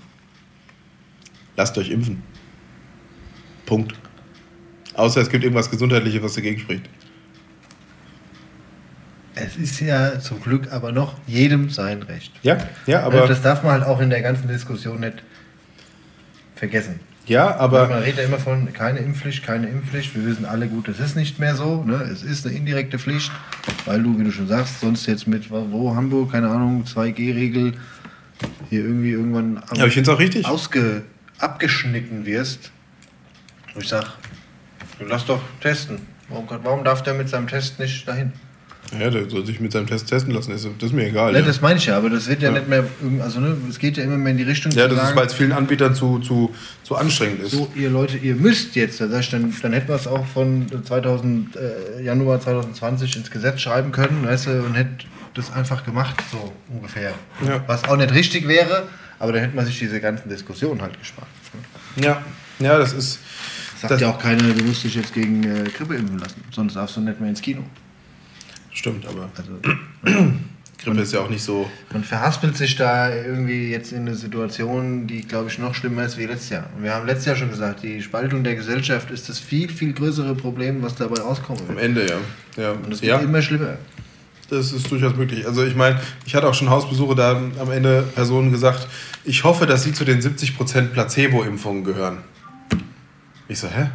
Lasst 1.55 1.77
euch 1.77 1.89
impfen. 1.89 2.21
Punkt. 3.65 3.93
Außer 4.95 5.21
es 5.21 5.29
gibt 5.29 5.43
irgendwas 5.43 5.69
Gesundheitliches, 5.71 6.21
was 6.21 6.33
dagegen 6.33 6.59
spricht. 6.59 6.89
Es 9.35 9.55
ist 9.55 9.79
ja 9.79 10.19
zum 10.19 10.41
Glück 10.41 10.71
aber 10.71 10.91
noch 10.91 11.15
jedem 11.25 11.69
sein 11.69 12.03
Recht. 12.03 12.31
Ja, 12.43 12.57
ja, 12.85 13.01
Aber 13.03 13.17
aber, 13.19 13.27
das 13.27 13.41
darf 13.41 13.63
man 13.63 13.73
halt 13.73 13.83
auch 13.83 13.99
in 13.99 14.09
der 14.11 14.21
ganzen 14.21 14.47
Diskussion 14.47 14.99
nicht 14.99 15.23
vergessen. 16.55 16.99
ja, 17.25 17.55
aber 17.55 17.87
man 17.87 18.03
redet 18.03 18.19
ja 18.19 18.25
immer 18.25 18.37
von 18.37 18.71
keine 18.73 18.99
Impfpflicht, 18.99 19.43
keine 19.43 19.67
Impfpflicht. 19.69 20.15
Wir 20.15 20.25
wissen 20.27 20.45
alle 20.45 20.67
gut, 20.67 20.87
es 20.87 20.99
ist 20.99 21.15
nicht 21.15 21.39
mehr 21.39 21.55
so. 21.55 21.83
Ne? 21.83 21.95
Es 22.11 22.21
ist 22.21 22.45
eine 22.45 22.55
indirekte 22.55 22.99
Pflicht, 22.99 23.31
weil 23.85 24.03
du, 24.03 24.19
wie 24.19 24.23
du 24.23 24.31
schon 24.31 24.47
sagst, 24.47 24.81
sonst 24.81 25.07
jetzt 25.07 25.27
mit 25.27 25.49
wo 25.49 25.95
Hamburg, 25.95 26.31
keine 26.31 26.49
Ahnung, 26.49 26.83
2G-Regel 26.85 27.73
hier 28.69 28.81
irgendwie 28.83 29.11
irgendwann 29.11 29.63
Ja, 29.73 29.87
ich 29.87 29.93
finde 29.95 30.11
es 30.11 30.15
auch 30.15 30.19
richtig. 30.19 30.45
ausge, 30.45 31.01
abgeschnitten 31.39 32.26
wirst. 32.26 32.72
Und 33.76 33.84
ich 33.84 33.89
sag, 33.89 34.06
du 35.00 35.06
lass 35.06 35.26
doch 35.26 35.41
testen. 35.62 35.98
Warum, 36.30 36.48
warum 36.63 36.84
darf 36.84 37.04
der 37.04 37.13
mit 37.13 37.30
seinem 37.30 37.48
Test 37.48 37.80
nicht 37.80 38.08
dahin? 38.08 38.32
Ja, 39.00 39.10
der 39.10 39.30
soll 39.30 39.46
sich 39.46 39.60
mit 39.60 39.72
seinem 39.72 39.88
Test 39.88 40.08
testen 40.08 40.34
lassen. 40.34 40.52
Das 40.52 40.63
ist, 40.63 40.72
das 40.78 40.89
ist 40.89 40.96
mir 40.96 41.08
egal. 41.08 41.32
Ne, 41.32 41.39
ja. 41.39 41.46
das 41.46 41.62
meine 41.62 41.80
ich 41.80 41.86
ja, 41.86 41.98
aber 41.98 42.10
das 42.10 42.28
wird 42.28 42.41
ja, 42.41 42.50
Ja. 42.50 42.60
nicht 42.60 42.67
mehr, 42.67 42.84
also 43.22 43.39
ne, 43.39 43.56
es 43.69 43.80
geht 43.80 43.98
ja 43.98 44.04
immer 44.04 44.17
mehr 44.17 44.32
in 44.32 44.38
die 44.38 44.43
Richtung 44.43 44.72
ja, 44.74 44.88
das 44.88 44.98
ist, 44.98 45.04
sagen, 45.04 45.17
weil 45.17 45.26
es 45.26 45.34
vielen 45.34 45.52
Anbietern 45.52 45.96
zu, 45.96 46.19
zu, 46.19 46.54
zu 46.84 46.96
anstrengend 46.96 47.41
ist. 47.41 47.52
so 47.52 47.72
ihr 47.76 47.89
Leute, 47.89 48.17
ihr 48.17 48.36
müsst 48.36 48.76
jetzt, 48.76 49.02
da 49.02 49.08
sag 49.08 49.22
ich, 49.22 49.30
dann, 49.32 49.54
dann 49.62 49.74
hätten 49.74 49.88
wir 49.88 49.96
es 49.96 50.06
auch 50.06 50.26
von 50.28 50.67
2000, 50.84 51.56
äh, 51.56 52.04
Januar 52.04 52.39
2020 52.39 53.15
ins 53.15 53.32
Gesetz 53.32 53.62
schreiben 53.62 53.91
können, 53.91 54.26
weißt 54.26 54.48
du, 54.48 54.63
und 54.63 54.76
hätte 54.76 55.06
das 55.34 55.52
einfach 55.52 55.84
gemacht, 55.84 56.22
so 56.32 56.52
ungefähr. 56.72 57.13
Ja. 57.48 57.63
Was 57.65 57.86
auch 57.86 57.98
nicht 57.98 58.13
richtig 58.13 58.48
wäre, 58.48 58.84
aber 59.19 59.32
dann 59.34 59.41
hätte 59.41 59.56
man 59.56 59.65
sich 59.65 59.80
diese 59.80 59.99
ganzen 60.02 60.30
Diskussionen 60.30 60.82
halt 60.82 60.97
gespart. 60.99 61.28
Ja, 61.97 62.23
ja, 62.60 62.78
das 62.78 62.93
ist. 62.93 63.19
Sagt 63.80 63.91
Das- 63.91 64.02
ja 64.02 64.10
auch 64.12 64.19
keiner, 64.19 64.41
du 64.54 64.63
musst 64.63 64.84
dich 64.84 64.95
jetzt 64.95 65.13
gegen 65.13 65.43
äh, 65.43 65.63
Grippe 65.69 65.95
impfen 65.95 66.17
lassen, 66.19 66.41
sonst 66.52 66.76
darfst 66.76 66.95
du 66.97 67.02
nicht 67.02 67.19
mehr 67.19 67.30
ins 67.30 67.41
Kino. 67.41 67.63
Stimmt, 68.71 69.06
aber 69.06 69.30
Also 69.36 69.52
Grippe 70.84 71.02
ist 71.02 71.13
ja 71.13 71.19
auch 71.21 71.30
nicht 71.30 71.43
so. 71.43 71.69
man 71.91 72.04
verhaspelt 72.04 72.58
sich 72.58 72.76
da 72.76 73.13
irgendwie 73.13 73.69
jetzt 73.71 73.91
in 73.93 73.99
eine 74.08 74.15
Situation, 74.15 75.08
die, 75.08 75.21
glaube 75.21 75.49
ich, 75.49 75.58
noch 75.60 75.73
schlimmer 75.76 76.04
ist 76.04 76.17
wie 76.17 76.26
letztes 76.26 76.49
Jahr. 76.49 76.65
Und 76.76 76.84
wir 76.84 76.93
haben 76.93 77.06
letztes 77.06 77.26
Jahr 77.26 77.36
schon 77.36 77.49
gesagt, 77.49 77.84
die 77.84 78.02
Spaltung 78.02 78.43
der 78.43 78.56
Gesellschaft 78.56 79.10
ist 79.12 79.30
das 79.30 79.39
viel, 79.39 79.69
viel 79.69 79.93
größere 79.93 80.36
Problem, 80.36 80.82
was 80.82 80.95
dabei 80.95 81.21
rauskommen 81.21 81.62
Am. 81.69 81.78
Ende, 81.78 82.06
ja. 82.08 82.17
ja. 82.62 82.71
Und 82.71 82.91
es 82.93 83.02
wird 83.02 83.12
ja. 83.12 83.19
immer 83.19 83.41
schlimmer. 83.41 83.78
Das 84.53 84.71
ist 84.71 84.91
durchaus 84.91 85.15
möglich. 85.15 85.47
Also 85.47 85.63
ich 85.63 85.75
meine, 85.75 85.99
ich 86.25 86.35
hatte 86.35 86.47
auch 86.47 86.53
schon 86.53 86.69
Hausbesuche, 86.69 87.15
da 87.15 87.29
haben 87.29 87.53
am 87.59 87.71
Ende 87.71 88.03
Personen 88.13 88.51
gesagt, 88.51 88.87
ich 89.25 89.43
hoffe, 89.43 89.65
dass 89.65 89.83
sie 89.83 89.93
zu 89.93 90.05
den 90.05 90.21
70% 90.21 90.89
Placebo-Impfungen 90.89 91.83
gehören. 91.83 92.19
Ich 93.47 93.57
so, 93.57 93.67
hä? 93.67 93.89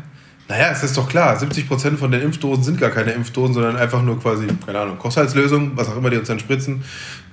Naja, 0.48 0.70
es 0.72 0.82
ist 0.82 0.96
doch 0.96 1.08
klar, 1.08 1.38
70% 1.38 1.96
von 1.96 2.10
den 2.10 2.22
Impfdosen 2.22 2.64
sind 2.64 2.80
gar 2.80 2.90
keine 2.90 3.12
Impfdosen, 3.12 3.54
sondern 3.54 3.76
einfach 3.76 4.02
nur 4.02 4.18
quasi, 4.18 4.46
keine 4.66 4.80
Ahnung, 4.80 4.98
Kochsalzlösung, 4.98 5.72
was 5.76 5.88
auch 5.88 5.96
immer 5.96 6.10
die 6.10 6.16
uns 6.16 6.26
dann 6.26 6.40
spritzen, 6.40 6.82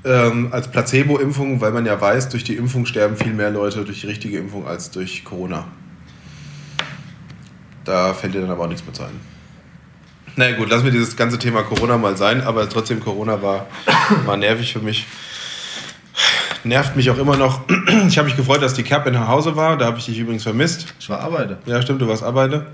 ähm, 0.04 0.50
als 0.52 0.70
Placebo-Impfung, 0.70 1.62
weil 1.62 1.72
man 1.72 1.86
ja 1.86 2.00
weiß, 2.00 2.30
durch 2.30 2.44
die 2.44 2.58
Impfung 2.58 2.86
sterben 2.86 3.16
viel 3.18 3.34
mehr 3.34 3.50
Leute 3.50 3.84
durch 3.86 4.02
die 4.02 4.08
richtige 4.08 4.38
Impfung 4.38 4.68
als 4.68 4.92
durch 4.92 5.24
Corona. 5.24 5.66
Da 7.86 8.14
fällt 8.14 8.36
dir 8.36 8.42
dann 8.42 8.52
aber 8.52 8.66
auch 8.66 8.70
nichts 8.70 8.86
mehr 8.86 8.94
zu 8.94 9.04
ein. 9.04 9.35
Na 10.38 10.46
naja, 10.46 10.58
gut, 10.58 10.70
lassen 10.70 10.84
wir 10.86 10.92
dieses 10.92 11.16
ganze 11.16 11.40
Thema 11.40 11.64
Corona 11.64 11.98
mal 11.98 12.18
sein, 12.18 12.42
aber 12.42 12.68
trotzdem, 12.68 13.00
Corona 13.00 13.42
war, 13.42 13.68
war 14.26 14.36
nervig 14.38 14.74
für 14.74 14.80
mich. 14.80 15.06
Nervt 16.64 16.96
mich 16.96 17.10
auch 17.12 17.18
immer 17.18 17.38
noch. 17.38 17.62
Ich 18.08 18.18
habe 18.18 18.28
mich 18.28 18.36
gefreut, 18.36 18.62
dass 18.62 18.74
die 18.74 18.84
Cap 18.84 19.06
in 19.08 19.28
Hause 19.28 19.56
war. 19.56 19.78
Da 19.78 19.86
habe 19.86 20.00
ich 20.00 20.06
dich 20.06 20.18
übrigens 20.18 20.44
vermisst. 20.44 20.94
Ich 21.00 21.10
war 21.10 21.20
Arbeiter. 21.20 21.60
Ja, 21.66 21.82
stimmt, 21.82 22.02
du 22.02 22.08
warst 22.08 22.24
Arbeiter. 22.24 22.66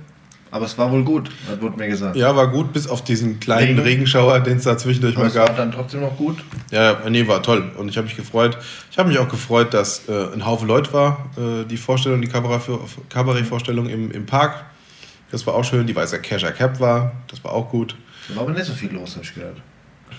Aber 0.49 0.65
es 0.65 0.77
war 0.77 0.91
wohl 0.91 1.03
gut, 1.03 1.29
das 1.49 1.61
wurde 1.61 1.77
mir 1.77 1.87
gesagt. 1.87 2.15
Ja, 2.17 2.35
war 2.35 2.47
gut, 2.49 2.73
bis 2.73 2.87
auf 2.87 3.03
diesen 3.03 3.39
kleinen 3.39 3.67
Regen. 3.77 3.81
Regenschauer, 3.81 4.39
den 4.41 4.57
es 4.57 4.63
da 4.63 4.77
zwischendurch 4.77 5.15
Aber 5.15 5.23
mal 5.25 5.29
es 5.29 5.35
war 5.35 5.47
gab. 5.47 5.55
dann 5.57 5.71
trotzdem 5.71 6.01
noch 6.01 6.17
gut. 6.17 6.39
Ja, 6.71 6.97
nee, 7.09 7.25
war 7.27 7.41
toll. 7.41 7.71
Und 7.77 7.87
ich 7.89 7.97
habe 7.97 8.07
mich 8.07 8.17
gefreut. 8.17 8.57
Ich 8.91 8.97
habe 8.97 9.07
mich 9.09 9.19
auch 9.19 9.29
gefreut, 9.29 9.73
dass 9.73 10.09
äh, 10.09 10.33
ein 10.33 10.45
Haufen 10.45 10.67
Leute 10.67 10.91
war. 10.91 11.29
Äh, 11.37 11.65
die 11.65 11.77
Vorstellung, 11.77 12.21
die 12.21 12.27
Kabarett- 12.27 12.67
Kabarettvorstellung 13.09 13.87
im, 13.87 14.11
im 14.11 14.25
Park. 14.25 14.65
Das 15.31 15.47
war 15.47 15.53
auch 15.55 15.63
schön. 15.63 15.87
Die 15.87 15.95
weiße 15.95 16.19
Casher 16.21 16.51
Cap 16.51 16.79
war. 16.79 17.13
Das 17.27 17.43
war 17.43 17.51
auch 17.53 17.69
gut. 17.69 17.95
Da 18.27 18.35
war 18.35 18.43
aber 18.43 18.51
nicht 18.51 18.65
so 18.65 18.73
viel 18.73 18.91
los, 18.91 19.15
habe 19.15 19.23
ich 19.25 19.33
gehört. 19.33 19.57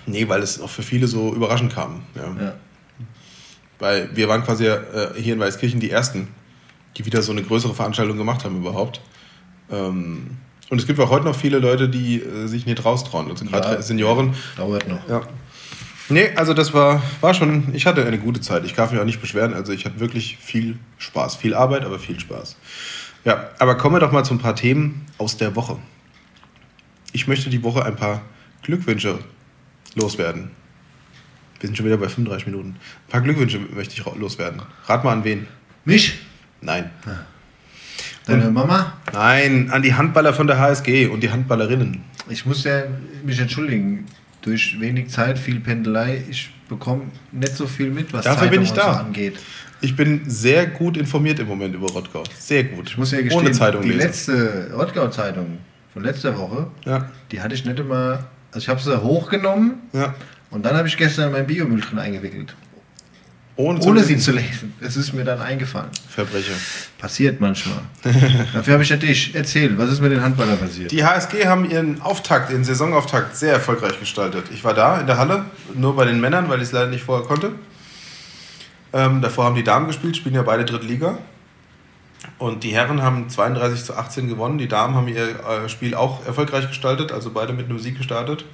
Nee, 0.06 0.28
weil 0.28 0.42
es 0.42 0.60
auch 0.60 0.70
für 0.70 0.82
viele 0.82 1.06
so 1.06 1.34
überraschend 1.34 1.72
kam. 1.74 2.02
Ja. 2.14 2.34
Ja. 2.42 2.54
Weil 3.78 4.08
wir 4.14 4.28
waren 4.28 4.42
quasi 4.44 4.66
äh, 4.66 4.78
hier 5.16 5.34
in 5.34 5.40
Weißkirchen 5.40 5.80
die 5.80 5.90
Ersten, 5.90 6.28
die 6.96 7.04
wieder 7.04 7.20
so 7.22 7.32
eine 7.32 7.42
größere 7.42 7.74
Veranstaltung 7.74 8.16
gemacht 8.16 8.44
haben 8.44 8.56
überhaupt. 8.56 9.00
Ähm, 9.70 10.38
und 10.70 10.80
es 10.80 10.86
gibt 10.86 10.98
auch 11.00 11.10
heute 11.10 11.26
noch 11.26 11.36
viele 11.36 11.58
Leute, 11.58 11.88
die 11.88 12.22
äh, 12.22 12.46
sich 12.46 12.64
nicht 12.64 12.84
raustrauen. 12.84 13.30
Also 13.30 13.44
gerade 13.44 13.74
Ja. 13.74 13.82
Senioren. 13.82 14.34
Dauert 14.56 14.88
noch. 14.88 15.06
Ja. 15.08 15.22
Nee, 16.08 16.30
also 16.34 16.52
das 16.54 16.74
war, 16.74 17.02
war 17.20 17.32
schon, 17.34 17.74
ich 17.74 17.86
hatte 17.86 18.04
eine 18.04 18.18
gute 18.18 18.40
Zeit. 18.40 18.64
Ich 18.64 18.74
darf 18.74 18.90
mich 18.92 19.00
auch 19.00 19.04
nicht 19.04 19.20
beschweren. 19.20 19.54
Also 19.54 19.72
ich 19.72 19.84
hatte 19.84 20.00
wirklich 20.00 20.36
viel 20.38 20.78
Spaß. 20.98 21.36
Viel 21.36 21.54
Arbeit, 21.54 21.84
aber 21.84 21.98
viel 21.98 22.18
Spaß. 22.18 22.56
Ja, 23.24 23.50
aber 23.58 23.76
kommen 23.76 23.96
wir 23.96 24.00
doch 24.00 24.12
mal 24.12 24.24
zu 24.24 24.34
ein 24.34 24.38
paar 24.38 24.56
Themen 24.56 25.06
aus 25.18 25.36
der 25.36 25.54
Woche. 25.54 25.78
Ich 27.12 27.28
möchte 27.28 27.50
die 27.50 27.62
Woche 27.62 27.84
ein 27.84 27.96
paar 27.96 28.22
Glückwünsche 28.62 29.18
loswerden. 29.94 30.50
Wir 31.60 31.68
sind 31.68 31.76
schon 31.76 31.86
wieder 31.86 31.98
bei 31.98 32.08
35 32.08 32.46
Minuten. 32.46 32.70
Ein 32.70 33.10
paar 33.10 33.20
Glückwünsche 33.20 33.60
möchte 33.60 33.94
ich 33.94 34.04
loswerden. 34.16 34.62
Rat 34.86 35.04
mal 35.04 35.12
an 35.12 35.24
wen? 35.24 35.46
Mich? 35.84 36.18
Nein. 36.60 36.90
Deine 38.26 38.50
Mama? 38.50 38.94
Nein, 39.12 39.70
an 39.70 39.82
die 39.82 39.94
Handballer 39.94 40.32
von 40.32 40.46
der 40.46 40.58
HSG 40.58 41.06
und 41.06 41.22
die 41.22 41.30
Handballerinnen. 41.30 42.02
Ich 42.28 42.46
muss 42.46 42.64
ja 42.64 42.84
mich 43.24 43.38
entschuldigen. 43.38 44.06
Durch 44.42 44.80
wenig 44.80 45.08
Zeit, 45.08 45.38
viel 45.38 45.60
Pendelei, 45.60 46.24
ich 46.28 46.50
bekomme 46.68 47.04
nicht 47.30 47.54
so 47.54 47.68
viel 47.68 47.90
mit, 47.90 48.12
was 48.12 48.24
Dafür 48.24 48.48
bin 48.48 48.64
Zeitung 48.64 48.64
ich 48.64 48.70
und 48.70 48.76
da. 48.78 49.00
angeht. 49.00 49.38
Ich 49.82 49.96
bin 49.96 50.22
sehr 50.26 50.66
gut 50.66 50.96
informiert 50.96 51.38
im 51.40 51.48
Moment 51.48 51.74
über 51.74 51.88
Rottgau. 51.88 52.22
Sehr 52.38 52.64
gut. 52.64 52.88
Ich 52.88 52.96
muss 52.96 53.10
ja 53.10 53.20
gestehen, 53.20 53.40
Ohne 53.40 53.50
Zeitung 53.52 53.82
die 53.82 53.88
lesen. 53.88 54.00
letzte 54.00 54.70
Rottgau-Zeitung 54.74 55.58
von 55.92 56.02
letzter 56.04 56.38
Woche, 56.38 56.68
Ja, 56.86 57.10
die 57.30 57.40
hatte 57.42 57.54
ich 57.54 57.64
nicht 57.64 57.78
immer, 57.78 58.24
also 58.52 58.58
ich 58.64 58.68
habe 58.68 58.80
sie 58.80 59.02
hochgenommen 59.02 59.74
ja. 59.92 60.14
und 60.50 60.64
dann 60.64 60.76
habe 60.76 60.88
ich 60.88 60.96
gestern 60.96 61.32
mein 61.32 61.46
Biomüll 61.46 61.80
drin 61.80 61.98
eingewickelt. 61.98 62.54
ohne, 63.56 63.80
ohne 63.80 64.02
sie 64.04 64.16
zu 64.16 64.30
lesen. 64.32 64.72
Es 64.80 64.96
ist 64.96 65.12
mir 65.12 65.24
dann 65.24 65.40
eingefallen. 65.40 65.90
Verbrecher. 66.08 66.54
Passiert 66.98 67.40
manchmal. 67.40 67.80
Dafür 68.54 68.74
habe 68.74 68.82
ich 68.84 68.88
ja 68.88 68.96
dich. 68.96 69.34
Erzähl, 69.34 69.76
was 69.76 69.90
ist 69.90 70.00
mit 70.00 70.12
den 70.12 70.22
Handballern 70.22 70.58
passiert? 70.58 70.90
Die 70.92 71.04
HSG 71.04 71.46
haben 71.46 71.68
ihren 71.68 72.00
Auftakt, 72.00 72.50
ihren 72.52 72.64
Saisonauftakt 72.64 73.36
sehr 73.36 73.52
erfolgreich 73.52 73.98
gestaltet. 74.00 74.44
Ich 74.54 74.62
war 74.64 74.72
da 74.74 75.00
in 75.00 75.06
der 75.08 75.18
Halle, 75.18 75.44
nur 75.74 75.94
bei 75.96 76.04
den 76.06 76.20
Männern, 76.20 76.48
weil 76.48 76.58
ich 76.58 76.68
es 76.68 76.72
leider 76.72 76.88
nicht 76.88 77.02
vorher 77.04 77.26
konnte. 77.26 77.50
Ähm, 78.92 79.22
davor 79.22 79.44
haben 79.46 79.54
die 79.54 79.64
Damen 79.64 79.86
gespielt, 79.86 80.16
spielen 80.16 80.34
ja 80.34 80.42
beide 80.42 80.64
Dritte 80.64 80.86
Liga. 80.86 81.18
Und 82.38 82.62
die 82.62 82.72
Herren 82.72 83.02
haben 83.02 83.28
32 83.28 83.84
zu 83.84 83.96
18 83.96 84.28
gewonnen. 84.28 84.58
Die 84.58 84.68
Damen 84.68 84.94
haben 84.94 85.08
ihr 85.08 85.40
äh, 85.44 85.68
Spiel 85.68 85.94
auch 85.94 86.24
erfolgreich 86.26 86.68
gestaltet, 86.68 87.12
also 87.12 87.30
beide 87.30 87.52
mit 87.52 87.66
einem 87.66 87.78
Sieg 87.78 87.96
gestartet. 87.96 88.44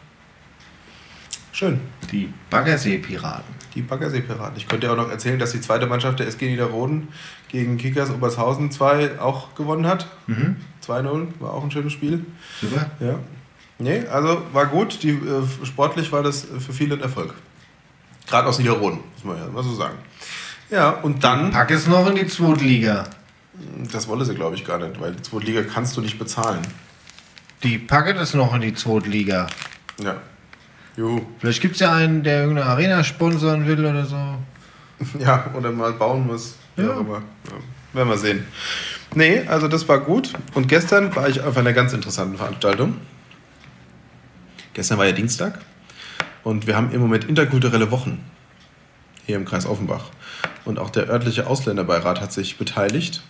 Schön. 1.52 1.80
Die 2.12 2.32
Baggersee-Piraten. 2.50 3.54
Die 3.74 3.82
Baggersee-Piraten. 3.82 4.56
Ich 4.56 4.68
könnte 4.68 4.86
ja 4.86 4.92
auch 4.92 4.96
noch 4.96 5.10
erzählen, 5.10 5.38
dass 5.38 5.52
die 5.52 5.60
zweite 5.60 5.86
Mannschaft 5.86 6.20
der 6.20 6.28
SG 6.28 6.48
Niederroden 6.48 7.08
gegen 7.48 7.76
Kickers 7.78 8.10
Obershausen 8.10 8.70
2 8.70 9.20
auch 9.20 9.54
gewonnen 9.54 9.86
hat. 9.86 10.06
Mhm. 10.26 10.56
2-0, 10.86 11.26
war 11.40 11.52
auch 11.52 11.64
ein 11.64 11.70
schönes 11.70 11.92
Spiel. 11.92 12.24
Super. 12.60 12.90
Ja. 13.00 13.18
Nee, 13.78 14.06
also 14.06 14.42
war 14.52 14.66
gut. 14.66 15.02
Die, 15.02 15.10
äh, 15.10 15.42
sportlich 15.64 16.10
war 16.12 16.22
das 16.22 16.46
für 16.58 16.72
viele 16.72 16.94
ein 16.94 17.00
Erfolg. 17.00 17.34
Gerade 18.28 18.48
aus 18.48 18.58
Niederroden, 18.58 19.00
muss 19.14 19.24
man 19.24 19.36
ja 19.36 19.50
mal 19.50 19.62
so 19.62 19.74
sagen. 19.74 19.96
Ja, 20.70 20.90
und 20.90 21.24
dann. 21.24 21.50
Pack 21.50 21.70
es 21.70 21.86
noch 21.86 22.06
in 22.08 22.16
die 22.16 22.26
Zweitliga. 22.26 23.04
Das 23.90 24.06
wolle 24.06 24.24
sie, 24.24 24.34
glaube 24.34 24.54
ich, 24.54 24.64
gar 24.64 24.78
nicht, 24.78 25.00
weil 25.00 25.12
die 25.12 25.22
Zweitliga 25.22 25.62
kannst 25.62 25.96
du 25.96 26.00
nicht 26.00 26.18
bezahlen. 26.18 26.60
Die 27.62 27.78
packen 27.78 28.16
es 28.18 28.34
noch 28.34 28.54
in 28.54 28.60
die 28.60 28.74
Zweitliga. 28.74 29.48
Ja. 30.00 30.16
Juhu. 30.96 31.22
Vielleicht 31.38 31.60
gibt 31.60 31.74
es 31.74 31.80
ja 31.80 31.92
einen, 31.92 32.22
der 32.22 32.42
irgendeine 32.42 32.68
Arena 32.68 33.02
sponsern 33.02 33.66
will 33.66 33.84
oder 33.84 34.04
so. 34.04 34.16
Ja, 35.20 35.46
oder 35.56 35.70
mal 35.70 35.92
bauen 35.92 36.26
muss. 36.26 36.56
Ja. 36.76 36.84
ja. 36.84 36.92
Ja. 36.92 37.22
Werden 37.92 38.08
wir 38.08 38.18
sehen. 38.18 38.46
Nee, 39.14 39.46
also 39.46 39.68
das 39.68 39.88
war 39.88 40.00
gut. 40.00 40.32
Und 40.54 40.68
gestern 40.68 41.14
war 41.16 41.28
ich 41.28 41.40
auf 41.40 41.56
einer 41.56 41.72
ganz 41.72 41.92
interessanten 41.92 42.36
Veranstaltung. 42.36 42.96
Gestern 44.74 44.98
war 44.98 45.06
ja 45.06 45.12
Dienstag. 45.12 45.60
Und 46.44 46.66
wir 46.66 46.76
haben 46.76 46.92
im 46.92 47.00
Moment 47.00 47.24
interkulturelle 47.24 47.90
Wochen 47.90 48.24
hier 49.26 49.36
im 49.36 49.44
Kreis 49.44 49.66
Offenbach. 49.66 50.06
Und 50.64 50.78
auch 50.78 50.90
der 50.90 51.08
örtliche 51.08 51.46
Ausländerbeirat 51.46 52.20
hat 52.20 52.32
sich 52.32 52.56
beteiligt 52.58 53.22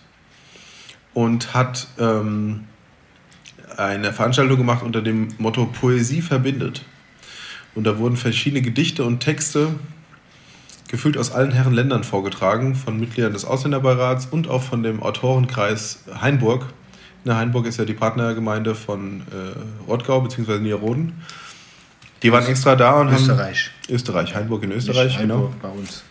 und 1.13 1.53
hat 1.53 1.87
ähm, 1.97 2.65
eine 3.77 4.13
Veranstaltung 4.13 4.57
gemacht 4.57 4.83
unter 4.83 5.01
dem 5.01 5.29
Motto 5.37 5.65
Poesie 5.65 6.21
verbindet. 6.21 6.85
Und 7.75 7.83
da 7.85 7.97
wurden 7.97 8.17
verschiedene 8.17 8.61
Gedichte 8.61 9.03
und 9.03 9.19
Texte 9.19 9.75
gefüllt 10.89 11.17
aus 11.17 11.31
allen 11.31 11.51
Herren 11.51 11.73
Ländern 11.73 12.03
vorgetragen, 12.03 12.75
von 12.75 12.99
Mitgliedern 12.99 13.33
des 13.33 13.45
Ausländerbeirats 13.45 14.25
und 14.25 14.49
auch 14.49 14.63
von 14.63 14.81
dem 14.81 15.03
Autorenkreis 15.03 16.03
Hainburg. 16.19 16.65
Na, 17.25 17.37
Hainburg 17.37 17.67
ist 17.67 17.77
ja 17.77 17.85
die 17.85 17.93
Partnergemeinde 17.93 18.73
von 18.73 19.21
äh, 19.21 19.87
Rottgau 19.87 20.21
bzw. 20.21 20.59
Nierroden. 20.59 21.21
Die 22.21 22.31
waren 22.31 22.45
extra 22.45 22.75
da 22.75 22.99
und 22.99 23.13
Österreich. 23.13 23.71
haben. 23.87 23.95
Österreich. 23.95 24.35
Hainburg 24.35 24.63
in 24.63 24.71
Österreich, 24.71 25.07
Nicht 25.07 25.19
genau. 25.19 25.53
bei 25.61 25.69
uns. 25.69 26.03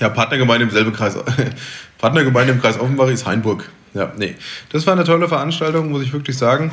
Ja, 0.00 0.08
Partnergemeinde 0.10 0.64
im 0.64 0.70
selben 0.70 0.92
Kreis. 0.92 1.16
Partnergemeinde 1.98 2.52
im 2.52 2.60
Kreis 2.60 2.78
Offenbach 2.78 3.08
ist 3.08 3.26
Hainburg. 3.26 3.68
Ja, 3.94 4.12
nee. 4.18 4.36
Das 4.70 4.86
war 4.86 4.92
eine 4.92 5.04
tolle 5.04 5.26
Veranstaltung, 5.28 5.90
muss 5.90 6.02
ich 6.02 6.12
wirklich 6.12 6.36
sagen. 6.36 6.70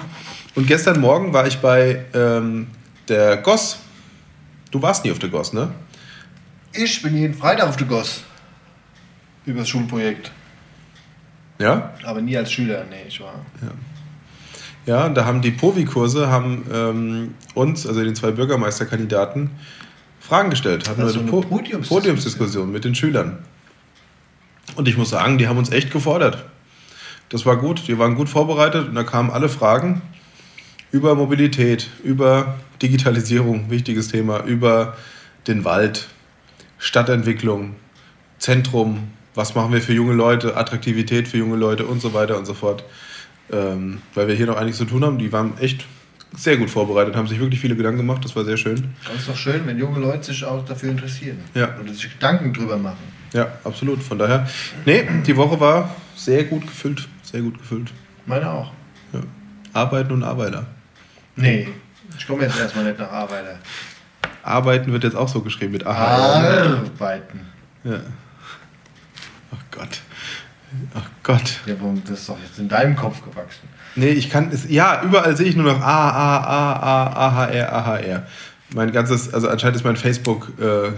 Und 0.56 0.68
gestern 0.68 1.00
Morgen 1.00 1.32
war 1.32 1.48
ich 1.48 1.60
bei 1.60 2.04
ähm, 2.14 2.68
der 3.08 3.38
GOS. 3.38 3.80
Du 4.72 4.82
warst 4.82 5.06
nie 5.06 5.12
auf 5.12 5.20
der 5.20 5.30
GOS, 5.30 5.54
ne? 5.54 5.70
Ich 6.74 7.02
bin 7.02 7.16
jeden 7.16 7.34
Freitag 7.34 7.68
auf 7.70 7.78
der 7.78 7.88
GOS. 7.88 8.24
Über 9.46 9.60
das 9.60 9.70
Schulprojekt. 9.70 10.32
Ja? 11.60 11.94
Aber 12.04 12.22
nie 12.22 12.36
als 12.36 12.52
Schüler, 12.52 12.84
nee, 12.90 13.04
ich 13.08 13.20
war. 13.22 13.36
Ja. 13.62 13.70
Ja, 14.86 15.08
da 15.10 15.26
haben 15.26 15.42
die 15.42 15.52
POVI-Kurse 15.52 16.28
haben 16.28 16.66
ähm, 16.72 17.34
uns, 17.54 17.88
also 17.88 18.04
den 18.04 18.16
zwei 18.16 18.32
Bürgermeisterkandidaten, 18.32 19.52
Fragen 20.20 20.50
gestellt, 20.50 20.90
hatten 20.90 21.02
also 21.02 21.20
eine 21.20 21.30
po 21.30 21.42
Podiumsdiskussion. 21.42 22.00
Podiumsdiskussion 22.00 22.72
mit 22.72 22.86
den 22.86 22.96
Schülern. 22.96 23.40
Und 24.76 24.88
ich 24.88 24.98
muss 24.98 25.10
sagen, 25.10 25.38
die 25.38 25.48
haben 25.48 25.58
uns 25.58 25.70
echt 25.70 25.92
gefordert. 25.92 26.46
Das 27.30 27.46
war 27.46 27.58
gut, 27.58 27.88
die 27.88 27.98
waren 27.98 28.16
gut 28.16 28.30
vorbereitet 28.30 28.88
und 28.88 28.96
da 28.96 29.04
kamen 29.04 29.30
alle 29.32 29.50
Fragen 29.50 30.02
über 30.92 31.16
Mobilität, 31.16 31.90
über 32.04 32.56
Digitalisierung, 32.82 33.70
wichtiges 33.70 34.10
Thema, 34.10 34.44
über 34.44 34.96
den 35.48 35.66
Wald, 35.66 36.08
Stadtentwicklung, 36.78 37.76
Zentrum, 38.38 39.10
was 39.36 39.56
machen 39.56 39.74
wir 39.74 39.82
für 39.82 39.94
junge 39.94 40.14
Leute, 40.14 40.56
Attraktivität 40.56 41.28
für 41.28 41.38
junge 41.38 41.56
Leute 41.56 41.86
und 41.86 42.02
so 42.02 42.14
weiter 42.14 42.38
und 42.38 42.46
so 42.46 42.54
fort. 42.54 42.84
Ähm, 43.54 44.02
weil 44.16 44.28
wir 44.28 44.36
hier 44.36 44.48
noch 44.48 44.58
einiges 44.58 44.78
zu 44.78 44.86
tun 44.86 45.06
haben. 45.06 45.18
Die 45.20 45.32
waren 45.32 45.58
echt 45.60 45.86
sehr 46.36 46.58
gut 46.58 46.70
vorbereitet, 46.70 47.16
haben 47.16 47.28
sich 47.28 47.40
wirklich 47.40 47.60
viele 47.60 47.76
Gedanken 47.76 48.00
gemacht, 48.00 48.26
das 48.26 48.36
war 48.36 48.44
sehr 48.44 48.58
schön. 48.58 48.94
Das 49.06 49.16
ist 49.16 49.30
doch 49.30 49.36
schön, 49.36 49.66
wenn 49.68 49.78
junge 49.78 50.00
Leute 50.00 50.26
sich 50.26 50.44
auch 50.44 50.66
dafür 50.66 50.90
interessieren. 50.90 51.38
Ja. 51.54 51.76
Und 51.76 51.94
sich 51.94 52.12
Gedanken 52.12 52.54
drüber 52.54 52.78
machen. 52.78 52.98
Ja, 53.34 53.48
absolut. 53.64 54.02
Von 54.02 54.18
daher, 54.18 54.48
nee, 54.86 55.08
die 55.26 55.38
Woche 55.38 55.60
war 55.60 55.96
sehr 56.16 56.44
gut 56.46 56.64
gefüllt. 56.64 57.08
Sehr 57.22 57.42
gut 57.42 57.58
gefüllt. 57.58 57.92
Meine 58.26 58.50
auch. 58.50 58.72
Ja. 59.12 59.22
Arbeiten 59.74 60.14
und 60.14 60.24
Arbeiter. 60.24 60.66
Nee, 61.36 61.68
ich 62.18 62.28
komme 62.28 62.44
jetzt 62.44 62.60
erstmal 62.60 62.86
nicht 62.86 63.00
nach 63.00 63.12
Arbeiter. 63.12 63.58
Arbeiten 64.44 64.92
wird 64.92 65.04
jetzt 65.04 65.16
auch 65.16 65.28
so 65.28 65.42
geschrieben 65.42 65.72
mit 65.72 65.86
AHR. 65.86 66.86
Arbeiten. 66.96 67.40
Ja. 67.84 68.00
Oh 69.52 69.58
Gott. 69.72 70.02
Oh 70.96 71.02
Gott. 71.24 71.60
Ja, 71.66 71.76
das 72.06 72.20
ist 72.20 72.30
doch 72.30 72.38
jetzt 72.40 72.60
in 72.60 72.68
deinem 72.68 72.96
Kopf 72.96 73.24
gewachsen. 73.24 73.68
Nee, 73.96 74.10
ich 74.10 74.30
kann 74.30 74.50
es. 74.52 74.70
Ja, 74.70 75.04
überall 75.04 75.38
sehe 75.38 75.48
ich 75.48 75.56
nur 75.56 75.72
noch 75.72 75.82
A, 75.82 76.10
A, 76.10 76.38
A, 76.38 76.74
A, 76.74 77.08
A, 77.08 77.36
H, 77.36 77.46
R, 77.48 77.74
A, 77.74 77.86
H, 77.86 77.98
R. 77.98 78.28
Mein 78.74 78.92
ganzes, 78.92 79.34
also 79.34 79.50
anscheinend 79.50 79.76
ist 79.76 79.84
mein 79.84 79.98
Facebook 79.98 80.52
äh, 80.60 80.92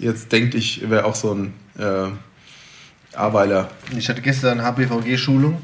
jetzt 0.00 0.32
denkt 0.32 0.54
ich, 0.54 0.88
wäre 0.88 1.04
auch 1.04 1.14
so 1.14 1.34
ein 1.34 1.52
äh, 1.78 3.16
Aweiler. 3.16 3.68
Ich 3.96 4.08
hatte 4.08 4.22
gestern 4.22 4.62
HPVG-Schulung. 4.62 5.60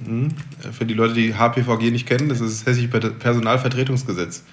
Mhm. 0.00 0.28
Für 0.72 0.86
die 0.86 0.94
Leute, 0.94 1.14
die 1.14 1.34
HPVG 1.34 1.90
nicht 1.90 2.06
kennen, 2.06 2.28
das 2.28 2.40
ist 2.40 2.60
das 2.60 2.66
Hessische 2.66 2.88
Personalvertretungsgesetz. 2.88 4.44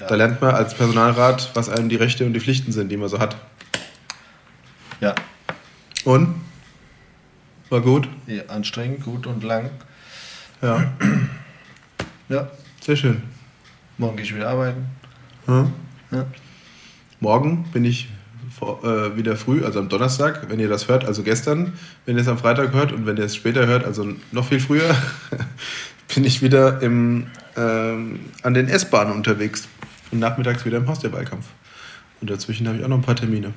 Ja. 0.00 0.06
Da 0.06 0.14
lernt 0.16 0.40
man 0.40 0.54
als 0.54 0.74
Personalrat, 0.74 1.50
was 1.54 1.68
einem 1.68 1.88
die 1.88 1.96
Rechte 1.96 2.26
und 2.26 2.34
die 2.34 2.40
Pflichten 2.40 2.72
sind, 2.72 2.90
die 2.90 2.96
man 2.96 3.08
so 3.08 3.18
hat. 3.18 3.36
Ja. 5.00 5.14
Und? 6.04 6.41
War 7.72 7.80
gut? 7.80 8.06
Ja, 8.26 8.42
anstrengend, 8.48 9.02
gut 9.02 9.26
und 9.26 9.42
lang. 9.42 9.70
Ja. 10.60 10.92
Ja. 12.28 12.50
Sehr 12.82 12.96
schön. 12.96 13.22
Morgen 13.96 14.16
gehe 14.16 14.26
ich 14.26 14.34
wieder 14.34 14.50
arbeiten. 14.50 14.88
Hm? 15.46 15.72
Ja. 16.10 16.26
Morgen 17.20 17.64
bin 17.72 17.86
ich 17.86 18.10
vor, 18.50 18.84
äh, 18.84 19.16
wieder 19.16 19.36
früh, 19.36 19.64
also 19.64 19.78
am 19.78 19.88
Donnerstag, 19.88 20.50
wenn 20.50 20.60
ihr 20.60 20.68
das 20.68 20.88
hört, 20.88 21.06
also 21.06 21.22
gestern, 21.22 21.72
wenn 22.04 22.16
ihr 22.16 22.20
es 22.20 22.28
am 22.28 22.36
Freitag 22.36 22.74
hört 22.74 22.92
und 22.92 23.06
wenn 23.06 23.16
ihr 23.16 23.24
es 23.24 23.36
später 23.36 23.66
hört, 23.66 23.86
also 23.86 24.06
noch 24.32 24.44
viel 24.44 24.60
früher, 24.60 24.94
bin 26.14 26.26
ich 26.26 26.42
wieder 26.42 26.82
im, 26.82 27.28
ähm, 27.56 28.20
an 28.42 28.52
den 28.52 28.68
S-Bahnen 28.68 29.14
unterwegs 29.14 29.66
und 30.10 30.18
nachmittags 30.18 30.66
wieder 30.66 30.76
im 30.76 30.88
Haus 30.88 30.98
der 30.98 31.14
Wahlkampf. 31.14 31.46
Und 32.20 32.28
dazwischen 32.28 32.68
habe 32.68 32.76
ich 32.76 32.84
auch 32.84 32.88
noch 32.88 32.98
ein 32.98 33.02
paar 33.02 33.16
Termine. 33.16 33.54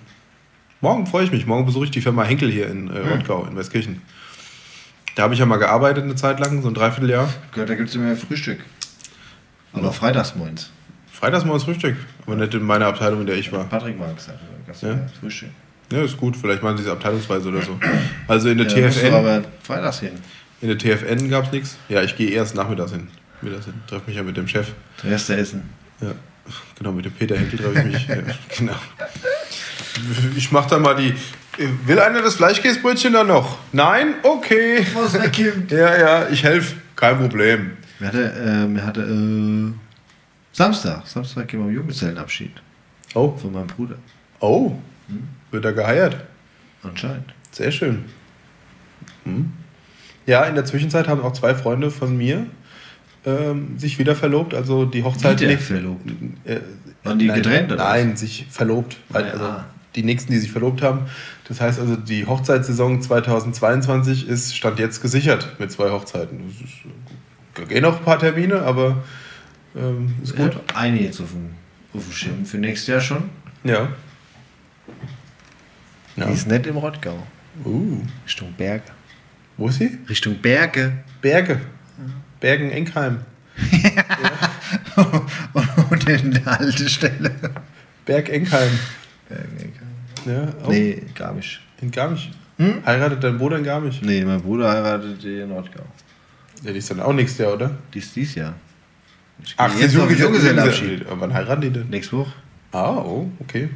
Morgen 0.86 1.08
freue 1.08 1.24
ich 1.24 1.32
mich. 1.32 1.48
Morgen 1.48 1.66
besuche 1.66 1.86
ich 1.86 1.90
die 1.90 2.00
Firma 2.00 2.24
Henkel 2.26 2.52
hier 2.52 2.68
in 2.68 2.92
äh, 2.92 3.00
Rottgau, 3.00 3.44
in 3.50 3.56
Westkirchen. 3.56 4.04
Da 5.16 5.24
habe 5.24 5.34
ich 5.34 5.40
ja 5.40 5.48
mal 5.48 5.58
gearbeitet 5.58 6.04
eine 6.04 6.14
Zeit 6.14 6.40
lang, 6.40 6.62
so 6.62 6.68
ein 6.68 6.76
Dreivierteljahr. 6.76 7.28
Gehört, 7.54 7.72
da 7.72 7.74
gibt 7.74 7.90
es 7.90 7.96
immer 7.96 8.16
Frühstück. 8.16 8.60
Aber 9.74 9.86
ja. 9.86 9.92
freitags 9.92 10.36
morgens. 10.36 10.70
Freitags 11.12 11.44
morgens 11.44 11.64
Frühstück, 11.64 11.96
aber 12.28 12.36
nicht 12.36 12.54
in 12.54 12.62
meiner 12.62 12.86
Abteilung, 12.86 13.22
in 13.22 13.26
der 13.26 13.36
ich 13.36 13.52
war. 13.52 13.64
Patrick 13.64 13.98
mag 13.98 14.16
es 14.16 14.82
ja. 14.84 15.00
Frühstück. 15.20 15.50
Ja, 15.92 16.04
ist 16.04 16.18
gut. 16.18 16.38
Vielleicht 16.38 16.62
machen 16.62 16.78
sie 16.78 16.84
es 16.84 16.90
abteilungsweise 16.90 17.50
oder 17.50 17.64
so. 17.64 17.80
Also 18.28 18.50
in 18.50 18.60
der 18.60 18.68
ja, 18.68 18.88
TFN. 18.88 19.12
aber 19.16 19.44
freitags 19.64 20.02
hin. 20.02 20.12
In 20.62 20.68
der 20.68 20.78
TFN 20.78 21.32
gab 21.32 21.46
es 21.46 21.52
nichts. 21.52 21.78
Ja, 21.90 22.04
ich 22.04 22.16
gehe 22.16 22.30
erst 22.30 22.54
nachmittags 22.54 22.92
hin. 22.92 23.08
Mittags 23.42 23.66
hin. 23.66 23.74
Treffe 23.88 24.04
mich 24.06 24.18
ja 24.18 24.22
mit 24.22 24.38
dem 24.38 24.48
Chef. 24.48 24.72
Der 25.02 25.14
erste 25.14 25.36
Essen. 25.36 25.68
Ja, 26.00 26.12
genau, 26.78 26.92
mit 26.92 27.06
dem 27.06 27.14
Peter 27.14 27.36
Henkel 27.36 27.58
treffe 27.58 27.80
ich 27.80 27.86
mich. 27.86 28.08
ja, 28.08 28.18
genau. 28.56 28.76
Ich 30.36 30.52
mache 30.52 30.70
da 30.70 30.80
mal 30.80 30.96
die. 30.96 31.14
Will 31.86 32.00
einer 32.00 32.22
das 32.22 32.36
Fleischkäsebrötchen 32.36 33.14
da 33.14 33.24
noch? 33.24 33.60
Nein? 33.72 34.16
Okay. 34.24 34.86
Was 34.94 35.14
wegkimmt. 35.14 35.72
Ja, 35.72 35.98
ja, 35.98 36.30
ich 36.30 36.44
helfe. 36.44 36.76
Kein 36.96 37.18
Problem. 37.18 37.72
Mir 38.00 38.08
hatte, 38.08 38.70
äh, 38.78 38.82
hatte 38.82 39.02
äh, 39.02 39.74
Samstag. 40.52 41.08
Samstag 41.08 41.48
gehen 41.48 41.62
wir 41.62 41.68
am 41.68 41.74
Junggesellenabschied. 41.74 42.52
Oh. 43.14 43.36
Von 43.38 43.54
meinem 43.54 43.68
Bruder. 43.68 43.96
Oh. 44.40 44.74
Hm? 45.08 45.24
Wird 45.52 45.66
er 45.66 45.74
geheiert? 45.74 46.18
Anscheinend. 46.84 47.34
Sehr 47.52 47.72
schön. 47.72 48.06
Hm. 49.24 49.54
Ja, 50.26 50.44
in 50.46 50.56
der 50.56 50.66
Zwischenzeit 50.66 51.08
haben 51.08 51.22
auch 51.22 51.34
zwei 51.34 51.56
Freunde 51.56 51.92
von 51.92 52.18
mir 52.18 52.48
ähm, 53.26 53.78
sich 53.78 53.98
wieder 54.00 54.16
verlobt. 54.16 54.54
Also 54.54 54.86
die 54.86 55.04
Hochzeit. 55.04 55.40
Wieder 55.40 55.58
verlobt? 55.58 56.10
Äh, 56.44 56.60
Waren 57.04 57.20
die 57.20 57.28
nein, 57.28 57.36
getrennt? 57.38 57.72
Oder 57.72 57.84
nein, 57.84 58.14
was? 58.14 58.20
sich 58.20 58.48
verlobt. 58.50 58.98
Weil, 59.10 59.32
also, 59.32 59.64
die 59.96 60.04
nächsten, 60.04 60.32
die 60.32 60.40
sich 60.40 60.52
verlobt 60.52 60.82
haben. 60.82 61.08
Das 61.48 61.62
heißt 61.62 61.80
also, 61.80 61.96
die 61.96 62.26
Hochzeitssaison 62.26 63.02
2022 63.02 64.28
ist 64.28 64.56
Stand 64.56 64.80
jetzt 64.80 65.02
gesichert 65.02 65.56
mit 65.60 65.72
zwei 65.72 65.90
Hochzeiten. 65.90 66.40
Das 66.48 66.56
ist, 66.58 67.64
äh, 67.64 67.66
gehen 67.74 67.84
noch 67.84 68.00
ein 68.00 68.04
paar 68.04 68.20
Termine, 68.20 68.62
aber 68.62 69.04
ähm, 69.76 70.16
ist 70.24 70.36
gut. 70.36 70.54
Ja, 70.54 70.62
eine 70.76 71.02
jetzt 71.02 71.20
auf 71.22 71.32
dem, 71.32 71.52
auf 71.94 72.04
dem 72.04 72.14
Schirm 72.14 72.46
für 72.46 72.58
nächstes 72.58 72.88
Jahr 72.88 73.02
schon. 73.02 73.30
Ja. 73.64 73.90
Die 76.16 76.32
ist 76.32 76.48
nicht 76.48 76.66
im 76.68 76.78
Rottgau. 76.78 77.18
Uh, 77.64 78.02
Richtung 78.26 78.54
Berge. 78.54 78.84
wo 79.58 79.68
ist 79.68 79.80
sie? 79.80 79.98
Richtung 80.10 80.36
Berge. 80.36 81.04
Berge. 81.22 81.62
Bergen-Enkheim. 82.40 83.22
Und 85.90 86.10
in 86.10 86.32
der 86.32 86.46
Haltestelle. 86.46 87.32
Berg-Enkheim. 88.06 88.80
Berge. 89.30 89.75
Ja, 90.26 90.48
oh, 90.66 90.70
Nee, 90.70 91.02
Garmisch. 91.14 91.62
in 91.82 91.92
Garmisch. 91.92 92.32
Hm? 92.58 92.86
Heiratet 92.86 93.24
dein 93.24 93.38
Bruder 93.38 93.58
in 93.58 93.64
Garmisch? 93.64 94.02
Nee, 94.02 94.24
mein 94.26 94.42
Bruder 94.42 94.72
heiratet 94.72 95.24
in 95.24 95.52
Rottgau. 95.52 95.84
Ja, 96.64 96.72
die 96.72 96.78
ist 96.80 96.90
dann 96.90 97.00
auch 97.02 97.14
nächstes 97.14 97.40
Jahr, 97.40 97.54
oder? 97.54 97.72
Dies 97.94 98.14
dies 98.14 98.36
Jahr. 98.36 98.54
Ich 99.44 99.54
Ach, 99.58 99.74
jetzt 99.78 99.94
den 99.94 100.18
Junggesellenabschied. 100.18 101.06
Wann 101.10 101.34
heiraten 101.34 101.62
die 101.62 101.70
denn? 101.70 101.90
Nächste 101.90 102.18
Woche? 102.18 102.32
Ah, 102.72 102.96
oh, 102.98 103.30
okay. 103.40 103.70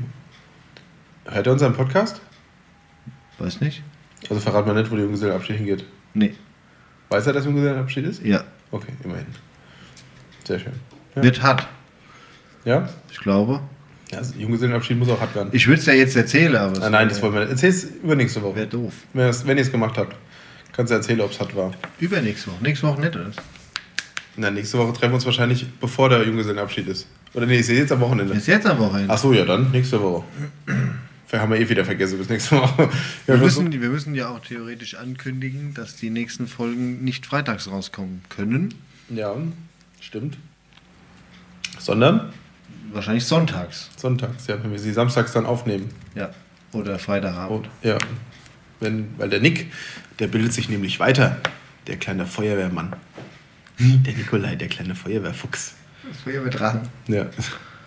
Hört 1.26 1.46
er 1.46 1.54
unseren 1.54 1.74
Podcast? 1.74 2.22
Weiß 3.38 3.60
nicht. 3.62 3.84
Also 4.30 4.40
verrat 4.42 4.66
mal 4.66 4.74
nicht, 4.74 4.90
wo 4.90 4.96
der 4.96 5.04
Junggesellenabschied 5.04 5.58
hingeht. 5.58 5.86
Nee. 6.14 6.34
Weiß 7.10 7.28
er, 7.28 7.34
dass 7.34 7.46
Junggesellenabschied 7.46 8.06
ist? 8.06 8.24
Ja. 8.24 8.44
Okay, 8.72 8.94
immerhin. 9.04 9.26
Sehr 10.46 10.60
schön. 10.60 10.74
Ja? 11.16 11.24
Wird 11.24 11.42
hart. 11.42 11.68
Ja? 12.66 12.88
Ich 13.12 13.20
glaube. 13.20 13.62
Ja 14.12 14.18
also 14.18 14.34
Junggesellenabschied 14.38 14.98
muss 14.98 15.10
auch 15.10 15.20
hart 15.20 15.36
werden. 15.36 15.50
Ich 15.52 15.68
würde 15.68 15.80
es 15.80 15.86
ja 15.86 15.94
jetzt 15.94 16.16
erzählen, 16.16 16.56
aber. 16.56 16.74
es 16.74 16.82
Ah, 16.82 16.90
nein, 16.90 17.10
das 17.10 17.22
wollen 17.22 17.34
wir 17.34 17.42
nicht. 17.42 17.52
Erzähl's 17.52 17.88
übernächste 18.04 18.42
Woche. 18.42 18.56
Wäre 18.56 18.68
doof. 18.68 18.94
Wenn 19.14 19.58
ihr 19.58 19.62
es 19.62 19.72
gemacht 19.72 19.98
habt, 19.98 20.16
kannst 20.74 20.92
du 20.92 20.96
erzählen, 20.96 21.22
ob 21.22 21.32
es 21.32 21.40
hart 21.40 21.56
war. 21.56 21.72
Übernächste 22.00 22.52
Woche. 22.52 22.64
Nächste 22.64 22.88
Woche 22.88 23.02
nicht, 23.02 23.16
oder? 23.16 23.32
Na, 24.38 24.50
nächste 24.50 24.78
Woche 24.78 24.94
treffen 24.94 25.12
wir 25.12 25.16
uns 25.16 25.26
wahrscheinlich, 25.26 25.66
bevor 25.80 26.10
der 26.10 26.26
Junggesellenabschied 26.26 26.88
ist. 26.88 27.08
Oder 27.34 27.46
nee, 27.46 27.60
ist 27.60 27.70
jetzt 27.70 27.92
am 27.92 28.00
Wochenende. 28.00 28.34
Ist 28.34 28.48
jetzt 28.48 28.66
am 28.66 28.80
Wochenende. 28.80 29.14
Ach 29.14 29.18
so, 29.18 29.34
ja, 29.34 29.46
dann 29.46 29.72
nächste 29.72 30.02
Woche. 30.02 30.24
Vielleicht 31.28 31.44
haben 31.44 31.52
wir 31.52 31.60
eh 31.60 31.70
wieder 31.70 31.86
vergessen 31.86 32.18
bis 32.18 32.30
nächste 32.30 32.56
Woche. 32.58 32.90
Wir 33.28 33.38
müssen, 33.38 33.72
wir 33.72 33.90
müssen 33.90 34.16
ja 34.16 34.30
auch 34.30 34.40
theoretisch 34.40 34.96
ankündigen, 34.96 35.74
dass 35.76 35.96
die 35.96 36.10
nächsten 36.10 36.48
Folgen 36.48 37.04
nicht 37.04 37.26
freitags 37.26 37.70
rauskommen 37.70 38.22
können. 38.30 38.74
ja 39.10 39.36
stimmt. 40.00 40.38
Sondern 41.78 42.34
Wahrscheinlich 42.92 43.26
sonntags. 43.26 43.90
sonntags, 43.98 44.48
ja, 44.48 44.62
wenn 44.64 44.72
wir 44.72 44.80
sie 44.80 44.94
samstags 44.94 45.34
dann 45.34 45.46
aufnehmen. 45.46 45.90
Ja. 46.16 46.30
Oder 46.72 47.00
Freitagabend. 47.00 47.68
Und, 47.68 47.70
ja, 47.84 47.98
wenn, 48.80 49.18
weil 49.18 49.30
der 49.30 49.40
Nick, 49.40 49.72
der 50.20 50.28
bildet 50.28 50.54
sich 50.54 50.70
nämlich 50.70 51.00
weiter. 51.00 51.38
Der 51.88 51.98
kleine 51.98 52.26
Feuerwehrmann. 52.26 52.96
Der 53.80 54.14
Nikolai, 54.14 54.56
der 54.56 54.68
kleine 54.68 54.94
Feuerwehrfuchs. 54.94 55.76
Das 56.04 56.54
dran. 56.54 56.88
Ja. 57.08 57.28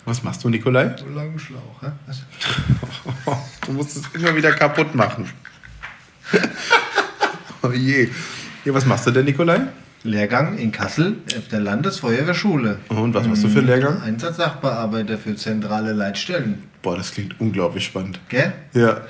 Was 0.05 0.23
machst 0.23 0.43
du, 0.43 0.49
Nikolai? 0.49 0.97
So 0.97 1.09
langen 1.09 1.39
Schlauch, 1.39 1.83
hä? 1.83 1.93
Du 3.67 3.73
musst 3.73 3.97
es 3.97 4.03
immer 4.15 4.35
wieder 4.35 4.53
kaputt 4.53 4.95
machen. 4.95 5.29
oh 7.63 7.71
je. 7.71 8.09
Ja, 8.65 8.75
was 8.75 8.85
machst 8.85 9.07
du 9.07 9.11
denn, 9.11 9.25
Nikolai? 9.25 9.61
Lehrgang 10.05 10.59
in 10.59 10.73
Kassel 10.73 11.17
auf 11.39 11.47
der 11.49 11.61
Landesfeuerwehrschule. 11.61 12.79
Und 12.89 13.15
was 13.15 13.27
machst 13.27 13.45
du 13.45 13.49
für 13.49 13.59
einen 13.59 13.69
Lehrgang? 13.69 14.03
Einsatzsachbearbeiter 14.03 15.17
für 15.17 15.37
zentrale 15.37 15.93
Leitstellen. 15.93 16.65
Boah, 16.83 16.97
das 16.97 17.13
klingt 17.13 17.41
unglaublich 17.41 17.85
spannend. 17.85 18.19
Gell? 18.29 18.53
Ja. 18.75 19.03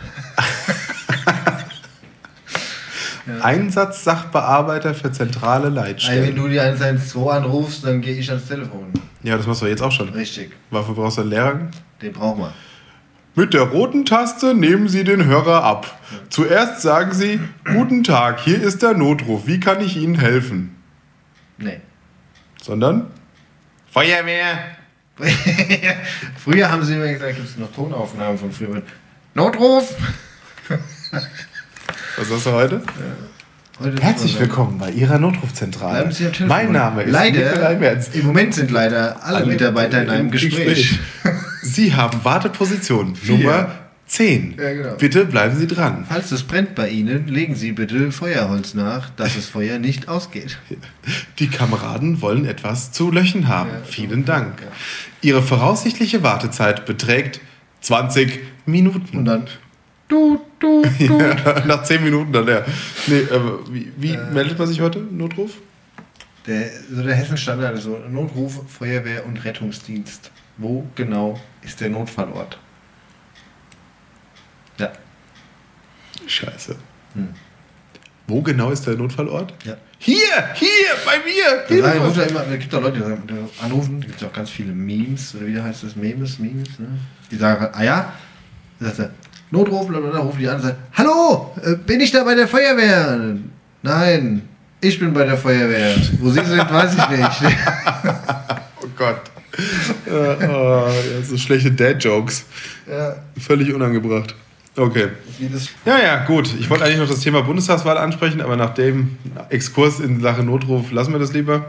Einsatzsachbearbeiter 3.41 4.95
für 4.95 5.13
zentrale 5.13 5.65
Also, 5.67 5.77
wenn 5.77 5.85
Leitstellen. 5.85 6.37
du 6.37 6.49
die 6.49 6.61
112 6.61 7.27
anrufst, 7.29 7.87
dann 7.87 8.01
gehe 8.01 8.17
ich 8.17 8.29
ans 8.31 8.47
Telefon. 8.47 8.93
Ja, 9.23 9.37
das 9.37 9.47
machst 9.47 9.63
du 9.63 9.67
jetzt 9.67 9.83
auch 9.83 9.93
schon. 9.93 10.09
Richtig. 10.11 10.51
Wofür 10.71 10.95
brauchst 10.95 11.19
du 11.19 11.23
einen 11.23 11.31
Lehrgang? 11.31 11.71
Den 12.03 12.13
brauchen 12.13 12.41
wir. 12.41 12.53
Mit 13.35 13.55
der 13.55 13.63
roten 13.63 14.05
Taste 14.05 14.55
nehmen 14.55 14.89
Sie 14.89 15.05
den 15.05 15.25
Hörer 15.25 15.65
ab. 15.65 15.99
Zuerst 16.29 16.83
sagen 16.83 17.13
Sie, 17.15 17.41
guten 17.65 18.05
Tag, 18.05 18.41
hier 18.41 18.61
ist 18.61 18.83
der 18.83 18.93
Notruf, 18.95 19.47
wie 19.47 19.59
kann 19.59 19.81
ich 19.81 19.97
Ihnen 19.97 20.17
helfen? 20.19 20.77
Nee. 21.63 21.81
Sondern 22.61 23.07
Feuerwehr. 23.91 24.59
früher 26.37 26.71
haben 26.71 26.83
sie 26.83 26.95
immer 26.95 27.07
gesagt, 27.07 27.37
gibt 27.37 27.49
es 27.49 27.57
noch 27.57 27.73
Tonaufnahmen 27.73 28.37
von 28.37 28.51
früher. 28.51 28.83
Notruf! 29.35 29.95
Was 32.17 32.31
hast 32.31 32.47
du 32.47 32.53
heute? 32.53 32.83
Heute 33.79 34.03
Herzlich 34.03 34.41
willkommen 34.41 34.79
bei 34.79 34.91
Ihrer 34.91 35.19
Notrufzentrale. 35.19 36.11
Mein 36.47 36.73
Name 36.73 37.03
ist 37.03 37.13
Nikolai 37.13 37.31
leider, 37.31 37.79
Merz. 37.79 38.09
Im 38.13 38.27
Moment 38.27 38.55
sind 38.55 38.71
leider 38.71 39.25
alle, 39.25 39.47
Mitarbeiter 39.47 40.03
in 40.03 40.11
einem 40.11 40.31
Gespräch. 40.31 40.99
Sie 41.63 41.95
haben 41.95 42.25
Warteposition. 42.25 43.17
Nummer 43.25 43.82
10. 44.13 44.57
Ja, 44.59 44.73
genau. 44.75 44.95
Bitte 44.97 45.25
bleiben 45.25 45.57
Sie 45.57 45.67
dran. 45.67 46.05
Falls 46.07 46.31
es 46.33 46.43
brennt 46.43 46.75
bei 46.75 46.91
Ihnen, 46.91 47.29
legen 47.29 47.55
Sie 47.55 47.73
bitte 47.73 48.13
Feuerholz 48.13 48.75
nach, 48.75 49.09
dass 49.11 49.37
das 49.37 49.47
Feuer 49.47 49.79
nicht 49.79 50.07
ausgeht. 50.09 50.59
Die 51.39 51.49
Kameraden 51.49 52.21
wollen 52.21 52.45
etwas 52.45 52.93
zu 52.93 53.11
löchen 53.11 53.49
haben. 53.49 53.71
Ja, 53.71 53.81
Vielen 53.85 54.27
Dank. 54.27 54.61
ja. 54.61 54.67
Ihre 55.23 55.41
voraussichtliche 55.43 56.23
Wartezeit 56.23 56.85
beträgt 56.85 57.41
20 57.81 58.41
Minuten. 58.67 59.17
Und 59.17 59.25
dann. 59.25 59.47
Du, 60.09 60.43
du, 60.61 60.83
du. 60.99 61.17
Nach 61.67 61.83
10 61.83 62.05
Minuten 62.05 62.35
dann, 62.35 62.47
ja. 62.47 62.67
Nee, 63.07 63.23
wie, 63.71 63.93
wie 63.97 64.13
Äh. 64.15 64.31
meldet 64.31 64.59
man 64.59 64.69
sich 64.69 64.83
heute? 64.83 64.99
Notruf? 64.99 65.53
Der, 66.47 66.69
so 66.95 67.03
der 67.03 67.15
Hessenstandard 67.15 67.79
ist 67.79 67.85
so 67.85 67.99
Notruf, 68.11 68.61
Feuerwehr 68.71 69.25
und 69.25 69.43
Rettungsdienst. 69.43 70.31
Wo 70.59 70.85
genau 70.97 71.41
ist 71.63 71.81
der 71.81 71.89
Notfallort? 71.89 72.59
Ja. 74.79 74.91
Scheiße. 76.27 76.77
Hm. 77.15 77.29
Wo 78.27 78.41
genau 78.41 78.71
ist 78.71 78.87
der 78.87 78.95
Notfallort? 78.95 79.53
Ja. 79.65 79.77
Hier, 79.99 80.17
hier, 80.55 80.69
bei 81.05 81.19
mir. 81.19 81.65
Da 81.69 81.91
Hilfe. 81.93 82.05
ruft 82.07 82.19
er 82.19 82.27
immer, 82.29 82.45
es 82.53 82.59
gibt 82.59 82.75
auch 82.75 82.83
Leute, 82.83 82.99
die 82.99 83.05
sagen, 83.05 83.23
anrufen, 83.63 84.01
da 84.01 84.07
gibt 84.07 84.21
es 84.21 84.27
auch 84.27 84.33
ganz 84.33 84.51
viele 84.51 84.73
Memes, 84.73 85.35
oder 85.35 85.47
wie 85.47 85.61
heißt 85.61 85.85
das? 85.85 85.95
Memes, 85.97 86.39
Memes, 86.39 86.79
ne? 86.79 86.89
Die 87.31 87.37
sagen, 87.37 87.69
ah 87.73 87.83
ja, 87.85 88.13
da 88.81 88.87
sagt 88.87 88.99
er, 88.99 89.11
Notruf, 89.51 89.87
und 89.87 89.95
dann 89.95 90.17
rufen 90.17 90.39
die 90.39 90.49
an 90.49 90.57
und 90.57 90.63
sagen, 90.63 90.77
Hallo, 90.95 91.55
äh, 91.63 91.77
bin 91.77 92.01
ich 92.01 92.11
da 92.11 92.25
bei 92.25 92.35
der 92.35 92.49
Feuerwehr? 92.49 93.37
Nein, 93.83 94.49
ich 94.81 94.99
bin 94.99 95.13
bei 95.13 95.25
der 95.25 95.37
Feuerwehr. 95.37 95.95
Wo 96.19 96.31
Sie 96.31 96.45
sind, 96.45 96.73
weiß 96.73 96.95
ich 96.95 97.09
nicht. 97.19 97.55
Oh 98.85 98.89
Gott. 98.97 99.21
äh, 100.07 100.47
oh, 100.49 100.89
ja, 100.89 101.23
so 101.23 101.37
schlechte 101.37 101.71
Dad-Jokes. 101.71 102.45
ja, 102.91 103.17
Völlig 103.41 103.73
unangebracht. 103.73 104.35
Okay. 104.77 105.09
Ja, 105.85 105.99
ja, 105.99 106.25
gut. 106.25 106.49
Ich 106.59 106.71
wollte 106.71 106.85
eigentlich 106.85 106.99
noch 106.99 107.09
das 107.09 107.21
Thema 107.21 107.43
Bundestagswahl 107.43 107.99
ansprechen, 107.99 108.41
aber 108.41 108.57
nach 108.57 108.73
dem 108.73 109.19
Exkurs 109.51 110.01
in 110.01 110.21
Sache 110.21 110.43
Notruf 110.43 110.91
lassen 110.93 111.13
wir 111.13 111.19
das 111.19 111.33
lieber. 111.33 111.67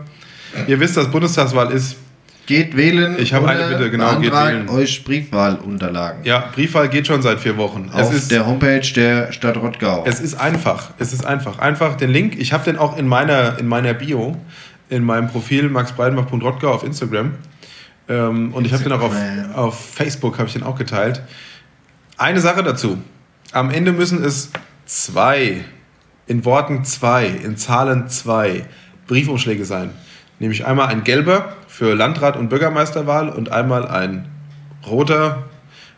Ihr 0.68 0.80
wisst, 0.80 0.96
dass 0.96 1.12
Bundestagswahl 1.12 1.72
ist. 1.72 1.98
Geht 2.46 2.76
wählen. 2.76 3.16
Ich 3.20 3.34
habe 3.34 3.48
eine 3.48 3.68
Bitte, 3.68 3.90
genau, 3.90 4.20
geht 4.20 4.34
wählen. 4.34 4.68
euch 4.68 5.06
Briefwahlunterlagen. 5.06 6.26
Ja, 6.26 6.50
Briefwahl 6.54 6.90
geht 6.90 7.08
schon 7.08 7.22
seit 7.22 7.40
vier 7.40 7.56
Wochen. 7.56 7.90
Auf 7.94 8.12
es 8.12 8.24
ist, 8.24 8.32
der 8.32 8.46
Homepage 8.46 8.82
der 8.96 9.32
Stadt 9.32 9.56
Rottgau. 9.56 10.04
es 10.06 10.20
ist 10.20 10.36
einfach. 10.36 10.92
Es 10.98 11.14
ist 11.14 11.26
einfach. 11.26 11.60
Einfach 11.60 11.96
den 11.96 12.10
Link. 12.10 12.36
Ich 12.38 12.52
habe 12.52 12.66
den 12.66 12.78
auch 12.78 12.98
in 12.98 13.08
meiner, 13.08 13.58
in 13.60 13.68
meiner 13.68 13.94
Bio, 13.94 14.36
in 14.90 15.06
meinem 15.06 15.30
Profil 15.30 15.70
maxbreidenbach.rottgau 15.70 16.74
auf 16.74 16.84
Instagram. 16.84 17.32
Ähm, 18.10 18.54
und 18.54 18.66
ich 18.66 18.74
habe 18.74 18.84
den 18.84 18.92
auch 18.92 19.02
auf, 19.02 19.14
Instagram. 19.14 19.56
auf 19.56 19.80
Facebook 19.94 20.38
habe 20.38 20.48
ich 20.48 20.54
den 20.54 20.64
auch 20.64 20.76
geteilt. 20.76 21.22
Eine 22.18 22.42
Sache 22.42 22.64
dazu. 22.64 23.00
Am 23.52 23.70
Ende 23.72 23.92
müssen 23.92 24.24
es 24.24 24.52
zwei, 24.86 25.66
in 26.28 26.46
Worten 26.46 26.84
zwei, 26.86 27.28
in 27.28 27.58
Zahlen 27.58 28.08
zwei 28.08 28.66
Briefumschläge 29.08 29.66
sein. 29.66 29.92
Nämlich 30.40 30.66
einmal 30.66 30.88
ein 30.88 31.04
gelber 31.04 31.56
für 31.68 31.96
Landrat- 31.96 32.38
und 32.38 32.50
Bürgermeisterwahl 32.50 33.30
und 33.30 33.52
einmal 33.52 33.88
ein 33.88 34.28
roter 34.86 35.44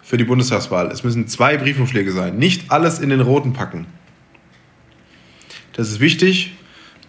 für 0.01 0.17
die 0.17 0.23
Bundestagswahl. 0.23 0.91
Es 0.91 1.03
müssen 1.03 1.27
zwei 1.27 1.57
Briefumschläge 1.57 2.11
sein. 2.11 2.37
Nicht 2.37 2.71
alles 2.71 2.99
in 2.99 3.09
den 3.09 3.21
roten 3.21 3.53
packen. 3.53 3.85
Das 5.73 5.89
ist 5.89 5.99
wichtig, 5.99 6.53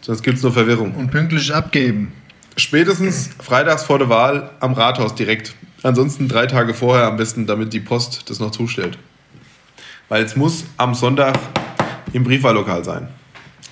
sonst 0.00 0.22
gibt 0.22 0.38
es 0.38 0.42
nur 0.42 0.52
Verwirrung. 0.52 0.94
Und 0.94 1.10
pünktlich 1.10 1.54
abgeben. 1.54 2.12
Spätestens 2.56 3.30
freitags 3.38 3.84
vor 3.84 3.98
der 3.98 4.08
Wahl 4.08 4.50
am 4.60 4.72
Rathaus 4.72 5.14
direkt. 5.14 5.54
Ansonsten 5.86 6.26
drei 6.26 6.46
Tage 6.46 6.74
vorher 6.74 7.06
am 7.06 7.16
besten, 7.16 7.46
damit 7.46 7.72
die 7.72 7.78
Post 7.80 8.28
das 8.28 8.40
noch 8.40 8.50
zustellt. 8.50 8.98
Weil 10.08 10.24
es 10.24 10.34
muss 10.34 10.64
am 10.76 10.94
Sonntag 10.94 11.38
im 12.12 12.24
Briefwahllokal 12.24 12.82
sein. 12.84 13.08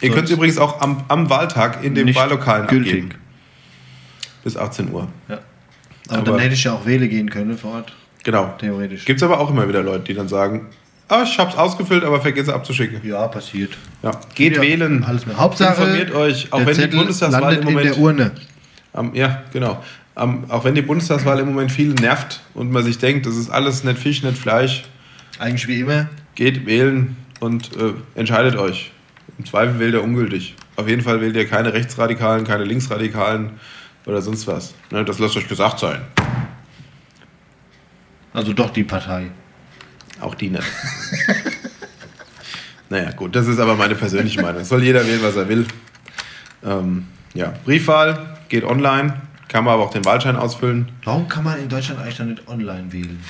Ihr 0.01 0.11
könnt 0.11 0.27
es 0.27 0.31
übrigens 0.31 0.59
auch 0.59 0.81
am, 0.81 1.05
am 1.09 1.29
Wahltag 1.29 1.83
in 1.83 1.95
den 1.97 2.05
Nicht 2.05 2.17
Wahllokalen 2.19 2.69
gültig. 2.69 2.93
abgeben. 3.05 3.15
Bis 4.45 4.57
18 4.57 4.93
Uhr. 4.93 5.09
Ja. 5.29 5.39
Aber, 6.09 6.19
Aber- 6.19 6.31
dann 6.33 6.39
hätte 6.41 6.55
ich 6.55 6.63
ja 6.63 6.75
auch 6.75 6.87
wählen 6.87 7.09
gehen 7.09 7.31
können 7.31 7.59
vor 7.59 7.75
Ort. 7.75 7.93
Genau. 8.23 8.55
Theoretisch. 8.59 9.05
Gibt 9.07 9.19
es 9.21 9.23
aber 9.25 9.41
auch 9.41 9.51
immer 9.51 9.69
wieder 9.69 9.83
Leute, 9.83 10.05
die 10.05 10.15
dann 10.15 10.29
sagen, 10.29 10.67
ah, 11.09 11.23
ich 11.25 11.37
hab's 11.39 11.57
ausgefüllt, 11.57 12.05
aber 12.05 12.21
vergesse 12.21 12.55
abzuschicken. 12.55 13.01
Ja, 13.07 13.27
passiert. 13.27 13.77
Ja. 14.05 14.13
Geht 14.37 14.55
Ja, 14.57 14.63
wählen. 14.63 15.03
Alles 15.03 15.27
mehr. 15.27 15.37
Hauptsache, 15.37 15.83
Informiert 15.83 16.13
euch, 16.15 16.53
auch 16.53 16.59
der 16.59 16.67
wenn 16.69 16.75
die 16.75 16.81
Zettel 16.81 16.99
Bundestagswahl 16.99 17.41
landet 17.41 17.63
im 17.63 17.69
in 17.69 17.75
Moment 17.75 17.95
der 17.97 17.99
Urne. 18.03 18.31
Am, 18.93 19.15
ja, 19.15 19.43
genau. 19.53 19.83
Am, 20.15 20.51
auch 20.51 20.65
wenn 20.65 20.75
die 20.75 20.83
Bundestagswahl 20.83 21.41
im 21.41 21.47
Moment 21.47 21.73
viel 21.73 21.93
nervt 21.95 22.41
und 22.55 22.71
man 22.71 22.85
sich 22.85 22.99
denkt, 22.99 23.27
das 23.27 23.37
ist 23.37 23.51
alles 23.51 23.83
nicht 23.83 23.99
Fisch, 23.99 24.23
nicht 24.23 24.39
Fleisch, 24.39 24.85
Eigentlich 25.39 25.67
wie 25.67 25.81
immer. 25.81 26.09
geht 26.37 26.67
wählen 26.67 27.17
und 27.41 27.77
äh, 27.77 27.95
entscheidet 28.15 28.57
euch. 28.57 28.93
Im 29.39 29.45
Zweifel 29.45 29.81
wählt 29.81 29.95
ihr 29.95 30.03
ungültig. 30.03 30.55
Auf 30.77 30.89
jeden 30.89 31.03
Fall 31.03 31.21
wählt 31.21 31.35
ihr 31.35 31.49
keine 31.49 31.73
Rechtsradikalen, 31.73 32.45
keine 32.45 32.65
Linksradikalen 32.65 33.59
oder 34.07 34.23
sonst 34.23 34.47
was. 34.47 34.75
Ne, 34.91 35.05
das 35.05 35.19
lasst 35.19 35.37
euch 35.37 35.49
gesagt 35.49 35.81
sein. 35.81 36.01
Also 38.33 38.53
doch 38.53 38.71
die 38.71 38.85
Partei. 38.85 39.31
Auch 40.21 40.35
die 40.35 40.51
nicht. 40.51 40.65
naja, 42.89 43.11
gut, 43.13 43.35
das 43.35 43.49
ist 43.49 43.59
aber 43.59 43.75
meine 43.75 43.95
persönliche 43.95 44.41
Meinung. 44.43 44.65
Soll 44.65 44.85
jeder 44.85 45.07
wählen, 45.07 45.23
was 45.23 45.37
er 45.37 45.49
will. 45.49 45.67
Ähm, 46.65 47.07
ja, 47.35 47.53
Briefwahl 47.65 48.39
geht 48.49 48.65
online, 48.65 49.21
kann 49.55 49.63
man 49.63 49.75
aber 49.75 49.85
auch 49.85 49.91
den 49.93 50.05
Wahlschein 50.05 50.35
ausfüllen. 50.35 50.89
Warum 51.05 51.29
kann 51.29 51.45
man 51.45 51.61
in 51.61 51.69
Deutschland 51.69 52.01
eigentlich 52.01 52.17
dann 52.17 52.31
nicht 52.31 52.49
online 52.49 52.91
wählen? 52.93 53.21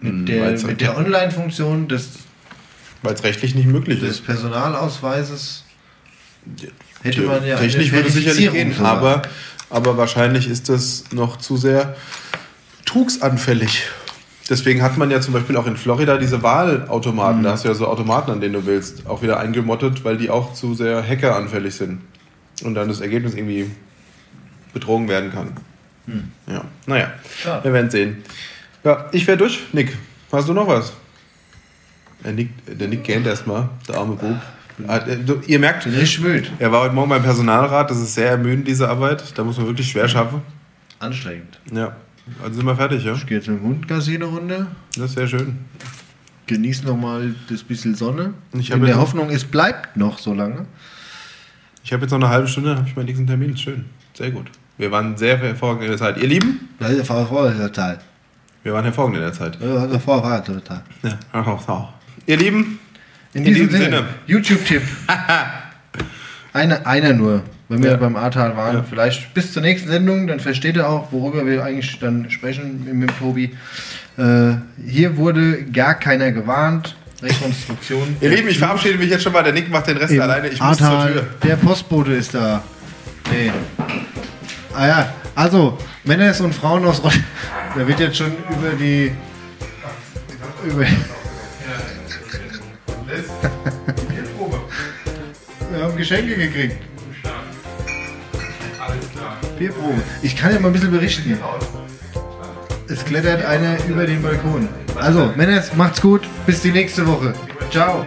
Hm, 0.00 0.18
Mit 0.20 0.28
der, 0.28 0.42
weil's- 0.44 0.62
mit 0.64 0.82
der 0.82 0.94
Online-Funktion 0.98 1.88
des, 1.88 2.10
Weil 3.02 3.14
es 3.14 3.24
rechtlich 3.24 3.54
nicht 3.54 3.66
möglich 3.66 4.00
des 4.00 4.10
ist. 4.18 4.26
Personalausweises 4.26 5.64
hätte 7.02 7.22
man 7.22 7.46
ja 7.46 7.56
Technisch 7.56 7.92
würde 7.92 8.10
sicherlich 8.10 8.52
gehen, 8.52 8.74
sogar. 8.74 8.92
aber, 8.98 9.22
aber 9.70 9.96
wahrscheinlich 9.96 10.46
ist 10.50 10.68
das 10.68 11.04
noch 11.12 11.38
zu 11.38 11.56
sehr 11.56 11.96
betrugsanfällig. 12.80 13.84
Deswegen 14.50 14.82
hat 14.82 14.98
man 14.98 15.10
ja 15.10 15.22
zum 15.22 15.32
Beispiel 15.32 15.56
auch 15.56 15.66
in 15.66 15.78
Florida 15.78 16.18
diese 16.18 16.42
Wahlautomaten. 16.42 17.42
Da 17.42 17.52
hast 17.52 17.64
du 17.64 17.68
ja 17.68 17.74
so 17.74 17.86
Automaten, 17.86 18.32
an 18.32 18.42
denen 18.42 18.52
du 18.52 18.66
willst, 18.66 19.06
auch 19.06 19.22
wieder 19.22 19.40
eingemottet, 19.40 20.04
weil 20.04 20.18
die 20.18 20.28
auch 20.28 20.52
zu 20.52 20.74
sehr 20.74 21.02
hackeranfällig 21.02 21.74
sind. 21.74 22.02
Und 22.64 22.74
dann 22.74 22.88
das 22.88 23.00
Ergebnis 23.00 23.32
irgendwie 23.34 23.70
betrogen 24.72 25.08
werden 25.08 25.30
kann. 25.30 25.52
Ja, 26.48 26.64
naja, 26.86 27.12
Schade. 27.40 27.64
wir 27.64 27.72
werden 27.72 27.90
sehen. 27.90 28.16
Ja, 28.82 29.06
ich 29.12 29.26
wäre 29.26 29.36
durch. 29.38 29.60
Nick, 29.72 29.96
hast 30.32 30.48
du 30.48 30.52
noch 30.52 30.66
was? 30.66 30.92
Der 32.24 32.32
Nick, 32.32 32.50
der 32.66 32.88
Nick 32.88 33.04
gähnt 33.04 33.26
erstmal, 33.26 33.68
der 33.88 33.96
arme 33.98 34.16
Bub. 34.16 34.36
Ah, 34.88 34.96
äh, 34.96 35.18
Ihr 35.46 35.58
merkt, 35.58 35.86
richtig 35.86 36.20
müde. 36.20 36.48
er 36.58 36.72
war 36.72 36.82
heute 36.82 36.94
Morgen 36.94 37.10
beim 37.10 37.22
Personalrat, 37.22 37.90
das 37.90 37.98
ist 37.98 38.14
sehr 38.14 38.30
ermüdend, 38.30 38.66
diese 38.66 38.88
Arbeit. 38.88 39.22
Da 39.36 39.44
muss 39.44 39.58
man 39.58 39.66
wirklich 39.66 39.88
schwer 39.90 40.08
schaffen. 40.08 40.42
Anstrengend. 40.98 41.58
Ja. 41.72 41.96
Also 42.42 42.56
sind 42.56 42.66
wir 42.66 42.76
fertig, 42.76 43.04
ja? 43.04 43.12
Ich 43.14 43.26
gehe 43.26 43.38
jetzt 43.38 43.48
mit 43.48 43.58
dem 43.58 43.64
Hund 43.64 43.88
Gassi 43.88 44.14
eine 44.14 44.24
Runde. 44.24 44.66
Das 44.96 45.06
ist 45.10 45.14
sehr 45.14 45.26
schön. 45.26 45.58
Genieß 46.46 46.84
nochmal 46.84 47.34
das 47.48 47.62
bisschen 47.62 47.94
Sonne. 47.94 48.34
Ich 48.54 48.70
In 48.70 48.84
der 48.84 48.98
Hoffnung, 48.98 49.30
es 49.30 49.44
bleibt 49.44 49.96
noch 49.96 50.18
so 50.18 50.34
lange. 50.34 50.66
Ich 51.84 51.92
habe 51.92 52.02
jetzt 52.02 52.10
noch 52.10 52.18
eine 52.18 52.28
halbe 52.28 52.48
Stunde, 52.48 52.76
habe 52.76 52.88
ich 52.88 52.96
meinen 52.96 53.06
nächsten 53.06 53.26
Termin. 53.26 53.56
Schön. 53.56 53.84
Sehr 54.20 54.30
gut. 54.32 54.50
Wir 54.76 54.90
waren 54.90 55.16
sehr 55.16 55.38
hervorragend 55.38 55.84
in 55.84 55.88
der 55.88 55.96
Zeit. 55.98 56.18
Ihr 56.18 56.28
Lieben, 56.28 56.68
Das 56.78 56.90
ist 56.90 57.08
ja 57.08 57.24
vor 57.24 57.50
der 57.50 57.72
Zeit. 57.72 58.00
wir 58.62 58.74
waren 58.74 58.84
hervorragend 58.84 59.16
in 59.16 59.22
der 59.22 59.32
Zeit. 59.32 59.56
Das 59.58 59.92
ist 59.96 60.02
vor 60.04 60.20
der 60.22 60.62
Zeit. 60.64 60.82
Ja. 61.02 61.40
Auch 61.40 61.62
so. 61.66 61.88
Ihr 62.26 62.36
Lieben, 62.36 62.78
In, 63.32 63.44
In 63.46 63.54
diesem, 63.54 63.68
diesem 63.68 63.80
Sinne, 63.82 63.96
Sinne. 63.96 64.08
YouTube-Tipp. 64.26 64.82
einer, 66.52 66.86
einer 66.86 67.14
nur, 67.14 67.42
wenn 67.70 67.82
wir 67.82 67.92
Ja. 67.92 67.96
beim 67.96 68.14
Ahrtal 68.14 68.54
waren. 68.58 68.76
Ja. 68.76 68.82
Vielleicht 68.82 69.32
bis 69.32 69.54
zur 69.54 69.62
nächsten 69.62 69.88
Sendung, 69.88 70.26
dann 70.26 70.38
versteht 70.38 70.76
ihr 70.76 70.86
auch, 70.86 71.10
worüber 71.12 71.46
wir 71.46 71.64
eigentlich 71.64 71.98
dann 71.98 72.30
sprechen 72.30 72.86
mit, 72.98 73.10
Tobi. 73.18 73.56
Äh, 74.18 74.52
hier 74.86 75.16
wurde 75.16 75.64
gar 75.64 75.94
keiner 75.94 76.30
gewarnt. 76.32 76.94
Rekonstruktion. 77.22 78.16
ihr 78.20 78.28
Lieben, 78.30 78.48
ich 78.48 78.58
verabschiede 78.58 78.98
mich 78.98 79.08
jetzt 79.08 79.22
schon 79.22 79.32
mal. 79.32 79.42
Der 79.42 79.52
Nick 79.54 79.70
macht 79.70 79.86
den 79.86 79.96
Rest 79.96 80.12
Im 80.12 80.20
alleine. 80.20 80.48
Ich 80.48 80.60
muss 80.60 80.76
zur 80.78 80.86
Ahrtal. 80.88 81.12
Tür. 81.12 81.26
Der 81.44 81.56
Postbote 81.56 82.12
ist 82.12 82.34
da. 82.34 82.62
Nee. 83.30 83.52
Ah 84.74 84.86
ja, 84.86 85.12
also 85.34 85.78
Männer 86.04 86.34
und 86.40 86.54
Frauen 86.54 86.84
aus 86.84 87.02
Rostock. 87.02 87.22
Da 87.76 87.86
wird 87.86 88.00
jetzt 88.00 88.16
schon 88.16 88.32
über 88.50 88.70
die. 88.72 89.12
Über, 90.64 90.80
wir 95.70 95.84
haben 95.84 95.96
Geschenke 95.96 96.34
gekriegt. 96.34 96.82
Bierprobe. 99.56 100.02
Ich 100.22 100.34
kann 100.34 100.52
ja 100.52 100.58
mal 100.58 100.68
ein 100.68 100.72
bisschen 100.72 100.90
berichten. 100.90 101.38
Es 102.88 103.04
klettert 103.04 103.44
einer 103.44 103.76
über 103.86 104.04
den 104.04 104.20
Balkon. 104.20 104.68
Also, 104.96 105.32
Männer, 105.36 105.62
macht's 105.76 106.00
gut. 106.00 106.22
Bis 106.46 106.62
die 106.62 106.72
nächste 106.72 107.06
Woche. 107.06 107.34
Ciao. 107.70 108.04